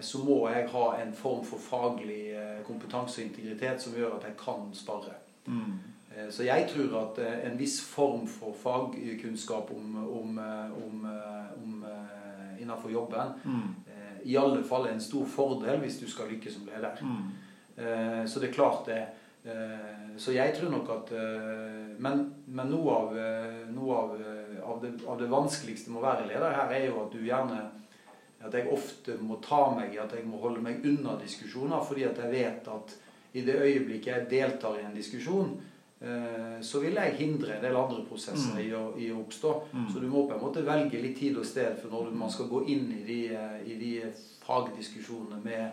så 0.00 0.18
må 0.24 0.48
jeg 0.50 0.68
ha 0.72 0.84
en 1.02 1.12
form 1.14 1.44
for 1.44 1.58
faglig 1.58 2.32
eh, 2.34 2.62
kompetanse 2.66 3.20
og 3.22 3.28
integritet 3.28 3.80
som 3.82 3.94
gjør 3.94 4.16
at 4.18 4.24
jeg 4.26 4.36
kan 4.40 4.68
spare. 4.74 5.14
Mm. 5.46 5.78
Eh, 6.16 6.30
Så 6.30 6.42
jeg 6.44 6.66
tror 6.74 6.96
at 7.02 7.18
eh, 7.18 7.46
en 7.50 7.58
viss 7.58 7.80
form 7.84 8.26
for 8.26 8.52
fagkunnskap 8.62 9.70
om, 9.70 9.96
om, 10.20 10.38
eh, 10.38 10.72
om, 10.86 11.04
eh, 11.06 11.62
om 11.62 11.84
eh, 11.84 12.62
innenfor 12.62 12.90
jobben 12.90 13.32
Mm. 13.44 13.74
eh, 13.86 14.30
i 14.32 14.36
alle 14.36 14.62
fall 14.64 14.86
er 14.86 14.92
en 14.92 15.00
stor 15.00 15.24
fordel 15.26 15.80
hvis 15.80 15.98
du 15.98 16.06
skal 16.10 16.28
lykkes 16.30 16.54
som 16.54 16.66
leder. 16.66 16.98
Mm. 17.02 17.32
Eh, 17.78 18.26
Så 18.26 18.40
det 18.40 18.48
er 18.48 18.52
klart 18.54 18.86
det. 18.86 19.06
Eh, 19.44 20.16
Så 20.16 20.32
jeg 20.32 20.54
tror 20.54 20.70
nok 20.70 20.88
at 20.90 21.12
eh, 21.12 21.96
Men, 21.98 22.34
men 22.46 22.66
noe, 22.70 22.90
av, 22.90 23.16
eh, 23.18 23.68
noe 23.74 23.94
av, 23.96 24.20
eh, 24.20 24.62
av, 24.64 24.80
det, 24.82 24.92
av 25.08 25.18
det 25.18 25.30
vanskeligste 25.30 25.90
med 25.90 26.02
å 26.02 26.06
være 26.06 26.26
leder 26.28 26.52
her 26.54 26.70
er 26.70 26.86
jo 26.86 27.00
at 27.06 27.12
du 27.12 27.18
gjerne 27.18 27.60
At 28.44 28.54
jeg 28.58 28.68
ofte 28.72 29.16
må 29.20 29.36
ta 29.44 29.70
meg 29.76 29.94
i 29.94 29.98
at 30.02 30.12
jeg 30.16 30.24
må 30.26 30.38
holde 30.42 30.60
meg 30.64 30.84
unna 30.84 31.16
diskusjoner 31.20 31.84
fordi 31.86 32.04
at 32.08 32.18
jeg 32.18 32.30
vet 32.32 32.68
at 32.68 32.96
i 33.34 33.40
det 33.46 33.54
øyeblikket 33.62 34.06
jeg 34.12 34.26
deltar 34.30 34.74
i 34.80 34.84
en 34.84 34.94
diskusjon, 34.96 35.52
eh, 36.02 36.58
så 36.60 36.80
vil 36.82 36.98
jeg 36.98 37.14
hindre 37.16 37.54
en 37.56 37.62
del 37.62 37.76
andre 37.76 38.02
prosesser 38.08 38.52
Mm. 38.54 38.60
i, 38.60 38.66
å, 38.74 38.82
i 38.98 39.10
å 39.12 39.20
oppstå. 39.22 39.52
Mm. 39.72 39.86
Så 39.92 40.00
du 40.02 40.08
må 40.10 40.26
på 40.28 40.34
en 40.34 40.42
måte 40.42 40.64
velge 40.66 41.00
litt 41.00 41.16
tid 41.18 41.38
og 41.38 41.46
sted 41.46 41.78
for 41.80 41.88
når 41.94 42.10
man 42.12 42.30
skal 42.30 42.50
gå 42.50 42.64
inn 42.68 42.90
i 42.98 43.04
de, 43.06 43.20
eh, 43.34 43.62
i 43.72 43.78
de 43.80 43.92
fagdiskusjonene 44.46 45.38
med, 45.44 45.70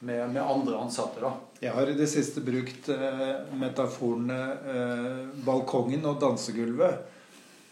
med, 0.00 0.30
med 0.32 0.42
andre 0.42 0.78
ansatte. 0.82 1.20
da. 1.20 1.32
Jeg 1.60 1.72
har 1.72 1.88
i 1.88 1.94
det 1.96 2.08
siste 2.10 2.40
brukt 2.44 2.88
eh, 2.88 3.52
metaforene 3.56 4.40
eh, 4.74 5.44
balkongen 5.46 6.04
og 6.10 6.18
dansegulvet. 6.20 7.12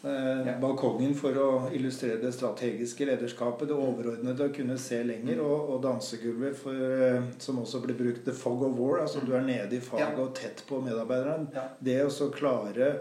Eh, 0.05 0.47
Ja. 0.47 0.59
Balkongen 0.61 1.15
for 1.17 1.33
å 1.33 1.73
illustrere 1.73 2.21
det 2.21 2.33
strategiske 2.33 3.07
lederskapet, 3.09 3.69
det 3.69 3.75
overordnede, 3.75 4.49
å 4.51 4.55
kunne 4.55 4.77
se 4.79 4.99
lenger. 5.05 5.41
Og, 5.41 5.71
og 5.71 5.83
dansegulvet, 5.83 6.57
for, 6.57 6.73
eh, 6.75 7.23
som 7.39 7.59
også 7.63 7.81
blir 7.87 7.97
brukt, 7.97 8.25
the 8.25 8.33
fog 8.33 8.63
of 8.63 8.77
war. 8.79 9.01
Altså 9.01 9.25
du 9.25 9.33
er 9.33 9.41
nede 9.41 9.77
i 9.79 9.81
faget 9.81 10.19
og 10.19 10.35
tett 10.35 10.63
på 10.69 10.83
medarbeideren. 10.85 11.49
Ja. 11.55 11.69
Det 11.81 12.03
å 12.05 12.11
så 12.13 12.29
klare 12.31 12.99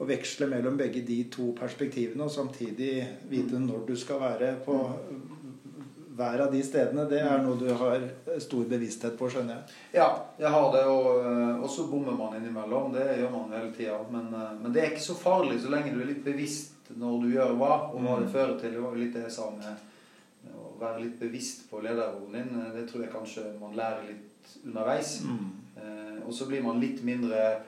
å 0.00 0.06
veksle 0.08 0.48
mellom 0.48 0.76
begge 0.76 1.04
de 1.06 1.24
to 1.32 1.52
perspektivene, 1.56 2.24
og 2.24 2.30
samtidig 2.30 3.06
vite 3.30 3.60
når 3.60 3.86
du 3.86 3.94
skal 3.96 4.20
være 4.20 4.54
på 4.64 4.74
hver 6.16 6.40
av 6.46 6.52
de 6.52 6.62
stedene, 6.64 7.04
det 7.10 7.18
er 7.20 7.42
noe 7.44 7.58
du 7.60 7.66
har 7.76 8.00
stor 8.40 8.64
bevissthet 8.70 9.18
på, 9.18 9.28
skjønner 9.30 9.54
jeg. 9.58 9.74
Ja, 9.98 10.08
jeg 10.40 10.48
har 10.54 10.70
det, 10.72 10.84
og, 10.88 11.08
eh, 11.24 11.60
og 11.62 11.68
så 11.70 11.84
bommer 11.90 12.16
man 12.16 12.36
innimellom. 12.38 12.92
Det 12.94 13.18
gjør 13.20 13.30
man 13.34 13.52
hele 13.52 13.72
tida. 13.76 13.98
Men, 14.10 14.32
eh, 14.34 14.54
men 14.62 14.72
det 14.72 14.82
er 14.82 14.90
ikke 14.94 15.04
så 15.10 15.14
farlig 15.20 15.60
så 15.62 15.68
lenge 15.74 15.92
du 15.94 16.00
er 16.00 16.06
litt 16.14 16.24
bevisst 16.24 16.72
når 16.96 17.22
du 17.22 17.28
gjør 17.34 17.56
hva, 17.58 17.72
og 17.92 18.00
hva 18.00 18.16
det 18.20 18.28
Mm. 18.28 18.32
fører 18.32 18.58
til. 18.60 18.72
Det 18.72 18.80
var 18.82 18.94
jo 18.94 19.02
litt 19.04 19.12
det 19.14 19.22
jeg 19.28 19.32
sa 19.32 19.50
med 19.50 19.76
med 20.46 20.54
å 20.62 20.78
være 20.80 21.00
litt 21.02 21.18
bevisst 21.18 21.68
på 21.70 21.80
lederrollen 21.82 22.32
din. 22.32 22.60
Eh, 22.60 22.72
Det 22.80 22.88
tror 22.88 23.02
jeg 23.02 23.12
kanskje 23.12 23.60
man 23.60 23.74
lærer 23.74 24.06
litt 24.06 24.56
underveis. 24.64 25.22
Eh, 25.76 26.20
og 26.26 26.32
så 26.32 26.46
blir 26.46 26.62
man 26.62 26.80
litt 26.80 27.02
mindre 27.04 27.34
eh, 27.34 27.58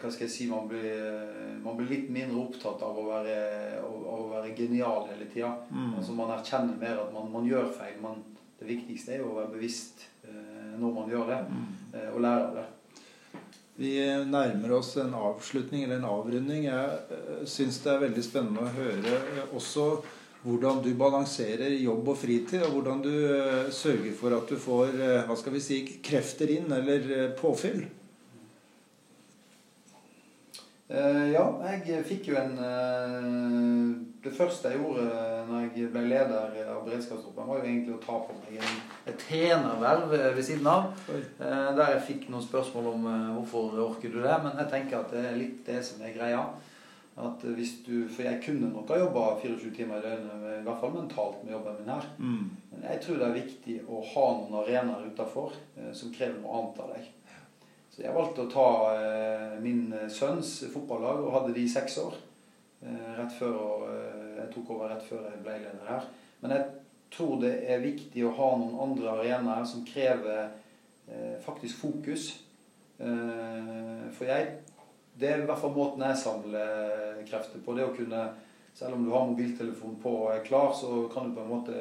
hva 0.00 0.10
skal 0.12 0.26
jeg 0.26 0.32
si, 0.34 0.46
man 0.50 0.68
blir, 0.68 0.84
eh, 0.84 1.56
man 1.64 1.76
blir 1.78 1.90
litt 1.90 2.10
mindre 2.12 2.42
opptatt 2.42 2.82
av 2.84 2.98
å 3.00 3.06
være, 3.08 3.36
av, 3.80 3.98
å 4.14 4.28
være 4.34 4.54
genial 4.56 5.08
hele 5.10 5.28
tida. 5.32 5.54
Mm. 5.70 5.94
Altså 5.98 6.16
man 6.16 6.32
erkjenner 6.36 6.80
mer 6.80 7.02
at 7.04 7.12
man, 7.14 7.30
man 7.32 7.48
gjør 7.48 7.70
feil. 7.76 7.96
Men 8.02 8.22
det 8.60 8.68
viktigste 8.68 9.14
er 9.14 9.22
jo 9.22 9.32
å 9.32 9.38
være 9.40 9.54
bevisst 9.56 10.06
eh, 10.28 10.74
når 10.80 10.96
man 11.00 11.12
gjør 11.12 11.30
det, 11.32 11.42
Mm. 11.50 11.68
eh, 11.94 12.10
og 12.14 12.20
lære 12.24 12.48
av 12.48 12.58
det. 12.60 12.66
Vi 13.76 13.94
nærmer 14.30 14.76
oss 14.76 14.92
en 15.02 15.14
avslutning 15.18 15.82
eller 15.82 15.96
en 15.98 16.04
avrunding. 16.06 16.68
Jeg 16.68 16.98
uh, 17.10 17.40
syns 17.44 17.80
det 17.82 17.90
er 17.90 18.04
veldig 18.04 18.22
spennende 18.22 18.62
å 18.62 18.74
høre 18.76 19.16
eh, 19.18 19.48
også 19.50 19.88
hvordan 20.44 20.82
du 20.84 20.90
balanserer 20.94 21.72
jobb 21.80 22.08
og 22.12 22.18
fritid, 22.20 22.62
og 22.66 22.76
hvordan 22.76 23.02
du 23.02 23.10
eh, 23.10 23.70
sørger 23.72 24.12
for 24.18 24.36
at 24.36 24.50
du 24.50 24.58
får 24.60 24.92
eh, 25.00 25.20
hva 25.26 25.36
skal 25.40 25.56
vi 25.56 25.62
si, 25.64 25.78
krefter 26.04 26.52
inn, 26.52 26.68
eller 26.76 27.06
eh, 27.16 27.30
påfyll. 27.38 27.86
Eh, 30.84 31.30
ja, 31.32 31.44
jeg 31.64 32.02
fikk 32.04 32.26
jo 32.28 32.34
en 32.36 32.58
eh, 32.60 33.84
Det 34.20 34.32
første 34.36 34.68
jeg 34.68 34.82
gjorde 34.82 35.06
når 35.48 35.62
jeg 35.62 35.88
ble 35.94 36.02
leder 36.10 36.58
av 36.74 36.82
beredskapstroppen, 36.84 37.46
var 37.48 37.62
jo 37.62 37.70
egentlig 37.70 37.94
å 37.94 38.02
ta 38.02 38.18
på 38.26 38.36
meg 38.36 38.60
et 39.08 39.16
trenerverv 39.22 40.12
eh, 40.18 40.28
ved 40.36 40.44
siden 40.44 40.68
av. 40.68 40.90
Eh, 41.08 41.70
der 41.78 41.94
jeg 41.94 42.04
fikk 42.10 42.28
noen 42.28 42.44
spørsmål 42.44 42.90
om 42.92 43.08
eh, 43.08 43.32
hvorfor 43.38 43.80
orker 43.86 44.12
du 44.12 44.20
det. 44.20 44.36
Men 44.44 44.60
jeg 44.60 44.72
tenker 44.74 45.00
at 45.00 45.16
det 45.16 45.24
er 45.24 45.40
litt 45.40 45.64
det 45.64 45.80
som 45.88 46.04
er 46.04 46.16
greia. 46.16 46.44
At 47.14 47.44
hvis 47.46 47.76
du, 47.86 48.08
For 48.10 48.26
jeg 48.26 48.40
kunne 48.42 48.72
nok 48.72 48.88
ha 48.90 48.98
jobba 48.98 49.26
24 49.40 49.70
timer 49.76 50.00
i 50.00 50.08
døgnet, 50.08 50.46
i 50.58 50.62
hvert 50.66 50.80
fall 50.82 50.96
mentalt, 50.96 51.44
med 51.44 51.54
jobben 51.54 51.76
min 51.78 51.92
her. 51.94 52.08
Mm. 52.18 52.48
Men 52.72 52.86
jeg 52.90 53.02
tror 53.04 53.20
det 53.20 53.28
er 53.28 53.36
viktig 53.38 53.76
å 53.86 54.00
ha 54.12 54.24
noen 54.40 54.56
arenaer 54.64 55.04
utafor 55.12 55.54
eh, 55.78 55.92
som 55.94 56.12
krever 56.12 56.40
noe 56.42 56.58
annet 56.60 56.82
av 56.84 56.96
deg. 56.96 57.12
Så 57.94 58.02
jeg 58.02 58.14
valgte 58.14 58.42
å 58.42 58.50
ta 58.50 58.68
eh, 58.98 59.52
min 59.62 59.92
sønns 60.10 60.64
fotballag 60.72 61.20
og 61.22 61.34
hadde 61.36 61.52
de 61.54 61.62
i 61.62 61.70
seks 61.70 62.00
år. 62.02 62.16
Eh, 62.82 63.10
rett 63.20 63.36
før 63.38 63.84
eh, 63.86 64.32
Jeg 64.40 64.48
tok 64.56 64.72
over 64.74 64.90
rett 64.90 65.04
før 65.06 65.28
jeg 65.28 65.42
ble 65.44 65.60
leder 65.62 65.86
her. 65.86 66.08
Men 66.42 66.56
jeg 66.56 66.64
tror 67.14 67.38
det 67.44 67.52
er 67.70 67.84
viktig 67.84 68.24
å 68.26 68.34
ha 68.34 68.50
noen 68.58 68.80
andre 68.88 69.12
arenaer 69.12 69.68
som 69.70 69.86
krever 69.86 70.48
eh, 71.06 71.36
faktisk 71.44 71.84
fokus. 71.84 72.32
Eh, 72.98 74.10
for 74.16 74.26
jeg 74.26 74.56
Det 75.14 75.28
er 75.30 75.44
i 75.44 75.46
hvert 75.46 75.62
fall 75.62 75.76
måten 75.76 76.02
jeg 76.02 76.18
samler 76.18 77.22
krefter 77.28 77.62
på. 77.62 77.78
Det 77.78 77.86
å 77.86 77.94
kunne 77.94 78.26
selv 78.74 78.96
om 78.96 79.04
du 79.04 79.12
har 79.14 79.26
mobiltelefonen 79.30 80.00
på 80.02 80.10
og 80.24 80.32
er 80.34 80.42
klar, 80.42 80.72
så 80.74 81.06
kan 81.14 81.28
du 81.28 81.36
på 81.36 81.44
en 81.44 81.52
måte 81.52 81.74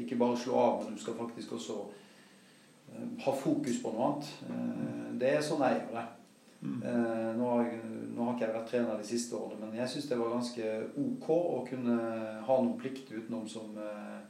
ikke 0.00 0.16
bare 0.16 0.36
slå 0.40 0.56
av, 0.56 0.84
men 0.84 0.96
du 0.96 1.02
skal 1.02 1.18
faktisk 1.18 1.52
også 1.58 1.76
eh, 1.84 2.06
ha 3.24 3.32
fokus 3.32 3.82
på 3.82 3.92
noe 3.92 4.06
annet. 4.12 4.30
Eh, 4.50 5.18
Det 5.18 5.32
er 5.36 5.40
sånn 5.42 5.60
jeg 5.66 5.80
gjør 5.80 5.94
det. 5.98 6.06
Mm. 6.62 6.82
Eh, 6.82 7.36
Nå 7.38 7.48
har, 7.50 7.64
jeg, 7.64 7.80
nå 8.16 8.24
har 8.24 8.34
ikke 8.34 8.46
jeg 8.46 8.54
vært 8.54 8.70
trener 8.70 8.96
de 8.98 9.04
siste 9.06 9.34
årene, 9.38 9.66
men 9.70 9.78
jeg 9.78 9.88
syns 9.88 10.08
det 10.08 10.18
var 10.18 10.30
ganske 10.30 10.64
ok 10.98 11.28
å 11.30 11.66
kunne 11.68 11.96
ha 12.46 12.56
noen 12.62 12.78
plikter 12.78 13.18
utenom 13.20 13.48
som, 13.48 13.76
eh, 13.78 14.20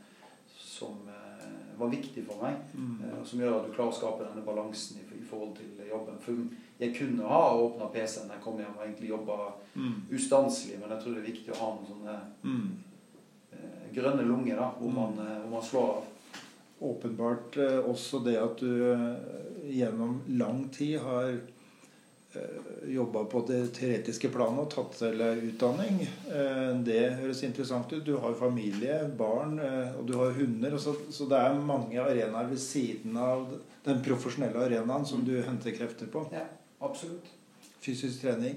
som 0.59 1.09
eh, 1.09 1.79
var 1.79 1.89
viktig 1.89 2.25
for 2.27 2.43
meg. 2.43 2.57
Mm. 2.75 2.99
eh, 3.05 3.25
Som 3.25 3.41
gjør 3.41 3.61
at 3.61 3.67
du 3.67 3.73
klarer 3.73 3.93
å 3.93 3.99
skape 4.01 4.25
denne 4.29 4.45
balansen 4.45 4.99
i, 5.01 5.05
i 5.21 5.25
forhold 5.25 5.57
til 5.57 5.89
jobben. 5.89 6.19
For 6.21 6.35
jeg 6.81 6.95
kunne 6.97 7.23
ha 7.29 7.41
åpna 7.57 7.89
PC-en 7.93 8.31
jeg 8.31 8.41
kom 8.45 8.59
hjem 8.59 8.77
og 8.79 8.85
egentlig 8.87 9.09
jobba 9.09 9.39
Mm. 9.79 9.95
ustanselig, 10.13 10.79
men 10.81 10.91
jeg 10.91 11.01
tror 11.03 11.15
det 11.15 11.21
er 11.23 11.33
viktig 11.33 11.53
å 11.55 11.59
ha 11.61 11.67
noen 11.75 11.87
sånne 11.87 12.21
Mm. 12.45 12.71
eh, 13.53 13.93
grønne 13.95 14.25
lunger 14.27 14.57
da, 14.57 14.71
hvor 14.81 14.91
man, 14.93 15.13
Mm. 15.15 15.27
eh, 15.27 15.41
hvor 15.43 15.51
man 15.51 15.63
slår 15.63 15.89
av. 15.97 16.05
Åpenbart 16.81 17.57
eh, 17.57 17.79
også 17.79 18.21
det 18.23 18.37
at 18.39 18.61
du 18.63 18.93
eh, 18.93 19.15
gjennom 19.75 20.21
lang 20.39 20.69
tid 20.71 21.01
har 21.03 21.33
eh, 21.33 22.69
jobba 22.95 23.25
på 23.25 23.43
det 23.49 23.65
teoretiske 23.75 24.31
planet 24.31 24.63
og 24.63 24.71
tatt 24.71 24.95
til 25.01 25.25
utdanning. 25.49 26.05
Det 26.87 27.01
høres 27.19 27.43
interessant 27.43 27.91
ut. 27.93 28.05
Du 28.07 28.15
har 28.23 28.37
familie, 28.39 29.01
barn, 29.19 29.59
og 29.99 30.07
du 30.07 30.15
har 30.21 30.37
hunder. 30.39 30.79
Så, 30.79 30.95
så 31.11 31.27
det 31.29 31.41
er 31.41 31.59
mange 31.59 31.99
arenaer 31.99 32.49
ved 32.53 32.63
siden 32.63 33.19
av 33.19 33.49
den 33.85 34.01
profesjonelle 34.07 34.69
arenaen 34.69 35.07
som 35.09 35.27
du 35.27 35.35
henter 35.43 35.75
krefter 35.75 36.11
på. 36.13 36.29
Ja, 36.33 36.47
absolutt. 36.85 37.27
Fysisk 37.83 38.23
trening. 38.23 38.55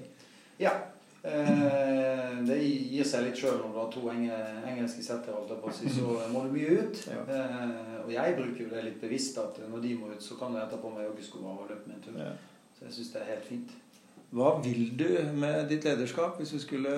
Ja. 0.62 0.76
Eh, 1.24 2.38
det 2.42 2.56
gir 2.58 3.06
seg 3.06 3.28
litt 3.28 3.38
sjøl 3.38 3.60
når 3.60 3.68
du 3.70 3.78
har 3.78 3.90
to 3.94 4.00
engelske 4.10 5.04
setter, 5.06 5.36
holdt 5.36 5.52
på 5.62 5.70
å 5.70 5.74
si, 5.76 5.90
så 5.94 6.16
må 6.32 6.42
du 6.48 6.56
mye 6.56 6.80
ut. 6.82 7.02
Eh, 7.14 8.00
og 8.02 8.10
jeg 8.10 8.34
bruker 8.40 8.64
jo 8.64 8.72
det 8.72 8.82
litt 8.88 8.98
bevisst 9.02 9.38
at 9.38 9.60
når 9.70 9.84
de 9.84 9.92
må 10.00 10.10
ut, 10.10 10.22
så 10.24 10.34
kan 10.40 10.56
du 10.56 10.58
ta 10.66 10.80
på 10.82 10.90
meg 10.90 11.06
joggesko 11.06 11.44
og 11.46 11.68
løpe 11.70 11.86
med 11.86 12.00
en 12.00 12.04
tur. 12.08 12.18
Ja. 12.18 12.32
Så 12.74 12.88
jeg 12.88 12.96
syns 12.96 13.12
det 13.14 13.22
er 13.22 13.30
helt 13.36 13.46
fint. 13.52 13.76
Hva 14.32 14.48
vil 14.64 14.88
du 14.98 15.06
med 15.36 15.68
ditt 15.70 15.86
lederskap, 15.86 16.40
hvis 16.40 16.54
du 16.56 16.58
skulle 16.62 16.96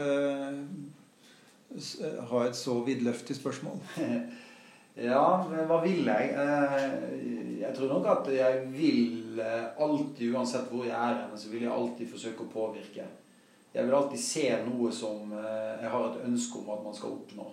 ha 2.31 2.43
et 2.47 2.57
så 2.57 2.79
vidløftig 2.87 3.37
spørsmål? 3.43 3.79
Ja, 4.95 5.43
men 5.51 5.65
hva 5.67 5.81
vil 5.83 6.07
jeg? 6.07 6.29
Eh, 6.39 7.63
Jeg 7.65 7.73
tror 7.75 7.89
nok 7.97 8.05
at 8.13 8.29
jeg 8.31 8.61
vil 8.71 9.41
alltid, 9.43 10.29
uansett 10.31 10.69
hvor 10.71 10.85
jeg 10.87 10.95
er 10.95 11.25
så 11.35 11.51
vil 11.51 11.65
jeg 11.65 11.73
alltid 11.75 12.13
forsøke 12.13 12.45
å 12.45 12.53
påvirke. 12.53 13.03
Jeg 13.75 13.85
vil 13.89 13.95
alltid 13.99 14.21
se 14.23 14.45
noe 14.69 14.91
som 14.95 15.33
eh, 15.35 15.83
jeg 15.83 15.91
har 15.91 16.05
et 16.13 16.21
ønske 16.29 16.61
om 16.61 16.69
at 16.77 16.85
man 16.85 16.95
skal 16.95 17.17
oppnå. 17.19 17.47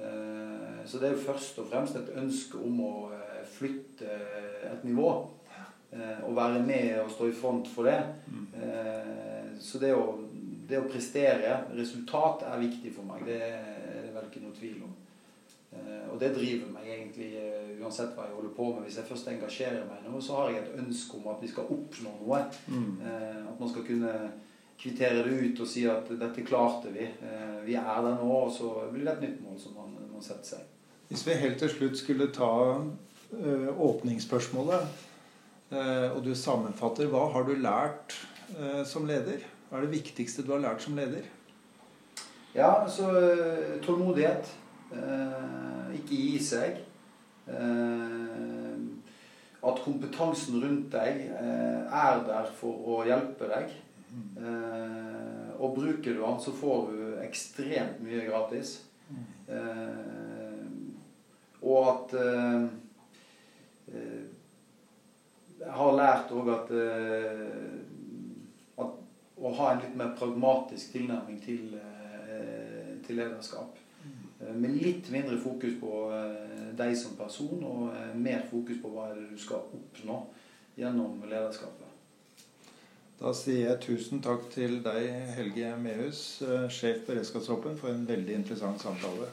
Eh, 0.00 0.80
Så 0.88 0.98
det 0.98 1.08
er 1.10 1.12
jo 1.14 1.26
først 1.28 1.58
og 1.62 1.68
fremst 1.70 1.96
et 2.00 2.08
ønske 2.18 2.58
om 2.58 2.80
å 2.82 2.92
eh, 3.14 3.42
flytte 3.46 4.08
et 4.72 4.84
nivå. 4.88 5.12
Og 6.24 6.32
være 6.32 6.62
med 6.64 7.02
og 7.02 7.10
stå 7.12 7.26
i 7.28 7.34
front 7.36 7.66
for 7.68 7.84
det. 7.84 7.98
Så 9.60 9.76
det 9.82 9.90
å, 9.92 10.06
det 10.70 10.78
å 10.80 10.86
prestere 10.88 11.58
resultat 11.76 12.46
er 12.48 12.62
viktig 12.62 12.94
for 12.96 13.04
meg. 13.04 13.26
Det 13.28 13.36
er 13.44 13.98
det 14.06 14.14
vel 14.14 14.30
ikke 14.30 14.40
noe 14.40 14.56
tvil 14.56 14.78
om. 14.86 14.94
Og 16.14 16.16
det 16.20 16.30
driver 16.38 16.72
meg 16.72 16.88
egentlig 16.94 17.28
uansett 17.82 18.16
hva 18.16 18.24
jeg 18.30 18.38
holder 18.38 18.54
på 18.56 18.70
med. 18.72 18.86
Hvis 18.86 18.96
jeg 19.02 19.08
først 19.10 19.28
engasjerer 19.34 19.84
meg 19.90 20.00
i 20.00 20.08
noe, 20.14 20.24
så 20.24 20.38
har 20.40 20.54
jeg 20.54 20.62
et 20.62 20.80
ønske 20.80 21.20
om 21.20 21.28
at 21.34 21.44
vi 21.44 21.52
skal 21.52 21.68
oppnå 21.76 22.14
noe. 22.22 22.40
Eh, 22.72 23.44
At 23.52 23.60
man 23.60 23.68
skal 23.74 23.84
kunne 23.90 24.14
kvittere 24.82 25.22
det 25.22 25.36
ut 25.46 25.60
og 25.62 25.68
sier 25.70 25.92
at 25.94 26.08
'dette 26.10 26.42
klarte 26.46 26.90
vi'. 26.90 27.06
Eh, 27.22 27.66
Vi 27.66 27.74
er 27.74 28.02
der 28.02 28.16
nå, 28.18 28.30
og 28.30 28.50
så 28.52 28.90
blir 28.92 29.04
det 29.04 29.12
et 29.12 29.20
nytt 29.22 29.42
mål 29.44 29.58
som 29.60 29.72
man, 29.78 29.94
må 30.14 30.20
setter 30.20 30.44
seg. 30.44 30.58
Hvis 31.08 31.26
vi 31.26 31.32
helt 31.38 31.58
til 31.58 31.68
slutt 31.70 31.96
skulle 31.98 32.26
ta 32.34 32.80
eh, 33.32 33.68
åpningsspørsmålet, 33.78 34.88
eh, 35.70 36.08
og 36.16 36.24
du 36.24 36.34
sammenfatter, 36.34 37.06
hva 37.06 37.28
har 37.32 37.44
du 37.44 37.54
lært 37.54 38.16
eh, 38.58 38.82
som 38.84 39.06
leder? 39.06 39.38
Hva 39.70 39.78
er 39.78 39.86
det 39.86 40.02
viktigste 40.02 40.42
du 40.42 40.50
har 40.52 40.58
lært 40.64 40.82
som 40.82 40.96
leder? 40.96 41.22
Ja, 42.54 42.86
så 42.88 43.08
eh, 43.16 43.78
tålmodighet. 43.86 44.50
Eh, 44.92 45.94
ikke 45.94 46.16
gi 46.18 46.38
seg. 46.42 46.82
Eh, 47.46 48.74
at 49.62 49.78
kompetansen 49.84 50.58
rundt 50.62 50.90
deg 50.92 51.22
eh, 51.30 51.80
er 51.86 52.24
der 52.26 52.50
for 52.58 52.82
å 52.96 53.04
hjelpe 53.06 53.46
deg. 53.48 53.70
Eh, 54.12 55.60
og 55.62 55.74
bruker 55.76 56.14
du 56.14 56.20
den, 56.20 56.40
så 56.40 56.52
får 56.52 56.90
du 56.90 57.02
ekstremt 57.22 58.02
mye 58.04 58.26
gratis. 58.26 58.80
Eh, 59.48 60.42
og 61.62 61.88
at 61.94 62.14
eh, 62.20 62.62
eh 63.94 64.22
Jeg 65.62 65.70
har 65.78 65.92
lært 65.94 66.32
òg 66.34 66.48
at, 66.50 66.70
eh, 66.74 67.76
at, 68.82 68.96
Å 69.38 69.52
ha 69.58 69.68
en 69.70 69.82
litt 69.84 69.94
mer 69.94 70.10
pragmatisk 70.18 70.96
tilnærming 70.96 71.38
til, 71.44 71.76
eh, 71.78 72.98
til 73.06 73.16
lederskap. 73.16 73.78
Med 74.42 74.74
litt 74.74 75.10
mindre 75.10 75.38
fokus 75.38 75.76
på 75.78 76.10
deg 76.74 76.96
som 76.98 77.14
person, 77.14 77.62
og 77.62 78.16
mer 78.18 78.42
fokus 78.50 78.80
på 78.82 78.90
hva 78.90 79.12
det 79.12 79.22
er 79.22 79.28
du 79.30 79.38
skal 79.38 79.68
oppnå 79.78 80.16
gjennom 80.76 81.22
lederskapet. 81.22 81.81
Da 83.22 83.30
sier 83.38 83.68
jeg 83.68 83.78
tusen 83.84 84.18
takk 84.18 84.48
til 84.50 84.80
deg, 84.82 85.04
Helge 85.36 85.68
Mehus, 85.78 86.42
eh, 86.42 86.64
sjef 86.74 87.04
beredskapstroppen, 87.06 87.76
for 87.78 87.94
en 87.94 88.02
veldig 88.08 88.34
interessant 88.34 88.82
samtale. 88.82 89.28